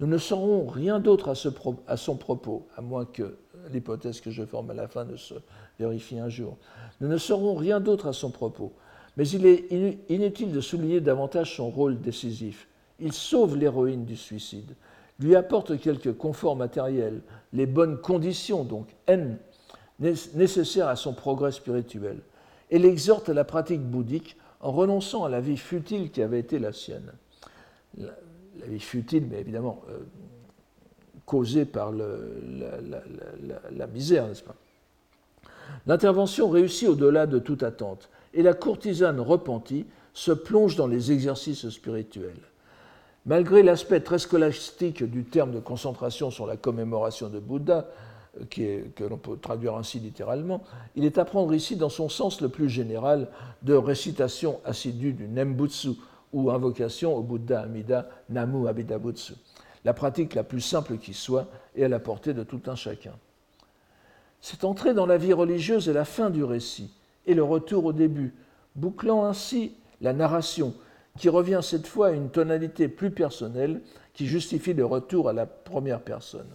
Nous 0.00 0.08
ne 0.08 0.18
saurons 0.18 0.66
rien 0.66 0.98
d'autre 0.98 1.28
à, 1.28 1.96
son 1.96 2.16
propos, 2.16 2.66
à 2.76 2.80
moins 2.80 3.04
que 3.04 3.36
l'hypothèse 3.72 4.20
que 4.20 4.32
je 4.32 4.42
forme 4.44 4.70
à 4.70 4.74
la 4.74 4.88
fin 4.88 5.04
ne 5.04 5.14
se 5.14 5.34
vérifie 5.78 6.18
un 6.18 6.28
jour. 6.28 6.56
Nous 7.00 7.06
ne 7.06 7.18
saurons 7.18 7.54
rien 7.54 7.78
d'autre 7.78 8.08
à 8.08 8.12
son 8.12 8.32
propos, 8.32 8.72
mais 9.16 9.28
il 9.28 9.46
est 9.46 9.70
inutile 10.08 10.50
de 10.50 10.60
souligner 10.60 11.00
davantage 11.00 11.54
son 11.54 11.70
rôle 11.70 12.00
décisif. 12.00 12.66
Il 12.98 13.12
sauve 13.12 13.56
l'héroïne 13.56 14.04
du 14.04 14.16
suicide, 14.16 14.74
lui 15.20 15.36
apporte 15.36 15.78
quelques 15.78 16.16
conforts 16.16 16.56
matériels, 16.56 17.20
les 17.52 17.66
bonnes 17.66 18.00
conditions, 18.00 18.64
donc 18.64 18.88
N, 19.06 19.38
nécessaires 19.98 20.88
à 20.88 20.96
son 20.96 21.12
progrès 21.12 21.52
spirituel, 21.52 22.20
et 22.70 22.78
l'exhorte 22.78 23.28
à 23.28 23.34
la 23.34 23.44
pratique 23.44 23.82
bouddhique 23.82 24.36
en 24.60 24.72
renonçant 24.72 25.24
à 25.24 25.28
la 25.28 25.40
vie 25.40 25.56
futile 25.56 26.10
qui 26.10 26.22
avait 26.22 26.40
été 26.40 26.58
la 26.58 26.72
sienne. 26.72 27.12
La, 27.98 28.12
vie 28.66 28.80
futile, 28.80 29.26
mais 29.30 29.40
évidemment 29.40 29.82
euh, 29.88 29.98
causée 31.24 31.64
par 31.64 31.92
la, 31.92 33.86
misère, 33.86 34.26
n'est-ce 34.26 34.42
pas? 34.42 34.56
L'intervention 35.86 36.50
réussit 36.50 36.88
au-delà 36.88 37.26
de 37.26 37.38
toute 37.38 37.62
attente, 37.62 38.10
et 38.34 38.42
la 38.42 38.54
courtisane 38.54 39.20
repentie 39.20 39.86
se 40.12 40.32
plonge 40.32 40.76
dans 40.76 40.86
les 40.86 41.12
exercices 41.12 41.68
spirituels. 41.70 42.40
Malgré 43.26 43.62
l'aspect 43.62 44.00
très 44.00 44.18
scolastique 44.18 45.04
du 45.04 45.24
terme 45.24 45.52
de 45.52 45.60
concentration 45.60 46.30
sur 46.30 46.46
la 46.46 46.56
commémoration 46.56 47.28
de 47.28 47.38
Bouddha, 47.38 47.86
euh, 48.58 48.84
que 48.94 49.04
l'on 49.04 49.18
peut 49.18 49.36
traduire 49.36 49.74
ainsi 49.74 49.98
littéralement, 49.98 50.62
il 50.96 51.04
est 51.04 51.18
à 51.18 51.24
prendre 51.24 51.52
ici 51.52 51.76
dans 51.76 51.90
son 51.90 52.08
sens 52.08 52.40
le 52.40 52.48
plus 52.48 52.68
général 52.68 53.28
de 53.62 53.74
récitation 53.74 54.60
assidue 54.64 55.12
du 55.12 55.28
Nembutsu 55.28 55.90
ou 56.32 56.50
invocation 56.50 57.14
au 57.14 57.22
Bouddha 57.22 57.62
Amida 57.62 58.08
Namu 58.30 58.68
Abida 58.68 58.98
Butsu, 58.98 59.34
la 59.84 59.92
pratique 59.92 60.34
la 60.34 60.44
plus 60.44 60.60
simple 60.60 60.96
qui 60.96 61.12
soit 61.12 61.46
et 61.74 61.84
à 61.84 61.88
la 61.88 61.98
portée 61.98 62.32
de 62.32 62.42
tout 62.42 62.62
un 62.66 62.74
chacun. 62.74 63.12
Cette 64.40 64.64
entrée 64.64 64.94
dans 64.94 65.06
la 65.06 65.18
vie 65.18 65.34
religieuse 65.34 65.88
est 65.88 65.92
la 65.92 66.06
fin 66.06 66.30
du 66.30 66.42
récit 66.42 66.94
et 67.26 67.34
le 67.34 67.42
retour 67.42 67.84
au 67.84 67.92
début, 67.92 68.32
bouclant 68.76 69.24
ainsi 69.24 69.74
la 70.00 70.14
narration 70.14 70.74
qui 71.20 71.28
revient 71.28 71.60
cette 71.62 71.86
fois 71.86 72.08
à 72.08 72.10
une 72.12 72.30
tonalité 72.30 72.88
plus 72.88 73.10
personnelle 73.10 73.82
qui 74.14 74.26
justifie 74.26 74.72
le 74.72 74.86
retour 74.86 75.28
à 75.28 75.34
la 75.34 75.44
première 75.44 76.00
personne. 76.00 76.48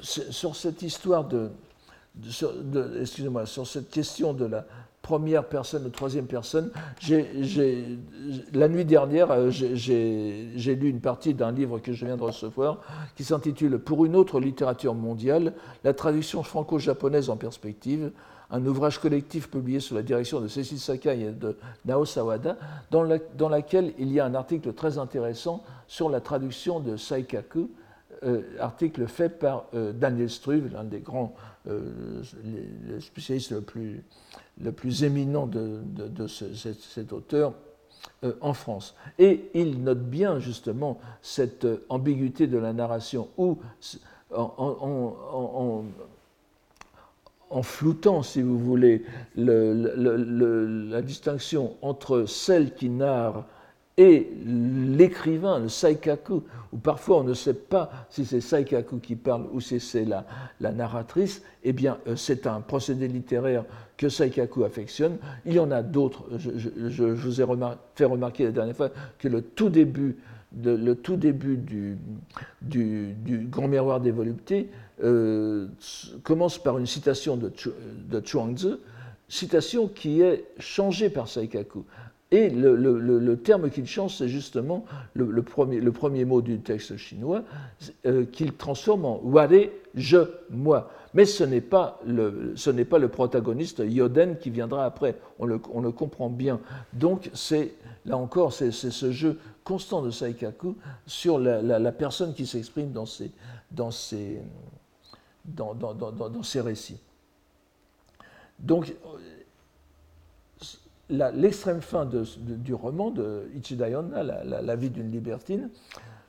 Sur 0.00 0.56
cette 0.56 0.82
histoire 0.82 1.24
de, 1.24 1.50
excusez-moi, 3.00 3.46
sur 3.46 3.68
cette 3.68 3.88
question 3.88 4.34
de 4.34 4.46
la 4.46 4.66
première 5.00 5.48
personne 5.48 5.86
ou 5.86 5.90
troisième 5.90 6.26
personne, 6.26 6.72
la 8.52 8.68
nuit 8.68 8.84
dernière, 8.84 9.30
euh, 9.30 9.50
j'ai 9.50 10.74
lu 10.74 10.88
une 10.88 11.00
partie 11.00 11.34
d'un 11.34 11.52
livre 11.52 11.78
que 11.78 11.92
je 11.92 12.04
viens 12.04 12.16
de 12.16 12.22
recevoir 12.24 12.80
qui 13.14 13.22
s'intitule 13.22 13.78
Pour 13.78 14.04
une 14.04 14.16
autre 14.16 14.40
littérature 14.40 14.94
mondiale, 14.94 15.52
la 15.84 15.94
traduction 15.94 16.42
franco-japonaise 16.42 17.30
en 17.30 17.36
perspective, 17.36 18.10
un 18.52 18.64
ouvrage 18.66 18.98
collectif 18.98 19.50
publié 19.50 19.80
sous 19.80 19.94
la 19.94 20.02
direction 20.02 20.40
de 20.40 20.46
Cécile 20.46 20.78
Sakai 20.78 21.20
et 21.20 21.30
de 21.30 21.56
Nao 21.86 22.04
Sawada, 22.04 22.56
dans, 22.90 23.08
dans 23.36 23.48
laquelle 23.48 23.94
il 23.98 24.12
y 24.12 24.20
a 24.20 24.26
un 24.26 24.34
article 24.34 24.74
très 24.74 24.98
intéressant 24.98 25.64
sur 25.88 26.10
la 26.10 26.20
traduction 26.20 26.78
de 26.78 26.96
Saikaku, 26.96 27.70
euh, 28.24 28.42
article 28.60 29.08
fait 29.08 29.30
par 29.30 29.64
euh, 29.74 29.92
Daniel 29.92 30.30
Struve, 30.30 30.70
l'un 30.72 30.84
des 30.84 31.00
grands 31.00 31.34
euh, 31.66 32.22
spécialistes 33.00 33.50
le 33.50 33.62
plus, 33.62 34.04
le 34.62 34.70
plus 34.70 35.02
éminent 35.02 35.46
de, 35.46 35.80
de, 35.84 36.26
cet, 36.28 37.12
auteur 37.12 37.54
en 38.40 38.52
France. 38.52 38.94
Et 39.18 39.50
il 39.54 39.82
note 39.82 40.02
bien 40.02 40.38
justement 40.38 41.00
cette 41.20 41.66
ambiguïté 41.88 42.46
de 42.46 42.58
la 42.58 42.72
narration 42.72 43.28
où, 43.38 43.58
floutant, 47.60 48.22
si 48.22 48.40
vous 48.40 48.58
voulez, 48.58 49.04
la 49.36 51.02
distinction 51.02 51.76
entre 51.82 52.24
celle 52.24 52.72
qui 52.72 52.88
narre 52.88 53.44
et 53.98 54.32
l'écrivain, 54.46 55.58
le 55.58 55.68
saikaku, 55.68 56.42
où 56.72 56.78
parfois 56.78 57.18
on 57.18 57.24
ne 57.24 57.34
sait 57.34 57.52
pas 57.52 57.90
si 58.08 58.24
c'est 58.24 58.40
saikaku 58.40 58.98
qui 59.00 59.16
parle 59.16 59.44
ou 59.52 59.60
si 59.60 59.80
c'est 59.80 60.06
la, 60.06 60.24
narratrice, 60.72 61.42
eh 61.62 61.74
bien 61.74 61.98
euh, 62.06 62.16
c'est 62.16 62.46
un 62.46 62.62
procédé 62.62 63.06
littéraire 63.06 63.64
que 63.98 64.08
saikaku 64.08 64.64
affectionne. 64.64 65.18
Il 65.44 65.52
y 65.54 65.58
en 65.58 65.70
a 65.70 65.82
d'autres. 65.82 66.24
Je, 66.38 67.04
vous 67.04 67.40
ai 67.42 67.46
fait 67.94 68.04
remarquer 68.06 68.44
la 68.44 68.52
dernière 68.52 68.76
fois 68.76 68.90
que 69.18 69.28
le 69.28 69.42
tout 69.42 69.68
début, 69.68 70.16
du, 70.52 71.98
du 72.62 73.46
Grand 73.50 73.68
Miroir 73.68 74.00
des 74.00 74.10
Voluptés 74.10 74.70
euh, 75.02 75.66
commence 76.22 76.58
par 76.58 76.78
une 76.78 76.86
citation 76.86 77.36
de, 77.36 77.50
de 78.08 78.20
Chuangzi, 78.24 78.74
citation 79.28 79.88
qui 79.88 80.20
est 80.20 80.44
changée 80.58 81.10
par 81.10 81.28
Saikaku. 81.28 81.84
Et 82.30 82.48
le, 82.48 83.34
terme 83.36 83.68
qu'il 83.68 83.86
change, 83.86 84.16
c'est 84.16 84.28
justement 84.28 84.86
le, 85.12 85.42
premier, 85.42 85.80
le, 85.80 85.92
premier, 85.92 86.24
mot 86.24 86.40
du 86.40 86.60
texte 86.60 86.96
chinois 86.96 87.42
euh, 88.06 88.24
qu'il 88.24 88.54
transforme 88.54 89.04
en 89.04 89.20
ware, 89.22 89.50
je, 89.94 90.18
moi. 90.48 90.90
Mais 91.12 91.26
ce 91.26 91.44
n'est 91.44 91.60
pas, 91.60 92.00
pas, 92.88 92.98
le 92.98 93.08
protagoniste 93.08 93.82
Yoden 93.86 94.38
qui 94.38 94.48
viendra 94.48 94.86
après. 94.86 95.16
On 95.38 95.44
le, 95.44 95.60
on 95.74 95.82
le 95.82 95.90
comprend 95.90 96.30
bien. 96.30 96.58
Donc, 96.94 97.30
c'est 97.34 97.74
là 98.06 98.16
encore, 98.16 98.54
c'est 98.54 98.70
ce 98.70 99.12
jeu 99.12 99.38
constant 99.62 100.00
de 100.00 100.10
Saikaku 100.10 100.76
sur 101.06 101.38
la, 101.38 101.92
personne 101.92 102.32
qui 102.32 102.46
s'exprime 102.46 102.92
dans 102.92 103.06
ces, 103.06 103.30
dans, 103.70 103.90
ces, 103.90 104.40
dans, 105.44 105.74
dans, 105.74 106.42
ces 106.42 106.60
récits. 106.60 107.00
Donc, 108.58 108.94
l'extrême 111.08 111.80
fin 111.80 112.06
du 112.06 112.74
roman 112.74 113.10
de 113.10 113.50
Ichidayonna, 113.54 114.22
la, 114.22 114.76
vie 114.76 114.90
d'une 114.90 115.10
libertine, 115.10 115.70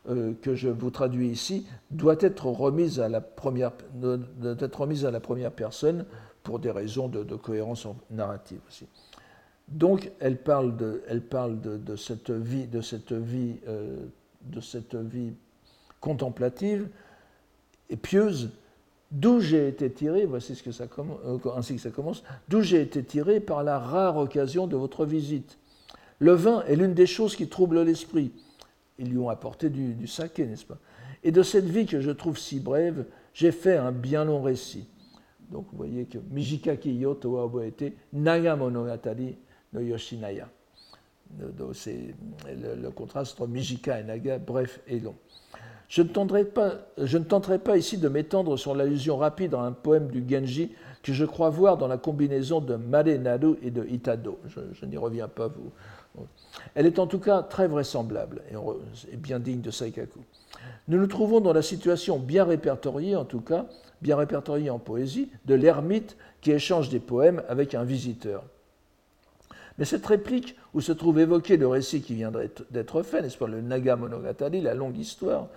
euh, 0.10 0.34
que 0.42 0.56
je 0.56 0.68
vous 0.68 0.90
traduis 0.90 1.30
ici, 1.30 1.66
doit 1.92 2.18
être 2.20 2.48
remise 2.48 3.00
à 3.00 3.08
la 3.08 3.22
première, 3.22 3.72
doit 3.94 4.56
être 4.60 4.82
remise 4.82 5.06
à 5.06 5.12
la 5.12 5.20
première 5.20 5.52
personne 5.52 6.06
pour 6.44 6.60
des 6.60 6.72
raisons 6.72 7.08
de, 7.08 7.36
cohérence 7.36 7.88
narrative 8.12 8.60
aussi. 8.68 8.86
Donc, 9.70 10.12
elle 10.20 10.38
parle 10.38 10.76
de, 10.76 11.02
de, 11.78 11.96
cette 11.96 12.32
vie, 12.32 12.68
de 12.68 12.82
cette 12.82 13.14
vie, 13.14 13.56
euh, 13.68 14.06
de 14.42 14.60
cette 14.60 14.96
vie 14.96 15.34
contemplative 16.02 16.90
et 17.90 17.96
pieuse 17.96 18.50
d'où 19.14 19.40
j'ai 19.40 19.68
été 19.70 19.90
tiré, 19.92 20.26
voici 20.26 20.56
ce 20.56 20.64
que 20.64 20.72
ça 20.72 20.88
commence, 20.88 21.20
euh, 21.26 21.38
ainsi 21.56 21.80
commence, 21.92 22.24
d'où 22.50 22.62
j'ai 22.62 22.82
été 22.82 23.04
tiré 23.04 23.40
par 23.40 23.64
la 23.64 23.80
rare 23.80 24.18
occasion 24.18 24.68
de 24.68 24.76
votre 24.76 25.06
visite. 25.06 25.58
Le 26.20 26.34
vin 26.34 26.64
est 26.68 26.76
l'une 26.76 26.94
des 26.94 27.06
choses 27.06 27.36
qui 27.36 27.48
troublent 27.48 27.84
l'esprit. 27.84 28.32
Ils 28.98 29.10
lui 29.10 29.20
ont 29.20 29.30
apporté 29.30 29.70
du, 29.70 30.08
saké, 30.08 30.46
n'est-ce 30.46 30.66
pas? 30.66 30.80
Et 31.24 31.32
de 31.32 31.44
cette 31.44 31.66
vie 31.66 31.86
que 31.86 32.02
je 32.02 32.12
trouve 32.12 32.38
si 32.38 32.60
brève, 32.60 33.06
j'ai 33.34 33.52
fait 33.52 33.78
un 33.78 33.92
bien 33.92 34.26
long 34.26 34.42
récit. 34.42 34.88
Donc 35.50 35.68
vous 35.72 35.78
voyez 35.78 36.06
que 36.06 36.18
Mijika 36.32 36.76
Kiyo 36.76 37.14
Towa 37.14 37.46
Oboete 37.46 37.94
Naga 38.12 38.56
Monogatari 38.56 39.38
no 39.72 39.80
Yoshinaya. 39.80 40.50
C'est 41.74 42.14
le 42.48 42.90
contraste 42.90 43.40
entre 43.40 43.50
Mijika 43.50 44.00
et 44.00 44.04
Naga, 44.04 44.38
bref 44.40 44.80
et 44.88 45.00
long. 45.00 45.16
Je 45.94 46.02
ne, 46.02 46.08
tenterai 46.08 47.60
pas, 47.60 47.78
ici 47.78 48.00
de 48.00 48.10
m'étendre 48.10 48.58
sur 48.58 48.74
l'allusion 48.74 49.16
rapide 49.16 49.54
à 49.54 49.60
un 49.60 49.74
poème 49.74 50.08
du 50.08 50.26
Genji 50.28 50.72
que 51.04 51.14
je 51.14 51.24
crois 51.24 51.52
voir 51.52 51.78
dans 51.78 51.88
la 51.88 52.00
combinaison 52.00 52.62
de 52.62 52.76
Mare 52.78 53.20
Naru 53.20 53.58
et 53.62 53.70
de 53.70 53.86
Itado. 53.86 54.40
Je, 54.48 54.86
n'y 54.88 54.98
reviens 54.98 55.28
pas. 55.28 55.52
Elle 56.74 56.88
est 56.88 56.98
en 56.98 57.06
tout 57.06 57.20
cas 57.20 57.44
très 57.44 57.68
vraisemblable 57.68 58.42
et, 59.12 59.18
bien 59.18 59.38
digne 59.40 59.62
de 59.62 59.70
Saikaku. 59.70 60.18
Nous 60.88 60.98
nous 60.98 61.06
trouvons 61.06 61.42
dans 61.42 61.54
la 61.54 61.62
situation 61.62 62.18
bien 62.18 62.44
répertoriée, 62.44 63.16
en 63.16 63.26
tout 63.26 63.42
cas, 63.42 63.68
bien 64.02 64.18
répertoriée 64.18 64.72
en 64.72 64.80
poésie, 64.80 65.30
de 65.46 65.54
l'ermite 65.54 66.18
qui 66.42 66.54
échange 66.54 66.90
des 66.90 67.00
poèmes 67.00 67.44
avec 67.48 67.76
un 67.76 67.84
visiteur. 67.84 68.44
Mais 69.78 69.86
cette 69.86 70.06
réplique, 70.06 70.56
où 70.74 70.82
se 70.82 70.92
trouve 70.92 71.20
évoqué 71.20 71.58
le 71.58 71.68
récit 71.68 72.02
qui 72.02 72.16
vient 72.16 72.32
d'être 72.72 73.04
fait, 73.04 73.22
n'est-ce 73.22 73.38
pas, 73.38 73.48
le 73.48 73.62
Naga 73.62 73.96
Monogatari, 73.96 74.62
la 74.62 74.74
longue 74.74 74.98
histoire, 74.98 75.50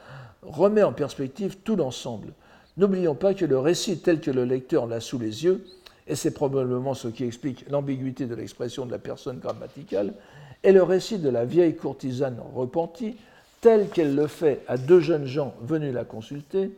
remet 0.42 0.82
en 0.82 0.92
perspective 0.92 1.56
tout 1.64 1.76
l'ensemble. 1.76 2.32
N'oublions 2.76 3.14
pas 3.14 3.34
que 3.34 3.44
le 3.44 3.58
récit 3.58 3.98
tel 3.98 4.20
que 4.20 4.30
le 4.30 4.44
lecteur 4.44 4.86
l'a 4.86 5.00
sous 5.00 5.18
les 5.18 5.44
yeux, 5.44 5.64
et 6.06 6.14
c'est 6.14 6.32
probablement 6.32 6.94
ce 6.94 7.08
qui 7.08 7.24
explique 7.24 7.68
l'ambiguïté 7.70 8.26
de 8.26 8.34
l'expression 8.34 8.86
de 8.86 8.92
la 8.92 8.98
personne 8.98 9.38
grammaticale, 9.38 10.14
est 10.62 10.72
le 10.72 10.82
récit 10.82 11.18
de 11.18 11.28
la 11.28 11.44
vieille 11.44 11.76
courtisane 11.76 12.38
repentie, 12.54 13.16
tel 13.60 13.88
qu'elle 13.88 14.14
le 14.14 14.26
fait 14.26 14.62
à 14.68 14.76
deux 14.76 15.00
jeunes 15.00 15.26
gens 15.26 15.54
venus 15.62 15.94
la 15.94 16.04
consulter, 16.04 16.70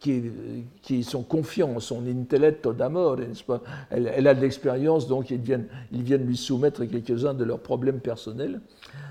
qui, 0.00 1.04
sont 1.04 1.22
confiants 1.22 1.76
en 1.76 1.80
son 1.80 2.06
intelletto 2.06 2.72
d'amore, 2.72 3.18
pas? 3.46 3.60
Elle, 3.90 4.26
a 4.26 4.34
de 4.34 4.40
l'expérience, 4.40 5.06
donc 5.06 5.30
ils 5.30 5.40
viennent, 5.40 5.66
ils 5.92 6.02
viennent 6.02 6.26
lui 6.26 6.38
soumettre 6.38 6.84
quelques-uns 6.86 7.34
de 7.34 7.44
leurs 7.44 7.60
problèmes 7.60 8.00
personnels, 8.00 8.60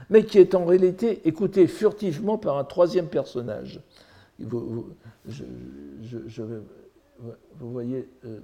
mais 0.10 0.24
qui 0.26 0.40
est 0.40 0.56
en 0.56 0.66
réalité 0.66 1.22
écouté 1.28 1.68
furtivement 1.68 2.40
par 2.40 2.58
un 2.58 2.64
troisième 2.64 3.08
personnage. 3.08 3.80
Vous, 4.40 4.96
voyez, 7.60 8.08
euh, 8.26 8.40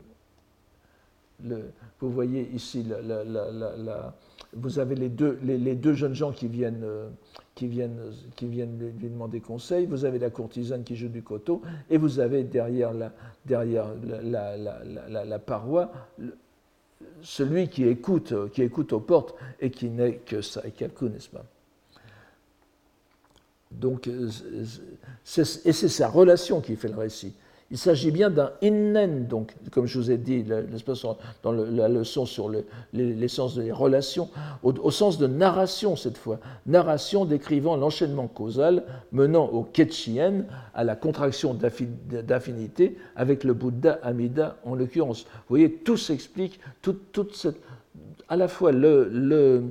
vous 2.00 2.12
voyez 2.12 2.50
ici 2.54 2.86
la, 2.88 4.16
vous 4.54 4.80
avez 4.80 4.96
les 4.96 5.10
deux, 5.10 5.40
les, 5.44 5.76
deux, 5.76 5.94
jeunes 5.94 6.14
gens 6.14 6.32
qui 6.32 6.48
viennent, 6.48 6.84
euh, 6.84 7.10
qui, 7.56 7.68
viennent, 7.68 8.00
qui 8.36 8.48
viennent 8.48 8.94
lui 9.00 9.10
demander 9.10 9.42
conseil, 9.42 9.86
vous 9.86 10.06
avez 10.06 10.20
la 10.20 10.30
courtisane 10.30 10.84
qui 10.84 10.96
joue 10.96 11.10
du 11.10 11.22
coteau, 11.22 11.62
et 11.90 11.98
vous 11.98 12.20
avez 12.20 12.44
derrière 12.44 12.94
la, 12.94 13.12
derrière 13.46 13.88
la, 14.24 15.40
paroi 15.40 15.92
celui 17.22 17.70
qui 17.70 17.86
écoute, 17.86 18.34
qui 18.52 18.62
écoute 18.62 18.94
aux 18.94 19.00
portes 19.00 19.36
et 19.60 19.72
qui 19.72 19.90
n'est 19.90 20.18
que 20.18 20.42
ça, 20.42 20.62
et 20.66 20.72
quelqu'un, 20.72 21.10
n'est-ce 21.10 21.30
pas? 21.30 21.46
Donc, 23.72 24.08
euh, 24.08 24.30
et 25.66 25.74
c'est 25.74 25.90
sa 25.90 26.08
relation 26.08 26.62
qui 26.62 26.76
fait 26.76 26.88
le 26.88 26.96
récit. 26.96 27.34
Il 27.76 27.78
s'agit 27.78 28.12
bien 28.12 28.30
d'un 28.30 28.54
innen, 28.64 29.28
donc, 29.28 29.54
comme 29.70 29.86
je 29.86 30.00
vous 30.00 30.10
ai 30.10 30.16
dit 30.16 30.46
dans 30.46 31.52
la 31.52 31.90
leçon 31.90 32.26
sur 32.26 32.50
l'essence 32.94 33.56
des 33.56 33.70
relations, 33.70 34.30
au, 34.64 34.92
sens 34.92 35.18
de 35.18 35.28
narration 35.28 35.98
cette 35.98 36.18
fois, 36.18 36.40
narration 36.68 37.26
décrivant 37.26 37.76
l'enchaînement 37.76 38.28
causal 38.28 38.86
menant 39.12 39.48
au 39.48 39.64
ketchien, 39.64 40.46
à 40.74 40.86
la 40.86 40.96
contraction 40.96 41.54
d'affinité 41.54 42.98
avec 43.18 43.44
le 43.44 43.54
Bouddha 43.54 44.00
Amida 44.04 44.56
en 44.64 44.76
l'occurrence. 44.76 45.24
Vous 45.24 45.50
voyez, 45.50 45.70
tout 45.70 45.98
s'explique, 45.98 46.62
à 48.30 48.38
la 48.38 48.48
fois 48.48 48.72
le, 48.72 49.10
le, 49.12 49.64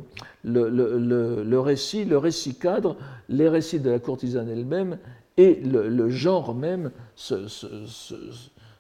le, 0.45 1.43
le, 1.43 1.61
récit, 1.61 2.05
le 2.05 2.19
récit 2.19 2.55
cadre, 2.57 2.99
les 3.31 3.49
récits 3.49 3.81
de 3.81 3.89
la 3.89 3.99
courtisane 3.99 4.51
elle-même 4.51 4.99
et 5.37 5.57
le, 5.57 6.11
genre 6.11 6.55
même 6.55 6.91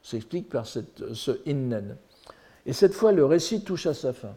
s'explique 0.03 0.49
par 0.49 0.67
ce 0.67 1.39
innen. 1.47 1.97
Et 2.67 2.73
cette 2.73 2.95
fois, 2.95 3.13
le 3.13 3.25
récit 3.25 3.63
touche 3.63 3.87
à 3.87 3.95
sa 3.95 4.13
fin. 4.13 4.35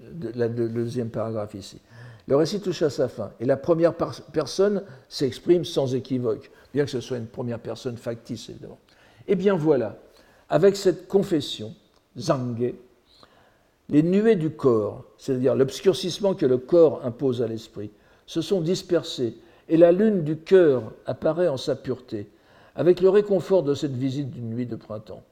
Le 0.00 0.48
deuxième 0.48 1.10
paragraphe 1.10 1.54
ici. 1.54 1.80
Le 2.28 2.36
récit 2.36 2.60
touche 2.60 2.82
à 2.82 2.90
sa 2.90 3.08
fin. 3.08 3.32
Et 3.40 3.44
la 3.44 3.56
première 3.56 3.94
personne 3.94 4.82
s'exprime 5.08 5.64
sans 5.64 5.94
équivoque, 5.94 6.50
bien 6.74 6.84
que 6.84 6.90
ce 6.90 7.00
soit 7.00 7.18
une 7.18 7.26
première 7.26 7.60
personne 7.60 7.96
factice, 7.96 8.48
évidemment. 8.48 8.78
Eh 9.28 9.34
bien 9.34 9.56
voilà, 9.56 9.96
avec 10.48 10.76
cette 10.76 11.08
confession, 11.08 11.74
Zangé, 12.18 12.80
les 13.88 14.02
nuées 14.02 14.36
du 14.36 14.50
corps, 14.50 15.04
c'est-à-dire 15.18 15.54
l'obscurcissement 15.54 16.34
que 16.34 16.46
le 16.46 16.58
corps 16.58 17.04
impose 17.04 17.42
à 17.42 17.46
l'esprit, 17.46 17.90
se 18.26 18.40
sont 18.40 18.60
dispersées 18.60 19.36
et 19.68 19.76
la 19.76 19.92
lune 19.92 20.22
du 20.22 20.36
cœur 20.36 20.92
apparaît 21.06 21.48
en 21.48 21.56
sa 21.56 21.76
pureté, 21.76 22.28
avec 22.74 23.00
le 23.00 23.08
réconfort 23.08 23.62
de 23.62 23.74
cette 23.74 23.96
visite 23.96 24.30
d'une 24.30 24.50
nuit 24.50 24.66
de 24.66 24.76
printemps. 24.76 25.22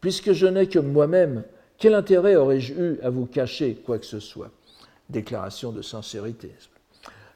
Puisque 0.00 0.32
je 0.32 0.46
n'ai 0.46 0.66
que 0.66 0.78
moi-même, 0.78 1.44
quel 1.78 1.94
intérêt 1.94 2.36
aurais-je 2.36 2.74
eu 2.74 2.98
à 3.02 3.10
vous 3.10 3.26
cacher 3.26 3.74
quoi 3.74 3.98
que 3.98 4.06
ce 4.06 4.20
soit? 4.20 4.50
Déclaration 5.10 5.72
de 5.72 5.82
sincérité. 5.82 6.52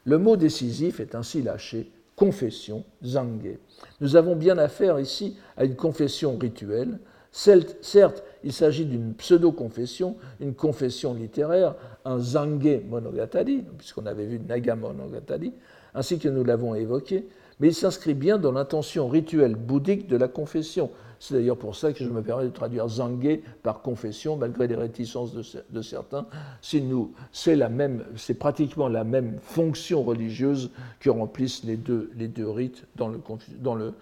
Le 0.05 0.19
mot 0.19 0.37
décisif 0.37 1.01
est 1.01 1.15
ainsi 1.15 1.43
lâché, 1.43 1.91
confession, 2.15 2.85
zangé. 3.05 3.59
Nous 4.01 4.17
avons 4.17 4.37
bien 4.37 4.59
affaire 4.59 4.99
ici 5.01 5.37
à 5.57 5.65
une 5.65 5.77
confession 5.77 6.37
rituelle. 6.39 6.99
Certes, 7.31 8.25
il 8.43 8.53
s'agit 8.53 8.87
d'une 8.87 9.15
pseudo-confession, 9.15 10.17
une 10.41 10.55
confession 10.55 11.15
littéraire, 11.15 11.75
un 12.05 12.19
zangé 12.19 12.83
monogatari, 12.89 13.65
puisqu'on 13.77 14.07
avait 14.07 14.27
vu 14.27 14.41
Naga 14.41 14.77
monogatari, 14.77 15.53
ainsi 15.99 16.21
que 16.21 16.29
nous 16.29 16.45
l'avons 16.45 16.77
évoqué, 16.77 17.27
mais 17.59 17.69
il 17.69 17.75
s'inscrit 17.75 18.15
bien 18.15 18.39
dans 18.39 18.53
l'intention 18.53 19.09
rituelle 19.09 19.57
bouddhique 19.57 20.07
de 20.07 20.17
la 20.17 20.29
confession. 20.29 20.91
C'est 21.19 21.35
d'ailleurs 21.35 21.57
pour 21.57 21.75
ça 21.75 21.93
que 21.93 22.05
je 22.05 22.09
me 22.09 22.23
permets 22.23 22.45
de 22.45 22.51
traduire 22.51 22.87
Zangé 22.87 23.43
par 23.65 23.83
confession, 23.83 24.37
malgré 24.37 24.69
les 24.69 24.77
réticences 24.77 25.35
de, 25.35 25.83
certains. 25.83 26.29
C'est 26.63 28.39
pratiquement 28.39 28.87
la 28.87 29.03
même 29.03 29.39
fonction 29.43 30.05
religieuse 30.05 30.71
que 31.01 31.11
remplissent 31.11 31.65
les 31.65 31.77
deux, 31.77 32.13
rites 32.49 32.85
dans 32.95 33.09
le 33.09 33.93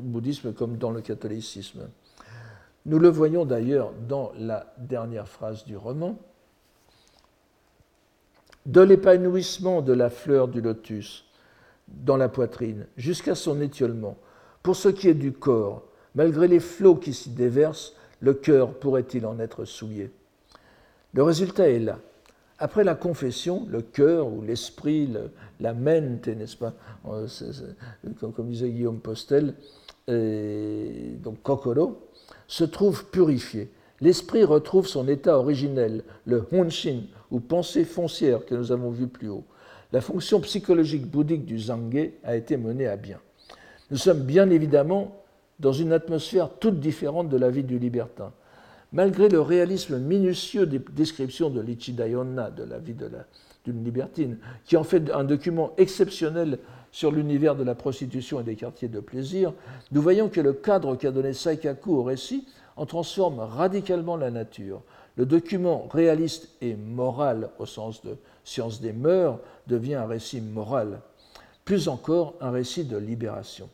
bouddhisme 0.00 0.54
comme 0.54 0.78
dans 0.78 0.90
le 0.90 1.02
catholicisme. 1.02 1.90
Nous 2.86 2.98
le 2.98 3.10
voyons 3.10 3.44
d'ailleurs 3.44 3.92
dans 4.08 4.32
la 4.38 4.72
dernière 4.78 5.28
phrase 5.28 5.66
du 5.66 5.76
roman 5.76 6.18
de 8.68 8.82
l'épanouissement 8.82 9.80
de 9.80 9.94
la 9.94 10.10
fleur 10.10 10.46
du 10.46 10.60
lotus 10.60 11.24
dans 11.88 12.18
la 12.18 12.28
poitrine 12.28 12.86
jusqu'à 12.98 13.34
son 13.34 13.62
étiolement. 13.62 14.18
Pour 14.62 14.76
ce 14.76 14.90
qui 14.90 15.08
est 15.08 15.14
du 15.14 15.32
corps, 15.32 15.84
malgré 16.14 16.46
les 16.48 16.60
flots 16.60 16.96
qui 16.96 17.14
s'y 17.14 17.30
déversent, 17.30 17.94
le 18.20 18.34
cœur 18.34 18.74
pourrait-il 18.74 19.24
en 19.24 19.40
être 19.40 19.64
souillé? 19.64 20.10
Le 21.14 21.22
résultat 21.22 21.70
est 21.70 21.78
là. 21.78 21.98
Après 22.58 22.84
la 22.84 22.94
confession, 22.94 23.66
le 23.70 23.80
cœur 23.80 24.26
ou 24.26 24.42
l'esprit, 24.42 25.08
la 25.60 25.72
mente, 25.72 26.26
n'est-ce 26.26 26.56
pas 26.56 26.74
euh, 27.06 27.26
comme, 28.20 28.50
disait 28.50 28.68
Guillaume 28.68 29.00
Postel, 29.00 29.54
donc 30.08 31.40
kokoro, 31.42 32.10
se 32.46 32.64
trouve 32.64 33.06
purifié. 33.06 33.70
L'esprit 34.00 34.44
retrouve 34.44 34.86
son 34.86 35.08
état 35.08 35.38
originel, 35.38 36.04
le 36.24 36.46
honshin, 36.52 37.02
ou 37.30 37.40
pensée 37.40 37.84
foncière 37.84 38.46
que 38.46 38.54
nous 38.54 38.72
avons 38.72 38.90
vu 38.90 39.08
plus 39.08 39.28
haut. 39.28 39.44
La 39.92 40.00
fonction 40.00 40.40
psychologique 40.40 41.06
bouddhique 41.06 41.44
du 41.44 41.58
Zangé 41.58 42.18
a 42.22 42.36
été 42.36 42.56
menée 42.56 42.86
à 42.86 42.96
bien. 42.96 43.18
Nous 43.90 43.96
sommes 43.96 44.22
bien 44.22 44.50
évidemment 44.50 45.22
dans 45.60 45.72
une 45.72 45.92
atmosphère 45.92 46.50
toute 46.60 46.78
différente 46.78 47.28
de 47.28 47.36
la 47.36 47.50
vie 47.50 47.64
du 47.64 47.78
libertin. 47.78 48.32
Malgré 48.92 49.28
le 49.28 49.40
réalisme 49.40 49.98
minutieux 49.98 50.66
des 50.66 50.78
descriptions 50.78 51.50
de 51.50 51.60
l'Ichidayonna, 51.60 52.50
de 52.50 52.64
la 52.64 52.78
vie 52.78 52.94
d'une 53.64 53.84
libertine, 53.84 54.38
qui 54.64 54.76
en 54.76 54.84
fait 54.84 55.10
un 55.10 55.24
document 55.24 55.72
exceptionnel 55.76 56.58
sur 56.90 57.10
l'univers 57.10 57.54
de 57.54 57.64
la 57.64 57.74
prostitution 57.74 58.40
et 58.40 58.44
des 58.44 58.56
quartiers 58.56 58.88
de 58.88 59.00
plaisir, 59.00 59.52
nous 59.90 60.00
voyons 60.00 60.28
que 60.28 60.40
le 60.40 60.52
cadre 60.52 60.96
qu'a 60.96 61.10
donné 61.10 61.32
Saikaku 61.32 61.92
au 61.92 62.02
récit 62.02 62.46
en 62.78 62.86
transforme 62.86 63.40
radicalement 63.40 64.16
la 64.16 64.30
nature 64.30 64.82
le 65.16 65.26
document 65.26 65.88
réaliste 65.92 66.48
et 66.60 66.76
moral 66.76 67.50
au 67.58 67.66
sens 67.66 68.02
de 68.02 68.16
science 68.44 68.80
des 68.80 68.92
mœurs 68.92 69.40
devient 69.66 69.96
un 69.96 70.06
récit 70.06 70.40
moral, 70.40 71.00
plus 71.64 71.88
encore 71.88 72.34
un 72.40 72.52
récit 72.52 72.84
de 72.84 72.96
libération. 72.96 73.68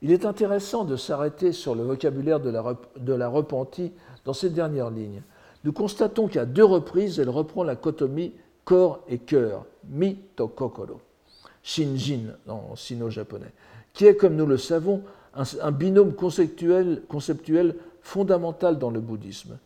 Il 0.00 0.12
est 0.12 0.24
intéressant 0.24 0.84
de 0.84 0.94
s'arrêter 0.94 1.50
sur 1.50 1.74
le 1.74 1.82
vocabulaire 1.82 2.38
de 2.38 3.12
la, 3.12 3.28
repentie 3.28 3.92
dans 4.24 4.32
ces 4.32 4.48
dernières 4.48 4.90
lignes. 4.90 5.22
Nous 5.64 5.72
constatons 5.72 6.28
qu'à 6.28 6.46
deux 6.46 6.64
reprises, 6.64 7.18
elle 7.18 7.30
reprend 7.30 7.64
la 7.64 7.74
cotomie 7.74 8.32
corps 8.64 9.00
et 9.08 9.18
cœur, 9.18 9.64
mi 9.88 10.14
to 10.36 10.46
kokoro, 10.46 11.00
shinjin 11.64 12.36
en 12.46 12.76
sino-japonais, 12.76 13.52
qui 13.92 14.06
est, 14.06 14.14
comme 14.14 14.36
nous 14.36 14.46
le 14.46 14.56
savons, 14.56 15.02
un, 15.34 15.72
binôme 15.72 16.14
conceptuel 16.14 17.02
fondamental 18.08 18.78
dans 18.78 18.90
le 18.90 19.00
bouddhisme. 19.00 19.58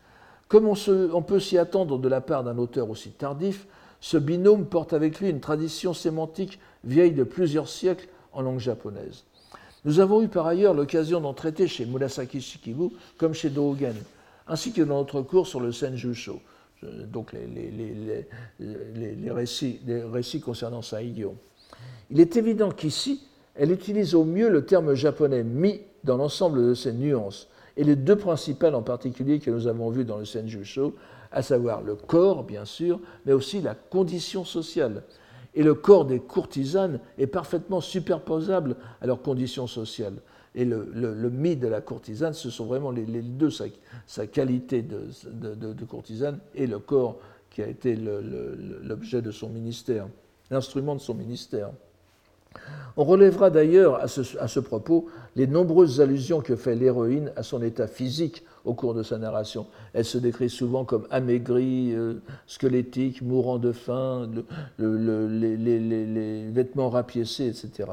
Comme 0.48 0.66
on, 0.66 1.22
peut 1.22 1.38
s'y 1.38 1.58
attendre 1.58 1.98
de 1.98 2.08
la 2.08 2.20
part 2.20 2.42
d'un 2.42 2.58
auteur 2.58 2.90
aussi 2.90 3.10
tardif, 3.10 3.66
ce 4.00 4.16
binôme 4.16 4.66
porte 4.66 4.92
avec 4.92 5.20
lui 5.20 5.30
une 5.30 5.40
tradition 5.40 5.94
sémantique 5.94 6.58
vieille 6.82 7.12
de 7.12 7.22
plusieurs 7.22 7.68
siècles 7.68 8.08
en 8.32 8.42
langue 8.42 8.58
japonaise. 8.58 9.22
Nous 9.84 10.00
avons 10.00 10.22
eu 10.22 10.28
par 10.28 10.46
ailleurs 10.48 10.74
l'occasion 10.74 11.20
d'en 11.20 11.34
traiter 11.34 11.68
chez 11.68 11.86
Murasaki 11.86 12.40
Shikibu 12.40 12.88
comme 13.16 13.32
chez 13.32 13.48
Dogen, 13.48 13.94
ainsi 14.48 14.72
que 14.72 14.82
dans 14.82 14.98
notre 14.98 15.22
cours 15.22 15.46
sur 15.46 15.60
le 15.60 15.70
Senjusho, 15.70 16.40
donc 16.82 17.32
les, 17.32 18.24
récits, 19.30 19.78
récits 20.12 20.40
concernant 20.40 20.82
Saigyo. 20.82 21.36
Il 22.10 22.18
est 22.18 22.36
évident 22.36 22.70
qu'ici, 22.70 23.22
elle 23.54 23.70
utilise 23.70 24.16
au 24.16 24.24
mieux 24.24 24.48
le 24.48 24.66
terme 24.66 24.94
japonais 24.94 25.44
mi 25.44 25.80
dans 26.02 26.16
l'ensemble 26.16 26.66
de 26.66 26.74
ses 26.74 26.92
nuances, 26.92 27.48
et 27.76 27.84
les 27.84 27.96
deux 27.96 28.16
principales 28.16 28.74
en 28.74 28.82
particulier 28.82 29.38
que 29.38 29.50
nous 29.50 29.66
avons 29.66 29.90
vues 29.90 30.04
dans 30.04 30.18
le 30.18 30.24
Senjusho, 30.24 30.94
à 31.30 31.42
savoir 31.42 31.82
le 31.82 31.94
corps, 31.94 32.44
bien 32.44 32.64
sûr, 32.64 33.00
mais 33.24 33.32
aussi 33.32 33.60
la 33.60 33.74
condition 33.74 34.44
sociale. 34.44 35.02
et 35.54 35.62
le 35.62 35.74
corps 35.74 36.06
des 36.06 36.18
courtisanes 36.18 36.98
est 37.18 37.26
parfaitement 37.26 37.82
superposable 37.82 38.76
à 39.02 39.06
leurs 39.06 39.20
conditions 39.20 39.66
sociales. 39.66 40.16
Et 40.54 40.64
le, 40.64 41.30
mythe 41.30 41.60
de 41.60 41.68
la 41.68 41.80
courtisane, 41.80 42.34
ce 42.34 42.50
sont 42.50 42.66
vraiment 42.66 42.90
les, 42.90 43.04
deux, 43.04 43.50
sa, 43.50 44.26
qualité 44.26 44.82
de, 44.82 45.08
de, 45.54 45.84
courtisane 45.84 46.38
et 46.54 46.66
le 46.66 46.78
corps 46.78 47.18
qui 47.50 47.62
a 47.62 47.66
été 47.66 47.96
l'objet 47.96 49.22
de 49.22 49.30
son 49.30 49.48
ministère, 49.48 50.08
l'instrument 50.50 50.94
de 50.94 51.00
son 51.00 51.14
ministère. 51.14 51.70
On 52.96 53.04
relèvera 53.04 53.48
d'ailleurs 53.50 53.96
à 54.02 54.08
ce, 54.08 54.60
propos 54.60 55.06
les 55.34 55.46
nombreuses 55.46 56.00
allusions 56.00 56.40
que 56.42 56.56
fait 56.56 56.74
l'héroïne 56.74 57.32
à 57.36 57.42
son 57.42 57.62
état 57.62 57.86
physique 57.86 58.44
au 58.64 58.74
cours 58.74 58.92
de 58.94 59.02
sa 59.02 59.16
narration. 59.16 59.66
Elle 59.94 60.04
se 60.04 60.18
décrit 60.18 60.50
souvent 60.50 60.84
comme 60.84 61.06
amaigrie, 61.10 61.94
euh, 61.94 62.14
squelettique, 62.46 63.22
mourant 63.22 63.58
de 63.58 63.72
faim, 63.72 64.28
les, 64.78 66.50
vêtements 66.50 66.90
rapiécés, 66.90 67.46
etc. 67.46 67.92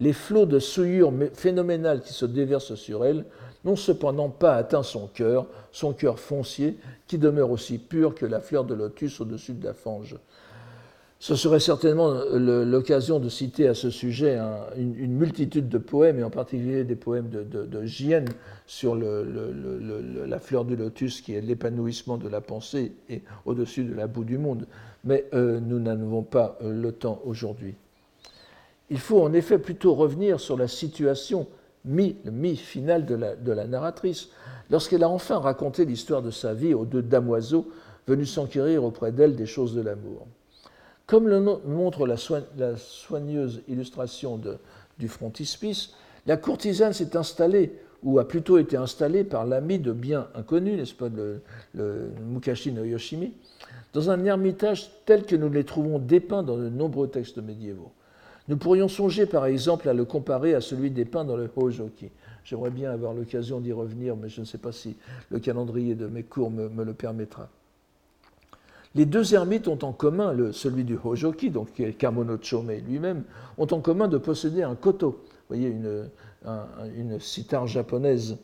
Les 0.00 0.14
flots 0.14 0.46
de 0.46 0.58
souillure 0.58 1.12
phénoménales 1.34 2.00
qui 2.00 2.14
se 2.14 2.24
déversent 2.24 2.74
sur 2.74 3.04
elle 3.04 3.26
n'ont 3.64 3.76
cependant 3.76 4.28
pas 4.28 4.54
atteint 4.54 4.82
son 4.82 5.06
cœur, 5.06 5.46
son 5.70 5.92
cœur 5.92 6.18
foncier, 6.18 6.78
qui 7.06 7.18
demeure 7.18 7.50
aussi 7.50 7.78
pur 7.78 8.14
que 8.14 8.26
la 8.26 8.40
fleur 8.40 8.64
de 8.64 8.74
lotus 8.74 9.20
au-dessus 9.20 9.52
de 9.52 9.64
la 9.64 9.74
fange. 9.74 10.16
Ce 11.24 11.36
serait 11.36 11.58
certainement 11.58 12.12
l'occasion 12.34 13.18
de 13.18 13.30
citer 13.30 13.66
à 13.66 13.72
ce 13.72 13.88
sujet 13.88 14.38
une, 14.76 15.16
multitude 15.16 15.70
de 15.70 15.78
poèmes, 15.78 16.18
et 16.18 16.22
en 16.22 16.28
particulier 16.28 16.84
des 16.84 16.96
poèmes 16.96 17.30
de, 17.30 17.42
de, 17.42 17.86
sur 18.66 18.94
la 18.94 20.38
fleur 20.38 20.66
du 20.66 20.76
lotus, 20.76 21.22
qui 21.22 21.32
est 21.32 21.40
l'épanouissement 21.40 22.18
de 22.18 22.28
la 22.28 22.42
pensée 22.42 22.92
et 23.08 23.22
au-dessus 23.46 23.84
de 23.84 23.94
la 23.94 24.06
boue 24.06 24.24
du 24.24 24.36
monde. 24.36 24.66
Mais 25.04 25.24
euh, 25.32 25.60
nous 25.60 25.78
n'en 25.78 26.20
pas 26.20 26.58
euh, 26.60 26.70
le 26.78 26.92
temps 26.92 27.22
aujourd'hui. 27.24 27.74
Il 28.90 28.98
faut 28.98 29.22
en 29.22 29.32
effet 29.32 29.56
plutôt 29.56 29.94
revenir 29.94 30.40
sur 30.40 30.58
la 30.58 30.68
situation 30.68 31.48
mi, 31.86 32.16
le 32.26 32.32
mi 32.32 32.54
final 32.54 33.06
de 33.06 33.52
la 33.52 33.66
narratrice, 33.66 34.28
lorsqu'elle 34.68 35.02
a 35.02 35.08
enfin 35.08 35.38
raconté 35.38 35.86
l'histoire 35.86 36.20
de 36.20 36.30
sa 36.30 36.52
vie 36.52 36.74
aux 36.74 36.84
deux 36.84 37.00
damoiseaux 37.00 37.66
venus 38.06 38.30
s'enquérir 38.30 38.84
auprès 38.84 39.10
d'elle 39.10 39.36
des 39.36 39.46
choses 39.46 39.74
de 39.74 39.80
l'amour. 39.80 40.26
Comme 41.06 41.28
le 41.28 41.40
montre 41.40 42.06
la, 42.06 42.16
soigneuse 42.76 43.62
illustration 43.68 44.40
du 44.98 45.08
frontispice, 45.08 45.92
la 46.26 46.38
courtisane 46.38 46.94
s'est 46.94 47.16
installée, 47.16 47.72
ou 48.02 48.18
a 48.18 48.28
plutôt 48.28 48.58
été 48.58 48.76
installée 48.76 49.24
par 49.24 49.46
l'ami 49.46 49.78
de 49.78 49.92
bien 49.92 50.28
inconnu, 50.34 50.76
n'est-ce 50.76 50.94
pas, 50.94 51.08
le, 51.08 52.10
Mukashi 52.26 52.72
no 52.72 52.84
Yoshimi, 52.84 53.32
dans 53.92 54.10
un 54.10 54.24
ermitage 54.24 54.90
tel 55.04 55.24
que 55.24 55.36
nous 55.36 55.50
les 55.50 55.64
trouvons 55.64 55.98
dépeints 55.98 56.42
dans 56.42 56.56
de 56.56 56.68
nombreux 56.68 57.08
textes 57.08 57.38
médiévaux. 57.38 57.92
Nous 58.48 58.56
pourrions 58.58 58.88
songer 58.88 59.24
par 59.24 59.46
exemple 59.46 59.88
à 59.88 59.94
le 59.94 60.04
comparer 60.04 60.54
à 60.54 60.60
celui 60.60 60.90
dépeint 60.90 61.24
dans 61.24 61.36
le 61.36 61.50
Hojoki. 61.54 62.10
J'aimerais 62.44 62.70
bien 62.70 62.90
avoir 62.90 63.14
l'occasion 63.14 63.60
d'y 63.60 63.72
revenir, 63.72 64.16
mais 64.16 64.28
je 64.28 64.40
ne 64.40 64.46
sais 64.46 64.58
pas 64.58 64.72
si 64.72 64.96
le 65.30 65.38
calendrier 65.38 65.94
de 65.94 66.06
mes 66.06 66.24
cours 66.24 66.50
me 66.50 66.84
le 66.84 66.92
permettra. 66.92 67.48
Les 68.96 69.06
deux 69.06 69.34
ermites 69.34 69.66
ont 69.66 69.78
en 69.82 69.92
commun, 69.92 70.32
le, 70.32 70.52
celui 70.52 70.84
du 70.84 70.96
Hojoki, 71.02 71.50
donc 71.50 71.72
qui 71.72 71.82
est 71.82 71.94
Kamono 71.94 72.38
Chome 72.40 72.70
lui-même, 72.86 73.24
ont 73.58 73.66
en 73.66 73.80
commun 73.80 74.06
de 74.06 74.18
posséder 74.18 74.62
un 74.62 74.76
koto, 74.76 75.20
vous 75.26 75.56
voyez, 75.56 75.68
une, 75.68 76.08
une 76.96 77.18
cithare 77.18 77.66
japonaise. 77.66 78.38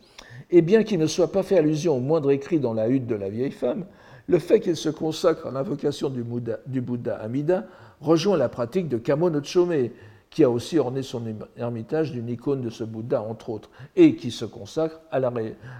Et 0.50 0.62
bien 0.62 0.82
qu'il 0.82 0.98
ne 0.98 1.06
soit 1.06 1.30
pas 1.30 1.44
fait 1.44 1.58
allusion 1.58 1.96
au 1.96 2.00
moindre 2.00 2.32
écrit 2.32 2.58
dans 2.58 2.74
la 2.74 2.88
hutte 2.88 3.06
de 3.06 3.14
la 3.14 3.28
vieille 3.28 3.52
femme, 3.52 3.86
le 4.26 4.38
fait 4.40 4.60
qu'il 4.60 4.76
se 4.76 4.88
consacre 4.88 5.46
à 5.46 5.50
l'invocation 5.52 6.10
du, 6.10 6.24
du, 6.66 6.80
Bouddha 6.80 7.16
Amida 7.16 7.66
rejoint 8.00 8.36
la 8.36 8.48
pratique 8.48 8.88
de 8.88 8.98
Kamono 8.98 9.42
Chome, 9.44 9.90
qui 10.30 10.42
a 10.42 10.50
aussi 10.50 10.78
orné 10.78 11.02
son 11.02 11.22
ermitage 11.56 12.12
d'une 12.12 12.28
icône 12.28 12.60
de 12.60 12.70
ce 12.70 12.82
Bouddha, 12.82 13.22
entre 13.22 13.50
autres, 13.50 13.70
et 13.94 14.16
qui 14.16 14.30
se 14.30 14.44
consacre 14.44 15.00
à 15.12 15.20
la, 15.20 15.32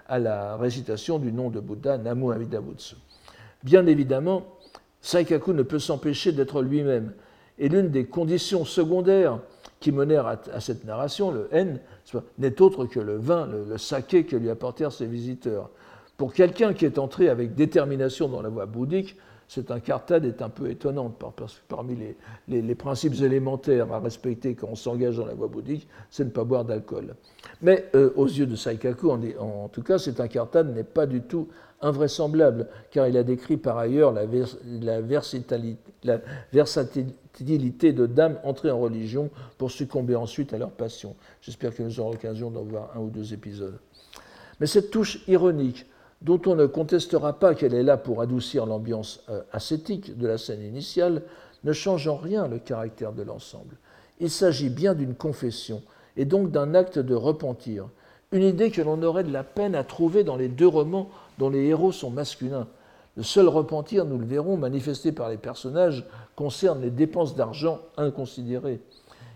à 0.09 0.19
la 0.21 0.57
récitation 0.57 1.19
du 1.19 1.33
nom 1.33 1.51
de 1.51 1.59
Bouddha 1.59 1.99
Namu 1.99 2.33
Amida 2.33 2.61
Butsu. 2.61 2.97
Bien 3.63 3.87
évidemment, 3.87 4.45
Saikaku 5.03 5.53
ne 5.53 5.63
peut 5.63 5.79
s'empêcher 5.79 6.33
d'être 6.33 6.63
lui-même. 6.63 7.13
Et 7.59 7.69
l'une 7.69 7.91
des 7.91 8.07
conditions 8.07 8.65
secondaires 8.65 9.39
qui 9.81 9.93
menèrent 9.93 10.27
à, 10.27 10.61
cette 10.61 10.85
narration, 10.85 11.31
le 11.31 11.49
N, 11.53 11.81
n'est 12.39 12.61
autre 12.61 12.85
que 12.85 13.01
le 13.01 13.17
vin, 13.17 13.47
le, 13.47 13.79
saké 13.79 14.25
que 14.25 14.37
lui 14.37 14.51
apportèrent 14.51 14.93
ses 14.93 15.07
visiteurs. 15.07 15.71
Pour 16.17 16.35
quelqu'un 16.35 16.75
qui 16.75 16.85
est 16.85 16.99
entré 16.99 17.31
avec 17.31 17.55
détermination 17.55 18.29
dans 18.29 18.43
la 18.43 18.51
voie 18.51 18.67
bouddhique, 18.67 19.17
cette 19.49 19.71
incartade 19.71 20.25
est 20.27 20.43
un 20.43 20.49
peu 20.49 20.71
étonnante, 20.71 21.17
parce 21.37 21.55
que 21.55 21.61
parmi 21.67 21.97
les, 22.47 22.75
principes 22.75 23.21
élémentaires 23.21 23.93
à 23.93 23.99
respecter 23.99 24.55
quand 24.55 24.69
on 24.71 24.77
s'engage 24.77 25.17
dans 25.17 25.27
la 25.27 25.35
voie 25.35 25.49
bouddhique, 25.49 25.89
c'est 26.11 26.25
ne 26.25 26.31
pas 26.31 26.45
boire 26.45 26.65
d'alcool. 26.65 27.15
Mais 27.61 27.87
euh, 27.95 28.13
aux 28.17 28.29
yeux 28.29 28.47
de 28.47 28.55
Saikaku, 28.55 29.11
en, 29.11 29.21
en, 29.41 29.69
tout 29.69 29.83
cas, 29.83 29.99
cette 29.99 30.21
incartade 30.21 30.73
n'est 30.75 30.85
pas 30.85 31.07
du 31.07 31.23
tout 31.23 31.49
invraisemblable, 31.83 32.69
car 32.91 33.09
il 33.09 33.17
a 33.17 33.23
décrit 33.23 33.57
par 33.57 33.79
ailleurs 33.79 34.13
la, 34.13 34.27
versatilité 36.53 37.93
de 37.93 38.07
dames 38.07 38.39
entrées 38.45 38.71
en 38.71 38.79
religion 38.79 39.31
pour 39.59 39.71
succomber 39.71 40.15
ensuite 40.17 40.53
à 40.53 40.59
leur 40.59 40.71
passion. 40.71 41.17
J'espère 41.41 41.75
que 41.75 41.83
nous 41.83 42.01
aurons 42.01 42.13
l'occasion 42.13 42.51
d'en 42.51 42.63
voir 42.63 42.91
un 42.97 43.01
ou 43.01 43.11
deux 43.11 43.33
épisodes. 43.33 43.79
Mais 44.61 44.67
cette 44.67 44.91
touche 44.91 45.27
ironique, 45.27 45.87
dont 46.21 46.41
on 46.47 46.55
ne 46.55 46.67
contestera 46.67 47.39
pas 47.39 47.55
qu'elle 47.55 47.75
est 47.75 47.83
là 47.83 47.97
pour 47.97 48.21
adoucir 48.21 48.67
l'ambiance 48.67 49.25
euh, 49.31 49.41
ascétique 49.53 50.19
de 50.19 50.27
la 50.27 50.37
scène 50.37 50.63
initiale, 50.63 51.23
ne 51.65 51.73
change 51.73 52.09
en 52.09 52.17
rien 52.17 52.47
le 52.47 52.59
caractère 52.59 53.13
de 53.13 53.23
l'ensemble. 53.23 53.77
Il 54.19 54.31
s'agit 54.31 54.69
bien 54.69 54.95
d'une 54.95 55.15
confession, 55.15 55.83
et 56.17 56.27
donc 56.27 56.51
d'un 56.51 56.75
acte 56.75 56.99
de 56.99 57.15
repentir, 57.15 57.89
une 58.33 58.43
idée 58.43 58.71
que 58.71 58.83
l'on 58.83 59.03
aurait 59.03 59.25
de 59.25 59.33
la 59.33 59.45
peine 59.45 59.75
à 59.75 59.85
trouver 59.85 60.25
dans 60.25 60.37
les 60.37 60.49
deux 60.49 60.67
romans 60.67 61.11
dont 61.39 61.51
les 61.51 61.65
héros 61.67 61.93
sont 61.93 62.11
masculins. 62.11 62.69
Le 63.17 63.23
seul 63.23 63.49
repentir, 63.49 64.05
nous 64.05 64.19
le 64.19 64.25
verrons, 64.25 64.57
manifesté 64.57 65.11
par 65.11 65.29
les 65.29 65.37
personnages, 65.37 66.05
concerne 66.37 66.81
les 66.81 66.91
dépenses 66.91 67.35
d'argent 67.35 67.81
inconsidérées. 67.97 68.81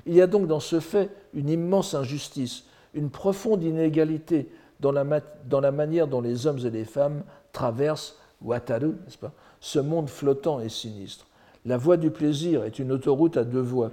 Il 0.06 0.14
y 0.14 0.22
a 0.22 0.26
donc 0.26 0.46
dans 0.46 0.60
ce 0.60 0.80
fait 0.80 1.10
une 1.32 1.48
immense 1.48 1.94
injustice, 1.94 2.64
une 2.94 3.10
profonde 3.10 3.64
inégalité 3.64 4.48
dans 4.80 4.92
la, 4.92 5.72
manière 5.72 6.06
dont 6.06 6.20
les 6.20 6.46
hommes 6.46 6.64
et 6.64 6.70
les 6.70 6.84
femmes 6.84 7.22
traversent, 7.52 8.16
Wataru, 8.42 8.88
n'est-ce 8.88 9.18
pas, 9.18 9.32
ce 9.60 9.78
monde 9.78 10.08
flottant 10.08 10.60
et 10.60 10.68
sinistre. 10.68 11.26
La 11.64 11.78
voie 11.78 11.96
du 11.96 12.10
plaisir 12.10 12.64
est 12.64 12.78
une 12.78 12.92
autoroute 12.92 13.38
à 13.38 13.44
deux 13.44 13.60
voies. 13.60 13.90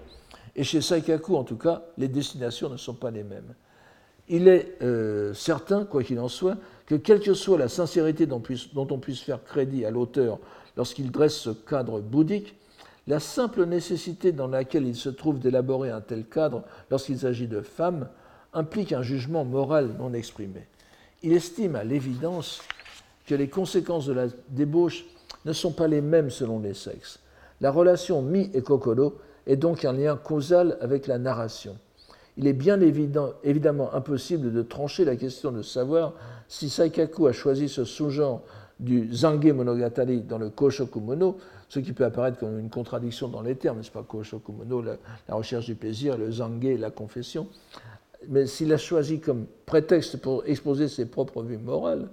Et 0.55 0.65
chez 0.65 0.81
Saikaku, 0.81 1.35
en 1.35 1.45
tout 1.45 1.55
cas, 1.55 1.83
les 1.97 2.09
destinations 2.09 2.69
ne 2.69 2.75
sont 2.75 2.93
pas 2.93 3.09
les 3.09 3.23
mêmes. 3.23 3.53
Il 4.33 4.47
est 4.47 4.77
euh, 4.81 5.33
certain, 5.33 5.83
quoi 5.83 6.03
qu'il 6.03 6.17
en 6.17 6.29
soit, 6.29 6.55
que 6.85 6.95
quelle 6.95 7.19
que 7.19 7.33
soit 7.33 7.57
la 7.57 7.67
sincérité 7.67 8.25
dont, 8.25 8.41
on 8.75 8.97
puisse 8.97 9.19
faire 9.19 9.43
crédit 9.43 9.83
à 9.83 9.91
l'auteur 9.91 10.39
lorsqu'il 10.77 11.11
dresse 11.11 11.35
ce 11.35 11.49
cadre 11.49 11.99
bouddhique, 11.99 12.55
la 13.07 13.19
simple 13.19 13.65
nécessité 13.65 14.31
dans 14.31 14.47
laquelle 14.47 14.87
il 14.87 14.95
se 14.95 15.09
trouve 15.09 15.39
d'élaborer 15.39 15.89
un 15.89 15.99
tel 15.99 16.23
cadre 16.23 16.63
lorsqu'il 16.89 17.19
s'agit 17.19 17.47
de 17.47 17.59
femmes 17.59 18.07
implique 18.53 18.93
un 18.93 19.01
jugement 19.01 19.43
moral 19.43 19.89
non 19.99 20.13
exprimé. 20.13 20.65
Il 21.23 21.33
estime 21.33 21.75
à 21.75 21.83
l'évidence 21.83 22.61
que 23.25 23.35
les 23.35 23.49
conséquences 23.49 24.05
de 24.05 24.13
la 24.13 24.27
débauche 24.47 25.03
ne 25.43 25.51
sont 25.51 25.73
pas 25.73 25.89
les 25.89 26.01
mêmes 26.01 26.29
selon 26.29 26.59
les 26.59 26.73
sexes. 26.73 27.19
La 27.59 27.69
relation 27.69 28.21
Mi 28.21 28.49
et 28.53 28.61
Kokoro 28.61 29.15
est 29.45 29.57
donc 29.57 29.83
un 29.83 29.91
lien 29.91 30.15
causal 30.15 30.77
avec 30.79 31.07
la 31.07 31.17
narration 31.17 31.77
il 32.41 32.47
est 32.47 32.53
bien 32.53 32.79
évidemment 32.81 33.93
impossible 33.93 34.51
de 34.51 34.63
trancher 34.63 35.05
la 35.05 35.15
question 35.15 35.51
de 35.51 35.61
savoir 35.61 36.13
si 36.47 36.71
Saikaku 36.71 37.27
a 37.27 37.33
choisi 37.33 37.69
ce 37.69 37.85
sous-genre 37.85 38.41
du 38.79 39.13
Zange 39.13 39.45
Monogatari 39.45 40.21
dans 40.21 40.39
le 40.39 40.49
Koshokumono, 40.49 41.37
ce 41.69 41.79
qui 41.79 41.93
peut 41.93 42.03
apparaître 42.03 42.39
comme 42.39 42.57
une 42.57 42.71
contradiction 42.71 43.27
dans 43.27 43.43
les 43.43 43.53
termes, 43.55 43.77
n'est-ce 43.77 43.91
pas? 43.91 44.01
Koshokumono, 44.01 44.81
la, 44.81 44.97
la 45.29 45.35
recherche 45.35 45.67
du 45.67 45.75
plaisir, 45.75 46.17
le 46.17 46.31
Zange, 46.31 46.79
la 46.79 46.89
confession. 46.89 47.47
Mais 48.27 48.47
s'il 48.47 48.73
a 48.73 48.77
choisi 48.77 49.19
comme 49.19 49.45
prétexte 49.67 50.17
pour 50.17 50.43
exposer 50.47 50.87
ses 50.87 51.05
propres 51.05 51.43
vues 51.43 51.59
morales, 51.59 52.09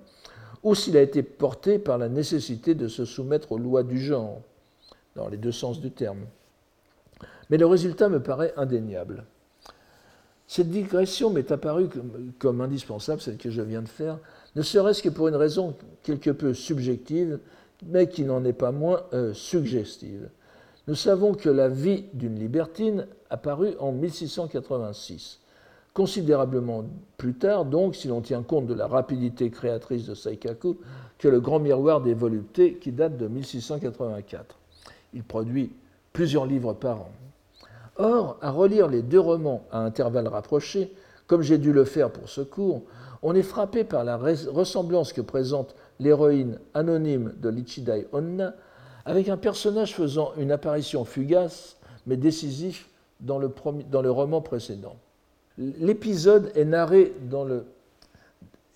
ou 0.63 0.75
s'il 0.75 0.99
a 0.99 1.01
été 1.01 1.23
porté 1.23 1.79
par 1.79 1.97
la 1.97 2.11
nécessité 2.11 2.75
de 2.75 2.87
se 2.87 3.07
soumettre 3.07 3.53
aux 3.53 3.59
lois 3.59 3.83
du 3.83 3.99
genre, 3.99 4.43
dans 5.17 5.29
les 5.29 5.39
deux 5.39 5.53
sens 5.53 5.81
du 5.81 5.91
terme. 5.91 6.27
Mais 7.49 7.57
le 7.57 7.65
résultat 7.65 8.11
me 8.11 8.23
paraît 8.23 8.53
indéniable. 8.59 9.25
Cette 10.49 10.71
digression 10.71 11.29
m'est 11.29 11.53
apparue 11.53 11.89
comme, 12.39 12.63
indispensable, 12.63 13.21
celle 13.21 13.37
que 13.37 13.51
je 13.51 13.61
viens 13.61 13.83
de 13.83 13.89
faire, 13.89 14.19
ne 14.57 14.63
serait-ce 14.63 15.03
que 15.03 15.11
pour 15.11 15.29
une 15.29 15.37
raison 15.37 15.75
quelque 16.03 16.31
peu 16.31 16.55
subjective, 16.55 17.39
mais 17.87 18.09
qui 18.09 18.25
n'en 18.25 18.43
est 18.47 18.55
pas 18.55 18.73
moins 18.73 19.03
euh, 19.13 19.35
suggestive. 19.35 20.31
Nous 20.87 20.95
savons 20.95 21.35
que 21.35 21.51
la 21.51 21.69
vie 21.69 22.07
d'une 22.15 22.39
libertine 22.39 23.07
apparut 23.29 23.75
en 23.79 23.93
1686. 23.93 25.41
Considérablement 25.93 26.85
plus 27.19 27.35
tard, 27.35 27.67
donc, 27.67 27.95
si 27.95 28.09
l'on 28.09 28.23
tient 28.23 28.43
compte 28.43 28.67
de 28.67 28.75
la 28.75 28.87
rapidité 28.87 29.51
créatrice 29.51 30.07
de 30.07 30.15
Saikaku, 30.15 30.79
que 31.19 31.29
le 31.29 31.41
grand 31.41 31.59
miroir 31.59 32.01
des 32.01 32.15
voluptés 32.15 32.79
qui 32.79 32.91
date 32.91 33.19
de 33.19 33.29
1684. 33.29 34.59
Il 35.13 35.25
produit 35.25 35.73
plusieurs 36.15 36.47
livres 36.47 36.73
par 36.73 37.03
an. 37.03 37.13
Or, 37.99 38.39
à 38.41 38.51
relire 38.51 38.89
les 38.89 39.03
deux 39.03 39.21
romans 39.21 39.65
à 39.71 39.81
intervalles 39.81 40.29
rapprochés, 40.29 40.93
comme 41.27 41.43
j'ai 41.43 41.59
dû 41.59 41.73
le 41.73 41.85
faire 41.85 42.11
pour 42.11 42.29
ce 42.29 42.41
cours, 42.41 42.83
on 43.23 43.35
est 43.35 43.43
frappé 43.43 43.85
par 43.85 44.05
la 44.05 44.17
ressemblance 44.17 45.13
que 45.13 45.21
présente 45.21 45.75
l'héroïne 45.99 46.59
anonyme 46.75 47.35
de 47.41 47.49
l'Ichidai 47.49 48.07
Onna 48.13 48.55
avec 49.05 49.29
un 49.29 49.37
personnage 49.37 49.95
faisant 49.95 50.33
une 50.39 50.53
apparition 50.53 51.05
fugace 51.05 51.77
mais 52.07 52.17
le, 53.39 53.51
dans 53.91 54.03
le 54.03 54.11
roman 54.11 54.41
précédent. 54.41 54.97
L'épisode 55.59 56.53
est 56.55 56.65
narré 56.65 57.13
dans 57.29 57.45
le, 57.45 57.65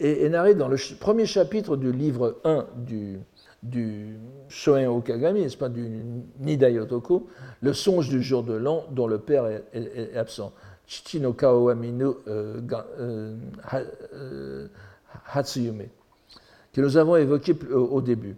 est, 0.00 0.28
narré 0.28 0.54
dans 0.54 0.68
le 0.68 0.76
premier 0.98 1.26
chapitre 1.26 1.76
du 1.76 1.92
livre 1.92 2.40
1 2.44 2.66
du, 2.76 3.20
du 3.62 4.18
Shoen 4.48 4.86
Okagami, 4.86 5.42
n'est-ce 5.42 5.56
pas, 5.56 5.68
du 5.68 6.02
Nidai 6.40 6.78
Otoko, 6.78 7.28
le 7.60 7.72
songe 7.72 8.08
du 8.08 8.22
jour 8.22 8.42
de 8.42 8.54
l'an 8.54 8.84
dont 8.90 9.06
le 9.06 9.18
père 9.18 9.46
est, 9.46 10.16
absent. 10.16 10.52
Chichi 10.86 11.20
no 11.20 11.32
Kao 11.32 11.70
euh, 11.70 12.10
euh, 12.28 13.36
euh, 14.14 14.68
Hatsuyume, 15.32 15.84
que 16.72 16.80
nous 16.80 16.96
avons 16.96 17.16
évoqué 17.16 17.54
au 17.72 18.00
début. 18.00 18.36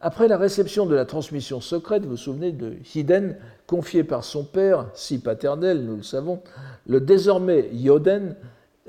Après 0.00 0.28
la 0.28 0.36
réception 0.36 0.86
de 0.86 0.94
la 0.94 1.06
transmission 1.06 1.60
secrète, 1.60 2.04
vous 2.04 2.10
vous 2.10 2.16
souvenez 2.16 2.52
de 2.52 2.74
Hiden, 2.94 3.38
confié 3.66 4.04
par 4.04 4.22
son 4.22 4.44
père, 4.44 4.86
si 4.94 5.18
paternel, 5.18 5.82
nous 5.84 5.96
le 5.96 6.02
savons, 6.02 6.42
le 6.86 7.00
désormais 7.00 7.70
Yoden, 7.72 8.36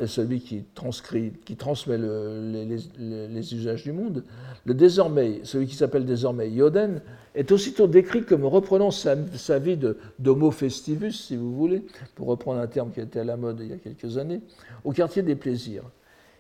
celui 0.06 0.42
qui, 0.42 0.66
transcrit, 0.76 1.32
qui 1.46 1.56
transmet 1.56 1.98
les, 1.98 3.54
usages 3.54 3.84
du 3.84 3.94
monde, 3.94 4.24
le 4.66 4.74
désormais, 4.74 5.40
celui 5.44 5.68
qui 5.68 5.76
s'appelle 5.76 6.06
désormais 6.06 6.50
Yoden, 6.50 7.02
est 7.34 7.52
aussitôt 7.52 7.88
décrit 7.88 8.24
comme 8.24 8.46
reprenant 8.46 8.92
sa, 8.92 9.16
vie 9.60 9.80
d'homo 10.20 10.52
festivus, 10.52 11.14
si 11.14 11.38
vous 11.38 11.56
voulez, 11.56 11.84
pour 12.16 12.28
reprendre 12.28 12.60
un 12.60 12.68
terme 12.68 12.92
qui 12.92 13.00
était 13.00 13.20
à 13.20 13.24
la 13.24 13.38
mode 13.38 13.60
il 13.62 13.68
y 13.68 13.74
a 13.74 13.78
quelques 13.78 14.18
années, 14.18 14.42
au 14.84 14.92
quartier 14.92 15.22
des 15.22 15.36
plaisirs. 15.36 15.84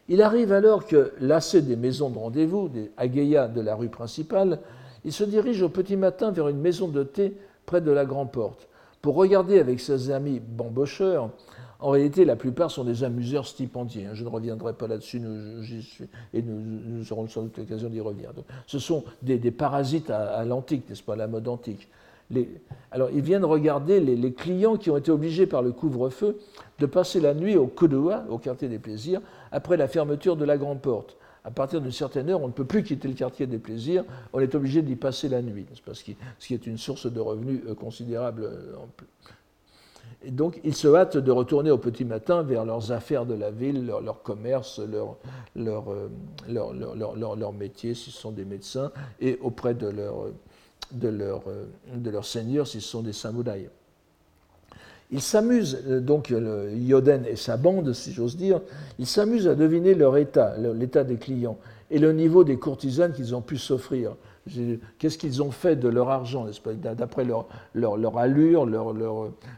Il 0.08 0.22
arrive 0.22 0.52
alors 0.52 0.86
que, 0.86 1.14
lassé 1.20 1.62
des 1.62 1.76
maisons 1.76 2.10
de 2.10 2.18
rendez-vous, 2.18 2.70
des 2.70 2.92
agéias 2.98 3.48
de 3.48 3.62
la 3.62 3.76
rue 3.76 3.90
principale, 3.90 4.60
il 5.06 5.14
se 5.14 5.24
dirige 5.24 5.62
au 5.62 5.70
petit 5.70 5.96
matin 5.96 6.32
vers 6.32 6.50
une 6.50 6.60
maison 6.60 6.88
de 6.88 7.04
thé 7.04 7.34
près 7.66 7.82
de 7.82 7.92
la 7.92 8.06
Grande 8.06 8.32
Porte 8.32 8.68
pour 9.02 9.16
regarder 9.16 9.60
avec 9.60 9.80
ses 9.80 10.10
amis 10.10 10.40
bambocheurs. 10.40 11.30
En 11.80 11.90
réalité, 11.90 12.26
la 12.26 12.36
plupart 12.36 12.72
sont 12.72 12.84
des 12.84 13.04
amuseurs 13.04 13.48
stipendiés. 13.48 14.06
Hein. 14.06 14.14
Je 14.14 14.24
ne 14.24 14.30
reviendrai 14.30 14.74
pas 14.74 14.88
là-dessus, 14.88 15.22
et 16.34 16.42
nous, 16.42 17.12
aurons 17.12 17.28
sans 17.28 17.44
doute 17.44 17.58
l'occasion 17.58 17.90
d'y 17.90 18.00
revenir. 18.00 18.32
ce 18.68 18.80
sont 18.80 19.04
des, 19.22 19.38
parasites 19.52 20.10
à, 20.10 20.44
l'antique, 20.46 20.90
n'est-ce 20.90 21.04
pas, 21.04 21.16
la 21.16 21.28
mode 21.28 21.48
antique. 21.48 21.88
alors, 22.92 23.10
ils 23.14 23.22
viennent 23.22 23.46
regarder 23.46 24.00
les, 24.00 24.34
clients 24.34 24.78
qui 24.78 24.90
ont 24.90 24.98
été 24.98 25.12
obligés 25.12 25.48
par 25.48 25.62
le 25.62 25.72
couvre-feu 25.72 26.38
de 26.80 26.86
passer 26.86 27.20
la 27.20 27.34
nuit 27.34 27.56
au 27.58 27.68
Kudua, 27.68 28.26
au 28.30 28.38
quartier 28.38 28.68
des 28.68 28.80
plaisirs, 28.80 29.22
après 29.52 29.78
la 29.78 29.88
fermeture 29.88 30.36
de 30.36 30.46
la 30.46 30.58
Grande 30.58 30.82
Porte 30.82 31.18
à 31.46 31.52
partir 31.52 31.80
d'une 31.80 31.92
certaine 31.92 32.30
heure, 32.32 32.42
on 32.42 32.48
ne 32.48 32.54
peut 32.54 32.66
plus 32.66 32.84
quitter 32.84 33.08
le 33.08 33.14
quartier 33.14 33.46
des 33.46 33.60
plaisirs, 33.60 34.04
on 34.34 34.40
est 34.40 34.56
obligé 34.56 34.82
d'y 34.82 34.96
passer 34.96 35.30
la 35.30 35.44
nuit, 35.44 35.68
ce 35.94 36.04
qui, 36.04 36.54
est 36.56 36.66
une 36.66 36.80
source 36.80 37.06
de 37.06 37.20
revenus 37.20 37.62
euh, 37.68 37.76
considérable. 37.76 38.46
Euh, 38.46 38.74
et 40.26 40.32
donc, 40.32 40.60
ils 40.64 40.76
se 40.76 40.88
hâtent 40.88 41.18
de 41.18 41.32
retourner 41.32 41.70
au 41.70 41.78
petit 41.78 42.04
matin 42.04 42.42
vers 42.42 42.66
leurs 42.66 42.92
affaires 42.92 43.28
de 43.28 43.36
la 43.36 43.52
ville, 43.52 43.86
leur, 43.86 44.24
commerce, 44.24 44.80
leur, 44.80 45.18
leur, 45.56 45.92
euh, 45.92 46.10
leur, 46.50 47.36
leur, 47.36 47.54
métier, 47.54 47.94
s'ils 47.94 48.14
sont 48.14 48.32
des 48.32 48.46
médecins, 48.46 48.92
et 49.22 49.38
auprès 49.42 49.76
de 49.76 49.88
leur, 49.88 50.26
de 50.92 51.10
leur, 51.10 51.44
de 51.94 52.22
seigneur, 52.22 52.68
s'ils 52.68 52.82
sont 52.82 53.04
des 53.04 53.14
samouraïs. 53.14 53.70
Ils 55.12 55.22
s'amusent, 55.22 55.78
euh, 55.88 56.00
donc 56.00 56.30
Yoden 56.32 57.26
et 57.28 57.36
sa 57.36 57.58
bande, 57.58 57.94
si 57.94 58.12
j'ose 58.12 58.36
dire, 58.36 58.62
ils 58.98 59.06
s'amusent 59.06 59.48
à 59.48 59.54
deviner 59.54 59.94
leur 59.94 60.18
état, 60.18 60.58
l'état 60.58 61.04
des 61.04 61.18
clients 61.18 61.60
et 61.92 62.00
le 62.00 62.12
niveau 62.14 62.44
des 62.44 62.58
courtisanes 62.58 63.14
qu'ils 63.14 63.36
ont 63.36 63.42
pu 63.42 63.58
s'offrir. 63.58 64.16
Qu'est-ce 65.00 65.18
qu'ils 65.18 65.42
ont 65.42 65.50
fait 65.50 65.76
de 65.76 65.88
leur 65.88 66.10
argent, 66.10 66.46
D'après 66.96 67.26
leur, 67.26 67.48
allure, 68.18 68.66
leur, 68.68 68.94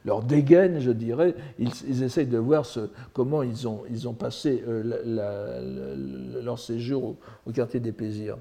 leur, 0.06 0.24
dégaine, 0.24 0.80
je 0.80 0.92
dirais, 0.92 1.36
ils, 1.60 2.04
essayent 2.04 2.28
de 2.28 2.38
voir 2.38 2.66
comment 3.12 3.44
ils 3.44 3.68
ont, 3.68 4.14
passé 4.14 4.64
euh, 4.66 6.42
leur 6.42 6.58
séjour 6.58 7.16
au, 7.46 7.52
quartier 7.52 7.82
des 7.82 7.92
plaisirs. 7.92 8.38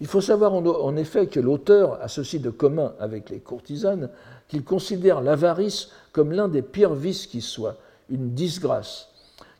Il 0.00 0.06
faut 0.06 0.20
savoir 0.20 0.54
en, 0.54 0.64
en 0.64 0.96
effet 0.96 1.26
que 1.26 1.40
l'auteur 1.40 2.00
a 2.00 2.06
ceci 2.06 2.38
de 2.38 2.50
commun 2.50 2.92
avec 3.00 3.28
les 3.28 3.40
courtisanes, 3.40 4.10
qu'il 4.46 4.62
considère 4.62 5.20
l'avarice 5.20 5.88
comme 6.12 6.30
l'un 6.30 6.46
des 6.46 6.62
pires 6.62 6.94
vices 6.94 7.26
qui 7.26 7.40
soit, 7.40 7.76
une 8.10 8.30
disgrâce, 8.30 9.08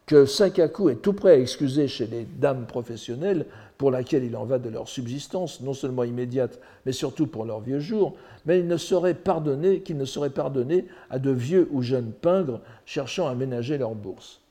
que 0.07 0.27
Sakaku 0.27 0.91
est 0.91 1.03
tout 1.03 1.13
prêt 1.13 1.33
à 1.33 1.39
excuser 1.39 1.87
chez 1.89 2.07
les 2.07 2.25
dames 2.25 2.67
professionnelles 2.67 3.47
pour 3.81 3.91
laquelle 3.91 4.25
il 4.25 4.37
en 4.37 4.45
va 4.45 4.59
de 4.59 4.69
leur 4.69 4.89
subsistance, 4.89 5.63
non 5.63 5.73
seulement 5.73 6.05
immédiate, 6.05 6.61
mais 6.85 6.93
surtout 6.93 7.27
pour 7.27 7.47
leurs 7.47 7.61
vieux 7.61 7.81
jours, 7.81 8.15
mais 8.45 8.59
il 8.61 8.67
ne 8.67 8.77
serait 8.77 9.15
pardonné 9.15 9.81
qu'il 9.81 9.97
ne 9.97 10.05
serait 10.05 10.29
pardonné 10.29 10.85
à 11.09 11.19
de 11.19 11.31
vieux 11.31 11.67
ou 11.71 11.81
jeunes 11.81 12.13
pingres 12.13 12.61
cherchant 12.85 13.27
à 13.27 13.35
ménager 13.35 13.79
leur 13.79 13.95
bourse. 13.95 14.43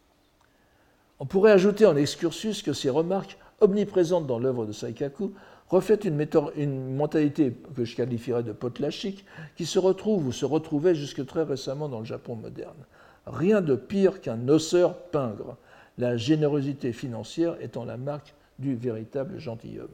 On 1.20 1.28
pourrait 1.28 1.52
ajouter 1.52 1.86
en 1.86 1.96
excursus 1.96 2.64
que 2.64 2.74
ces 2.74 2.90
remarques, 2.90 3.38
omniprésentes 3.62 4.26
dans 4.26 4.40
l'œuvre 4.40 4.66
de 4.66 4.72
Saikaku, 4.72 5.34
reflète 5.68 6.06
une, 6.06 6.28
une, 6.56 6.96
mentalité 6.96 7.56
que 7.76 7.86
je 7.86 7.96
qualifierais 7.96 8.42
de 8.42 8.52
potlachique 8.52 9.26
qui 9.56 9.68
se 9.68 9.78
retrouve 9.78 10.26
ou 10.26 10.32
se 10.32 10.46
retrouvait 10.46 10.96
jusque 10.96 11.24
très 11.28 11.44
récemment 11.44 11.88
dans 11.88 12.00
le 12.00 12.06
Japon 12.06 12.34
moderne. 12.36 12.84
Rien 13.28 13.62
de 13.62 13.76
pire 13.76 14.22
qu'un 14.22 14.48
osseur 14.48 14.98
pingre, 14.98 15.56
la 16.00 16.18
générosité 16.18 16.94
financière 16.94 17.58
étant 17.62 17.86
la 17.86 17.98
marque 17.98 18.34
du 18.60 18.76
véritable 18.76 19.40
gentilhomme. 19.40 19.88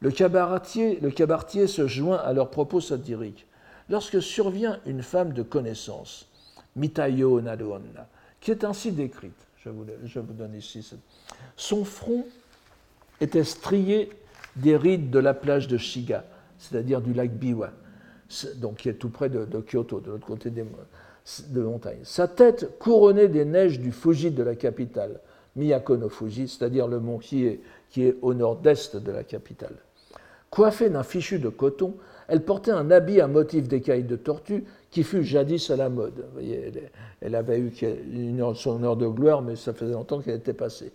Le 0.00 0.10
cabaretier, 0.10 1.66
se 1.68 1.86
joint 1.86 2.16
à 2.16 2.32
leurs 2.32 2.50
propos 2.50 2.80
satiriques. 2.80 3.46
Lorsque 3.88 4.20
survient 4.20 4.80
une 4.84 5.02
femme 5.02 5.32
de 5.32 5.42
connaissance, 5.42 6.28
Mitayo 6.74 7.40
Nadoonna, 7.40 8.08
qui 8.40 8.50
est 8.50 8.64
ainsi 8.64 8.90
décrite, 8.90 9.46
je 9.58 9.68
vous, 9.68 9.84
donne 10.32 10.54
ici, 10.54 10.84
son 11.56 11.84
front 11.84 12.26
était 13.20 13.44
strié 13.44 14.10
des 14.56 14.76
rides 14.76 15.10
de 15.10 15.18
la 15.20 15.34
plage 15.34 15.68
de 15.68 15.76
Shiga, 15.76 16.24
c'est-à-dire 16.58 17.00
du 17.00 17.12
lac 17.12 17.30
Biwa, 17.30 17.70
donc 18.56 18.78
qui 18.78 18.88
est 18.88 18.94
tout 18.94 19.10
près 19.10 19.28
de, 19.28 19.46
Kyoto, 19.60 20.00
de 20.00 20.10
l'autre 20.10 20.26
côté 20.26 20.50
des 20.50 20.64
de 21.48 21.62
montagnes. 21.62 22.00
Sa 22.02 22.26
tête 22.26 22.78
couronnée 22.78 23.28
des 23.28 23.44
neiges 23.44 23.78
du 23.78 23.92
Fuji 23.92 24.32
de 24.32 24.42
la 24.42 24.56
capitale, 24.56 25.20
Miyako 25.56 25.96
no 25.96 26.08
Fuji, 26.08 26.48
c'est-à-dire 26.48 26.88
le 26.88 27.00
mont 27.00 27.18
qui 27.18 27.46
est, 27.46 27.60
qui 27.90 28.04
est 28.04 28.16
au 28.22 28.34
nord-est 28.34 28.96
de 28.96 29.12
la 29.12 29.24
capitale. 29.24 29.76
Coiffée 30.50 30.90
d'un 30.90 31.02
fichu 31.02 31.38
de 31.38 31.48
coton, 31.48 31.94
elle 32.28 32.44
portait 32.44 32.70
un 32.70 32.90
habit 32.90 33.20
à 33.20 33.26
motif 33.26 33.68
d'écailles 33.68 34.04
de 34.04 34.16
tortue 34.16 34.64
qui 34.90 35.02
fut 35.02 35.24
jadis 35.24 35.70
à 35.70 35.76
la 35.76 35.88
mode. 35.88 36.14
Vous 36.16 36.32
voyez, 36.32 36.72
elle, 37.20 37.34
avait 37.34 37.58
eu 37.58 37.72
son 38.54 38.82
heure 38.84 38.96
de 38.96 39.06
gloire, 39.06 39.42
mais 39.42 39.56
ça 39.56 39.72
faisait 39.72 39.92
longtemps 39.92 40.20
qu'elle 40.20 40.36
était 40.36 40.52
passée. 40.52 40.92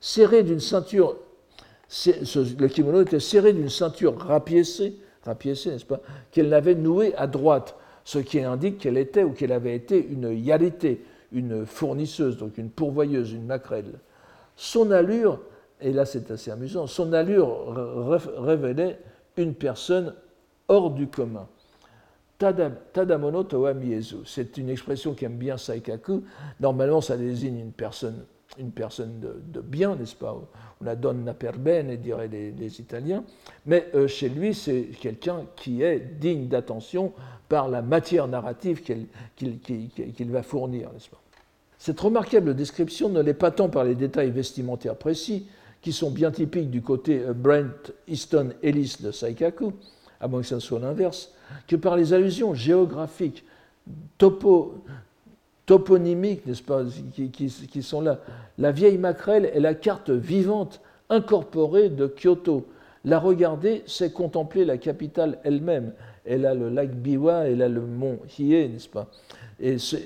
Serrée 0.00 0.42
d'une 0.42 0.60
ceinture 0.60 1.16
le 2.06 2.68
kimono 2.68 3.02
était 3.02 3.20
serré 3.20 3.52
d'une 3.52 3.68
ceinture 3.68 4.16
rapiécée, 4.16 4.94
rapiécée 5.24 5.70
n'est-ce 5.72 5.84
pas, 5.84 6.00
qu'elle 6.30 6.52
avait 6.54 6.76
nouée 6.76 7.14
à 7.16 7.26
droite, 7.26 7.74
ce 8.04 8.18
qui 8.18 8.40
indique 8.40 8.78
qu'elle 8.78 8.96
était 8.96 9.24
ou 9.24 9.32
qu'elle 9.32 9.52
avait 9.52 9.74
été 9.74 10.06
une 10.08 10.32
yalité, 10.32 11.02
une 11.32 11.66
fournisseuse, 11.66 12.36
donc 12.36 12.58
une 12.58 12.70
pourvoyeuse, 12.70 13.32
une 13.32 13.46
maquerelle. 13.46 13.98
Son 14.56 14.90
allure, 14.90 15.40
et 15.80 15.92
là 15.92 16.04
c'est 16.04 16.30
assez 16.30 16.50
amusant, 16.50 16.86
son 16.86 17.12
allure 17.12 18.18
révélait 18.38 18.98
une 19.36 19.54
personne 19.54 20.14
hors 20.68 20.90
du 20.90 21.06
commun. 21.08 21.46
Tadamono 22.38 23.44
Towa 23.44 23.74
c'est 24.24 24.56
une 24.56 24.70
expression 24.70 25.12
qu'aime 25.12 25.36
bien 25.36 25.58
Saikaku. 25.58 26.24
Normalement, 26.58 27.02
ça 27.02 27.18
désigne 27.18 27.58
une 27.58 27.72
personne 27.72 28.24
une 28.58 28.72
personne 28.72 29.20
de, 29.20 29.60
bien, 29.60 29.94
n'est-ce 29.94 30.16
pas? 30.16 30.36
Una 30.80 30.96
donna 30.96 31.34
per 31.34 31.52
bene, 31.58 31.96
diraient 31.96 32.28
les, 32.28 32.80
Italiens. 32.80 33.22
Mais 33.66 33.88
euh, 33.94 34.08
chez 34.08 34.28
lui, 34.28 34.54
c'est 34.54 34.88
quelqu'un 35.00 35.44
qui 35.56 35.82
est 35.82 36.00
digne 36.00 36.48
d'attention 36.48 37.12
par 37.50 37.68
la 37.68 37.82
matière 37.82 38.28
narrative 38.28 38.80
qu'il 38.82 40.30
va 40.30 40.42
fournir, 40.42 40.90
n'est-ce 40.92 41.10
pas? 41.10 41.20
Cette 41.78 41.98
remarquable 41.98 42.54
description 42.54 43.08
ne 43.08 43.20
l'est 43.20 43.34
pas 43.34 43.50
tant 43.50 43.68
par 43.68 43.84
les 43.84 43.94
détails 43.94 44.30
vestimentaires 44.30 44.94
précis, 44.94 45.46
qui 45.82 45.92
sont 45.92 46.10
bien 46.10 46.30
typiques 46.30 46.70
du 46.70 46.80
côté 46.80 47.20
euh, 47.20 47.32
Brent 47.32 47.92
Easton 48.06 48.50
Ellis 48.62 48.98
de 49.00 49.10
Saikaku, 49.10 49.72
à 50.20 50.28
moins 50.28 50.42
que 50.42 50.46
ce 50.46 50.60
soit 50.60 50.78
l'inverse, 50.78 51.32
que 51.66 51.76
par 51.76 51.96
les 51.96 52.12
allusions 52.12 52.54
géographiques, 52.54 53.44
topo, 54.16 54.74
toponymiques, 55.66 56.46
n'est-ce 56.46 56.62
pas, 56.62 56.84
qui, 57.32 57.82
sont 57.82 58.02
là. 58.02 58.20
La 58.58 58.70
vieille 58.70 58.98
maquerelle 58.98 59.46
est 59.46 59.60
la 59.60 59.74
carte 59.74 60.10
vivante, 60.10 60.80
incorporée 61.08 61.88
de 61.88 62.06
Kyoto, 62.06 62.68
La 63.04 63.18
regarder, 63.18 63.82
c'est 63.86 64.12
contempler 64.12 64.64
la 64.64 64.76
capitale 64.76 65.38
elle-même. 65.42 65.92
Elle 66.30 66.46
a 66.46 66.54
le 66.54 66.68
lac 66.68 66.94
Biwa, 66.94 67.48
elle 67.48 67.60
a 67.60 67.68
le 67.68 67.80
mont 67.80 68.20
Hiei, 68.38 68.68
n'est-ce 68.68 68.88
pas? 68.88 69.10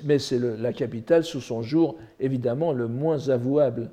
Mais 0.04 0.18
c'est 0.18 0.38
la 0.38 0.72
capitale 0.72 1.22
sous 1.22 1.42
son 1.42 1.60
jour, 1.60 1.96
évidemment, 2.18 2.72
le 2.72 2.88
moins 2.88 3.28
avouable. 3.28 3.90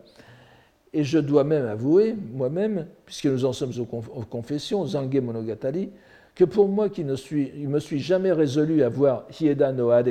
Et 0.94 1.04
je 1.04 1.20
dois 1.20 1.44
même 1.44 1.66
avouer, 1.66 2.16
moi-même, 2.34 2.88
puisque 3.06 3.26
nous 3.26 3.44
en 3.44 3.52
sommes 3.52 3.74
aux, 3.80 4.24
confessions, 4.24 4.86
Zange 4.86 5.14
Monogatari, 5.14 5.90
que 6.34 6.46
pour 6.46 6.70
moi 6.70 6.88
qui 6.88 7.04
ne 7.04 7.18
suis, 7.18 7.52
me 7.68 7.80
suis 7.80 8.00
jamais 8.00 8.32
résolu 8.32 8.82
à 8.84 8.88
voir 8.88 9.26
Hieda 9.38 9.74
no 9.74 9.90
Are, 9.90 10.06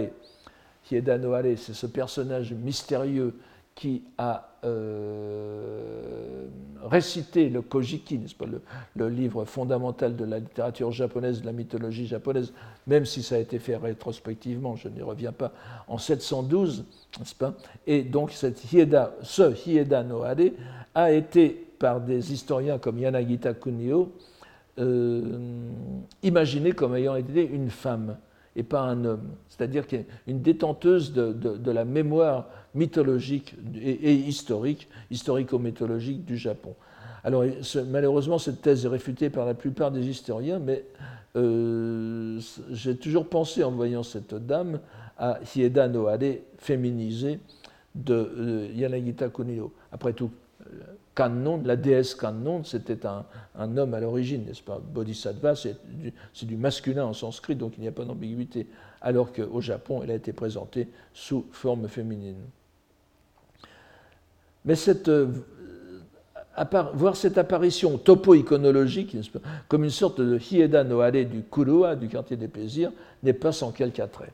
Hieda 0.91 1.16
no 1.16 1.33
Are, 1.33 1.45
c'est 1.57 1.73
ce 1.73 1.87
personnage 1.87 2.53
mystérieux 2.53 3.33
qui 3.75 4.03
a 4.18 4.50
euh, 4.65 6.47
récité 6.83 7.49
le 7.49 7.63
Kojiki, 7.63 8.19
n'est-ce 8.19 8.35
pas, 8.35 8.47
le, 8.97 9.09
livre 9.09 9.45
fondamental 9.45 10.17
de 10.17 10.25
la 10.25 10.39
littérature 10.39 10.91
japonaise, 10.91 11.41
de 11.41 11.47
la 11.47 11.53
mythologie 11.53 12.07
japonaise, 12.07 12.53
même 12.87 13.05
si 13.05 13.23
ça 13.23 13.37
a 13.37 13.39
été 13.39 13.59
fait 13.59 13.77
rétrospectivement, 13.77 14.77
je 14.77 14.89
n'y 14.89 15.03
reviens 15.03 15.33
pas, 15.33 15.53
en 15.89 15.99
712, 15.99 16.85
n'est-ce 17.19 17.35
pas 17.35 17.55
Et 17.87 18.03
donc 18.03 18.33
ce 18.33 18.47
Hieda 19.67 20.03
no 20.03 20.23
Are 20.23 20.37
a 20.95 21.13
été, 21.13 21.67
par 21.79 22.01
des 22.01 22.33
historiens 22.33 22.79
comme 22.79 22.99
Yanagita 22.99 23.55
Kunio, 23.55 24.13
euh, 24.79 25.71
imaginé 26.23 26.73
comme 26.73 26.95
ayant 26.97 27.17
été 27.17 27.45
une 27.47 27.71
femme 27.71 28.17
et 28.57 28.63
pas 28.63 28.81
un 28.81 29.05
homme, 29.05 29.31
c'est-à-dire 29.49 29.85
une 30.27 30.43
détenteuse 30.43 31.13
de, 31.13 31.71
la 31.71 31.85
mémoire 31.85 32.49
mythologique 32.75 33.55
et, 33.75 34.15
historique, 34.15 34.89
historico-mythologique 35.11 36.25
du 36.25 36.37
Japon. 36.37 36.75
Alors 37.23 37.45
malheureusement, 37.89 38.39
cette 38.39 38.63
thèse 38.63 38.85
est 38.85 38.89
réfutée 38.89 39.31
par 39.31 39.47
la 39.47 39.55
plupart 39.55 39.91
des 39.91 40.09
historiens, 40.09 40.59
mais 40.59 40.85
euh, 41.37 42.41
j'ai 42.71 42.97
toujours 42.97 43.29
pensé 43.29 43.63
en 43.63 43.71
voyant 43.71 44.03
cette 44.03 44.35
dame 44.35 44.81
à 45.17 45.39
Hieda 45.55 45.87
no 45.87 46.09
Are 46.09 46.19
féminisée 46.59 47.39
de 47.95 48.15
euh, 48.15 48.69
Yanagita 48.75 49.29
Kunio. 49.29 49.73
Après 49.93 50.13
tout, 50.13 50.31
Kannon, 51.15 51.61
la 51.65 51.77
déesse 51.77 52.15
Kannon, 52.15 52.65
c'était 52.65 53.05
un, 53.07 53.77
homme 53.77 53.95
à 53.95 54.01
l'origine, 54.01 54.45
n'est-ce 54.47 54.63
pas? 54.63 54.79
Bodhisattva, 54.79 55.55
c'est 55.55 55.77
du, 56.43 56.57
masculin 56.57 57.05
en 57.05 57.13
sanskrit, 57.13 57.57
donc 57.57 57.75
il 57.77 57.83
n'y 57.83 57.89
a 57.89 57.93
pas 57.93 58.05
d'ambiguïté, 58.05 58.67
alors 59.01 59.33
qu'au 59.33 59.61
Japon, 59.61 60.03
elle 60.03 60.13
a 60.13 60.15
été 60.15 60.33
présentée 60.33 60.89
sous 61.13 61.47
forme 61.51 61.89
féminine. 61.89 62.41
Mais 64.65 64.77
cette, 64.77 65.09
euh, 65.09 65.29
voir 66.95 67.17
cette 67.17 67.39
apparition 67.39 67.99
topo-iconologique, 67.99 69.17
comme 69.69 69.85
une 69.85 69.91
sorte 69.91 70.21
de 70.21 70.39
Hieda 70.39 70.85
no 70.85 71.01
Are 71.01 71.13
du 71.13 71.43
Kurua, 71.51 71.97
du 71.97 72.09
quartier 72.09 72.37
des 72.37 72.49
plaisirs, 72.49 72.93
n'est 73.23 73.33
pas 73.33 73.53
sans 73.53 73.73
quelque 73.73 74.01
attrait. 74.01 74.33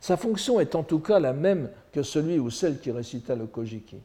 Sa 0.00 0.16
fonction 0.16 0.60
est 0.60 0.74
en 0.74 0.82
tout 0.82 0.98
cas 0.98 1.20
la 1.20 1.32
même 1.32 1.68
que 1.92 2.02
celui 2.02 2.38
ou 2.38 2.50
celle 2.50 2.78
qui 2.78 2.90
récita 2.90 3.34
le 3.34 3.46
Kojiki. 3.46 3.96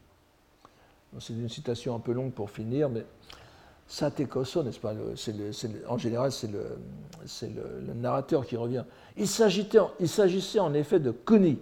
C'est 1.20 1.34
une 1.34 1.50
citation 1.50 1.96
un 1.96 2.00
peu 2.00 2.12
longue 2.12 2.32
pour 2.32 2.50
finir, 2.50 2.90
mais 2.90 3.06
Satekoso, 3.88 4.64
n'est-ce 4.64 4.80
pas 4.80 4.94
En 5.88 5.98
général, 5.98 6.32
c'est 6.32 6.50
le, 6.52 7.94
narrateur 7.96 8.46
qui 8.46 8.58
revient. 8.58 8.84
Il 9.16 9.28
s'agissait 9.28 10.60
en 10.60 10.74
effet 10.74 11.00
de 11.00 11.12
Kuni, 11.12 11.58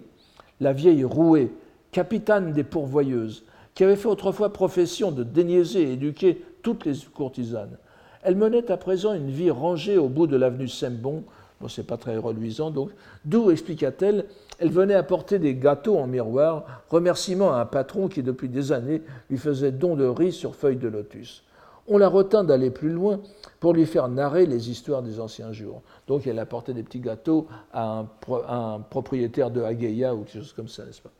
la 0.60 0.72
vieille 0.72 1.04
rouée, 1.04 1.52
capitaine 1.92 2.52
des 2.52 2.64
pourvoyeuses, 2.64 3.44
qui 3.74 3.84
avait 3.84 3.96
fait 3.96 4.08
autrefois 4.08 4.52
profession 4.52 5.12
de 5.12 5.22
déniaiser 5.22 5.82
et 5.82 5.92
éduquer 5.92 6.44
toutes 6.62 6.84
les 6.84 6.96
courtisanes. 7.14 7.78
Elle 8.22 8.36
menait 8.36 8.70
à 8.70 8.76
présent 8.76 9.14
une 9.14 9.30
vie 9.30 9.50
rangée 9.50 9.96
au 9.96 10.08
bout 10.08 10.26
de 10.26 10.36
l'avenue 10.36 10.68
Sembon, 10.68 11.24
Bon, 11.60 11.68
c'est 11.68 11.86
pas 11.86 11.96
très 11.96 12.16
reluisant, 12.16 12.70
donc. 12.70 12.90
D'où, 13.24 13.50
expliqua-t-elle, 13.50 14.26
elle 14.58 14.70
venait 14.70 14.94
apporter 14.94 15.38
des 15.38 15.54
gâteaux 15.54 15.98
en 15.98 16.06
miroir, 16.06 16.82
remerciement 16.88 17.52
à 17.52 17.58
un 17.58 17.66
patron 17.66 18.08
qui, 18.08 18.22
depuis 18.22 18.48
des 18.48 18.72
années, 18.72 19.02
lui 19.30 19.38
faisait 19.38 19.72
don 19.72 19.96
de 19.96 20.06
riz 20.06 20.32
sur 20.32 20.54
feuilles 20.54 20.76
de 20.76 20.88
lotus. 20.88 21.42
On 21.88 21.98
la 21.98 22.08
retint 22.08 22.42
d'aller 22.42 22.70
plus 22.70 22.90
loin 22.90 23.20
pour 23.60 23.72
lui 23.72 23.86
faire 23.86 24.08
narrer 24.08 24.46
les 24.46 24.70
histoires 24.70 25.02
des 25.02 25.20
anciens 25.20 25.52
jours. 25.52 25.82
Donc, 26.08 26.26
elle 26.26 26.38
apportait 26.38 26.74
des 26.74 26.82
petits 26.82 27.00
gâteaux 27.00 27.46
à 27.72 28.04
un, 28.48 28.80
propriétaire 28.80 29.50
de 29.50 29.62
Hageya 29.62 30.14
ou 30.14 30.24
quelque 30.24 30.42
chose 30.42 30.52
comme 30.52 30.68
ça, 30.68 30.84
n'est-ce 30.84 31.02
pas? 31.02 31.12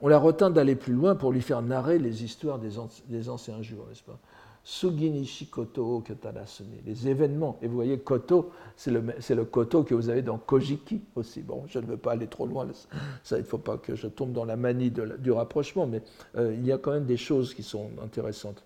On 0.00 0.08
la 0.08 0.18
retint 0.18 0.50
d'aller 0.50 0.74
plus 0.74 0.92
loin 0.92 1.14
pour 1.14 1.32
lui 1.32 1.40
faire 1.40 1.62
narrer 1.62 1.98
les 1.98 2.24
histoires 2.24 2.58
des 2.58 3.28
anciens 3.28 3.62
jours, 3.62 3.86
n'est-ce 3.88 4.02
pas? 4.02 4.18
Suginishi 4.66 5.46
Koto 5.46 6.00
Katarasune, 6.00 6.78
les 6.86 7.06
événements. 7.06 7.58
Et 7.60 7.66
vous 7.66 7.74
voyez, 7.74 7.98
Koto, 7.98 8.50
c'est 8.76 8.90
le, 8.90 9.02
le, 9.02 9.44
Koto 9.44 9.84
que 9.84 9.94
vous 9.94 10.08
avez 10.08 10.22
dans 10.22 10.38
Kojiki 10.38 11.02
aussi. 11.14 11.42
Bon, 11.42 11.64
je 11.68 11.78
ne 11.78 11.84
veux 11.84 11.98
pas 11.98 12.12
aller 12.12 12.26
trop 12.26 12.46
loin, 12.46 12.66
ça, 13.22 13.36
il 13.36 13.42
ne 13.42 13.46
faut 13.46 13.58
pas 13.58 13.76
que 13.76 13.94
je 13.94 14.06
tombe 14.06 14.32
dans 14.32 14.46
la 14.46 14.56
manie 14.56 14.90
du 14.90 15.30
rapprochement, 15.30 15.86
mais 15.86 16.00
euh, 16.36 16.54
il 16.54 16.66
y 16.66 16.72
a 16.72 16.78
quand 16.78 16.92
même 16.92 17.04
des 17.04 17.18
choses 17.18 17.52
qui 17.52 17.62
sont 17.62 17.90
intéressantes. 18.02 18.64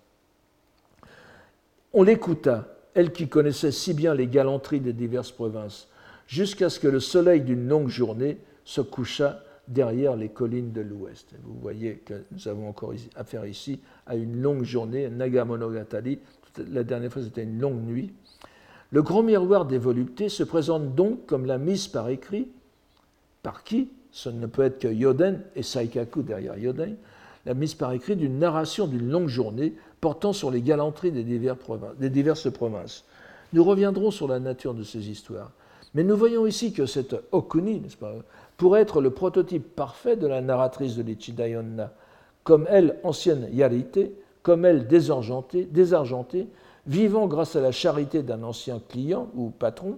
On 1.91 2.03
l'écouta, 2.03 2.77
elle 2.93 3.11
qui 3.11 3.27
connaissait 3.27 3.71
si 3.71 3.93
bien 3.93 4.13
les 4.13 4.27
galanteries 4.27 4.79
des 4.79 4.93
diverses 4.93 5.31
provinces, 5.31 5.89
jusqu'à 6.27 6.69
ce 6.69 6.79
que 6.79 6.87
le 6.87 7.01
soleil 7.01 7.41
d'une 7.41 7.67
longue 7.67 7.89
journée 7.89 8.37
se 8.63 8.79
couchât 8.79 9.41
derrière 9.69 10.15
les 10.15 10.29
collines 10.29 10.71
de 10.71 10.81
l'ouest. 10.81 11.33
Vous 11.43 11.57
voyez 11.61 11.97
que 11.97 12.25
nous 12.31 12.47
avons 12.47 12.67
encore 12.67 12.93
affaire 13.15 13.45
ici 13.45 13.79
à 14.05 14.15
une 14.15 14.41
longue 14.41 14.63
journée, 14.63 15.09
Nagamonogatari. 15.09 16.19
La 16.71 16.83
dernière 16.83 17.13
fois, 17.13 17.21
c'était 17.21 17.43
une 17.43 17.59
longue 17.59 17.81
nuit. 17.81 18.11
Le 18.91 19.03
grand 19.03 19.21
miroir 19.21 19.65
des 19.65 19.77
voluptés 19.77 20.29
se 20.29 20.43
présente 20.43 20.95
donc 20.95 21.27
comme 21.27 21.45
la 21.45 21.59
mise 21.59 21.87
par 21.87 22.09
écrit. 22.09 22.49
Par 23.43 23.63
qui? 23.63 23.89
Ce 24.11 24.29
ne 24.29 24.47
peut 24.47 24.63
être 24.63 24.79
que 24.79 24.87
Yoden 24.87 25.43
et 25.55 25.61
Saikaku 25.61 26.23
derrière 26.23 26.57
Yoden. 26.57 26.97
La 27.45 27.53
mise 27.53 27.75
par 27.75 27.93
écrit 27.93 28.15
d'une 28.15 28.39
narration 28.39 28.87
d'une 28.87 29.09
longue 29.09 29.27
journée 29.27 29.75
portant 30.01 30.33
sur 30.33 30.49
les 30.49 30.61
galanteries 30.61 31.11
des, 31.11 31.23
des 31.23 32.09
diverses 32.09 32.51
provinces. 32.51 33.05
Nous 33.53 33.63
reviendrons 33.63 34.09
sur 34.09 34.27
la 34.27 34.39
nature 34.39 34.73
de 34.73 34.83
ces 34.83 35.09
histoires. 35.09 35.51
Mais 35.93 36.03
nous 36.03 36.17
voyons 36.17 36.45
ici 36.45 36.73
que 36.73 36.85
cette 36.85 37.15
Okuni, 37.31 37.79
n'est-ce 37.79 37.97
pas, 37.97 38.13
pourrait 38.59 38.81
être 38.81 38.99
le 38.99 39.09
prototype 39.09 39.73
parfait 39.73 40.17
de 40.17 40.27
la 40.27 40.41
narratrice 40.41 40.97
de 40.97 41.01
l'Ichidayonna, 41.01 41.93
comme 42.43 42.67
elle, 42.69 42.99
ancienne 43.03 43.47
Yarite, 43.53 43.99
comme 44.43 44.65
elle, 44.65 44.85
désargentée, 44.85 46.49
vivant 46.85 47.27
grâce 47.27 47.55
à 47.55 47.61
la 47.61 47.71
charité 47.71 48.21
d'un 48.21 48.43
ancien 48.43 48.81
client 48.89 49.29
ou 49.33 49.49
patron 49.49 49.97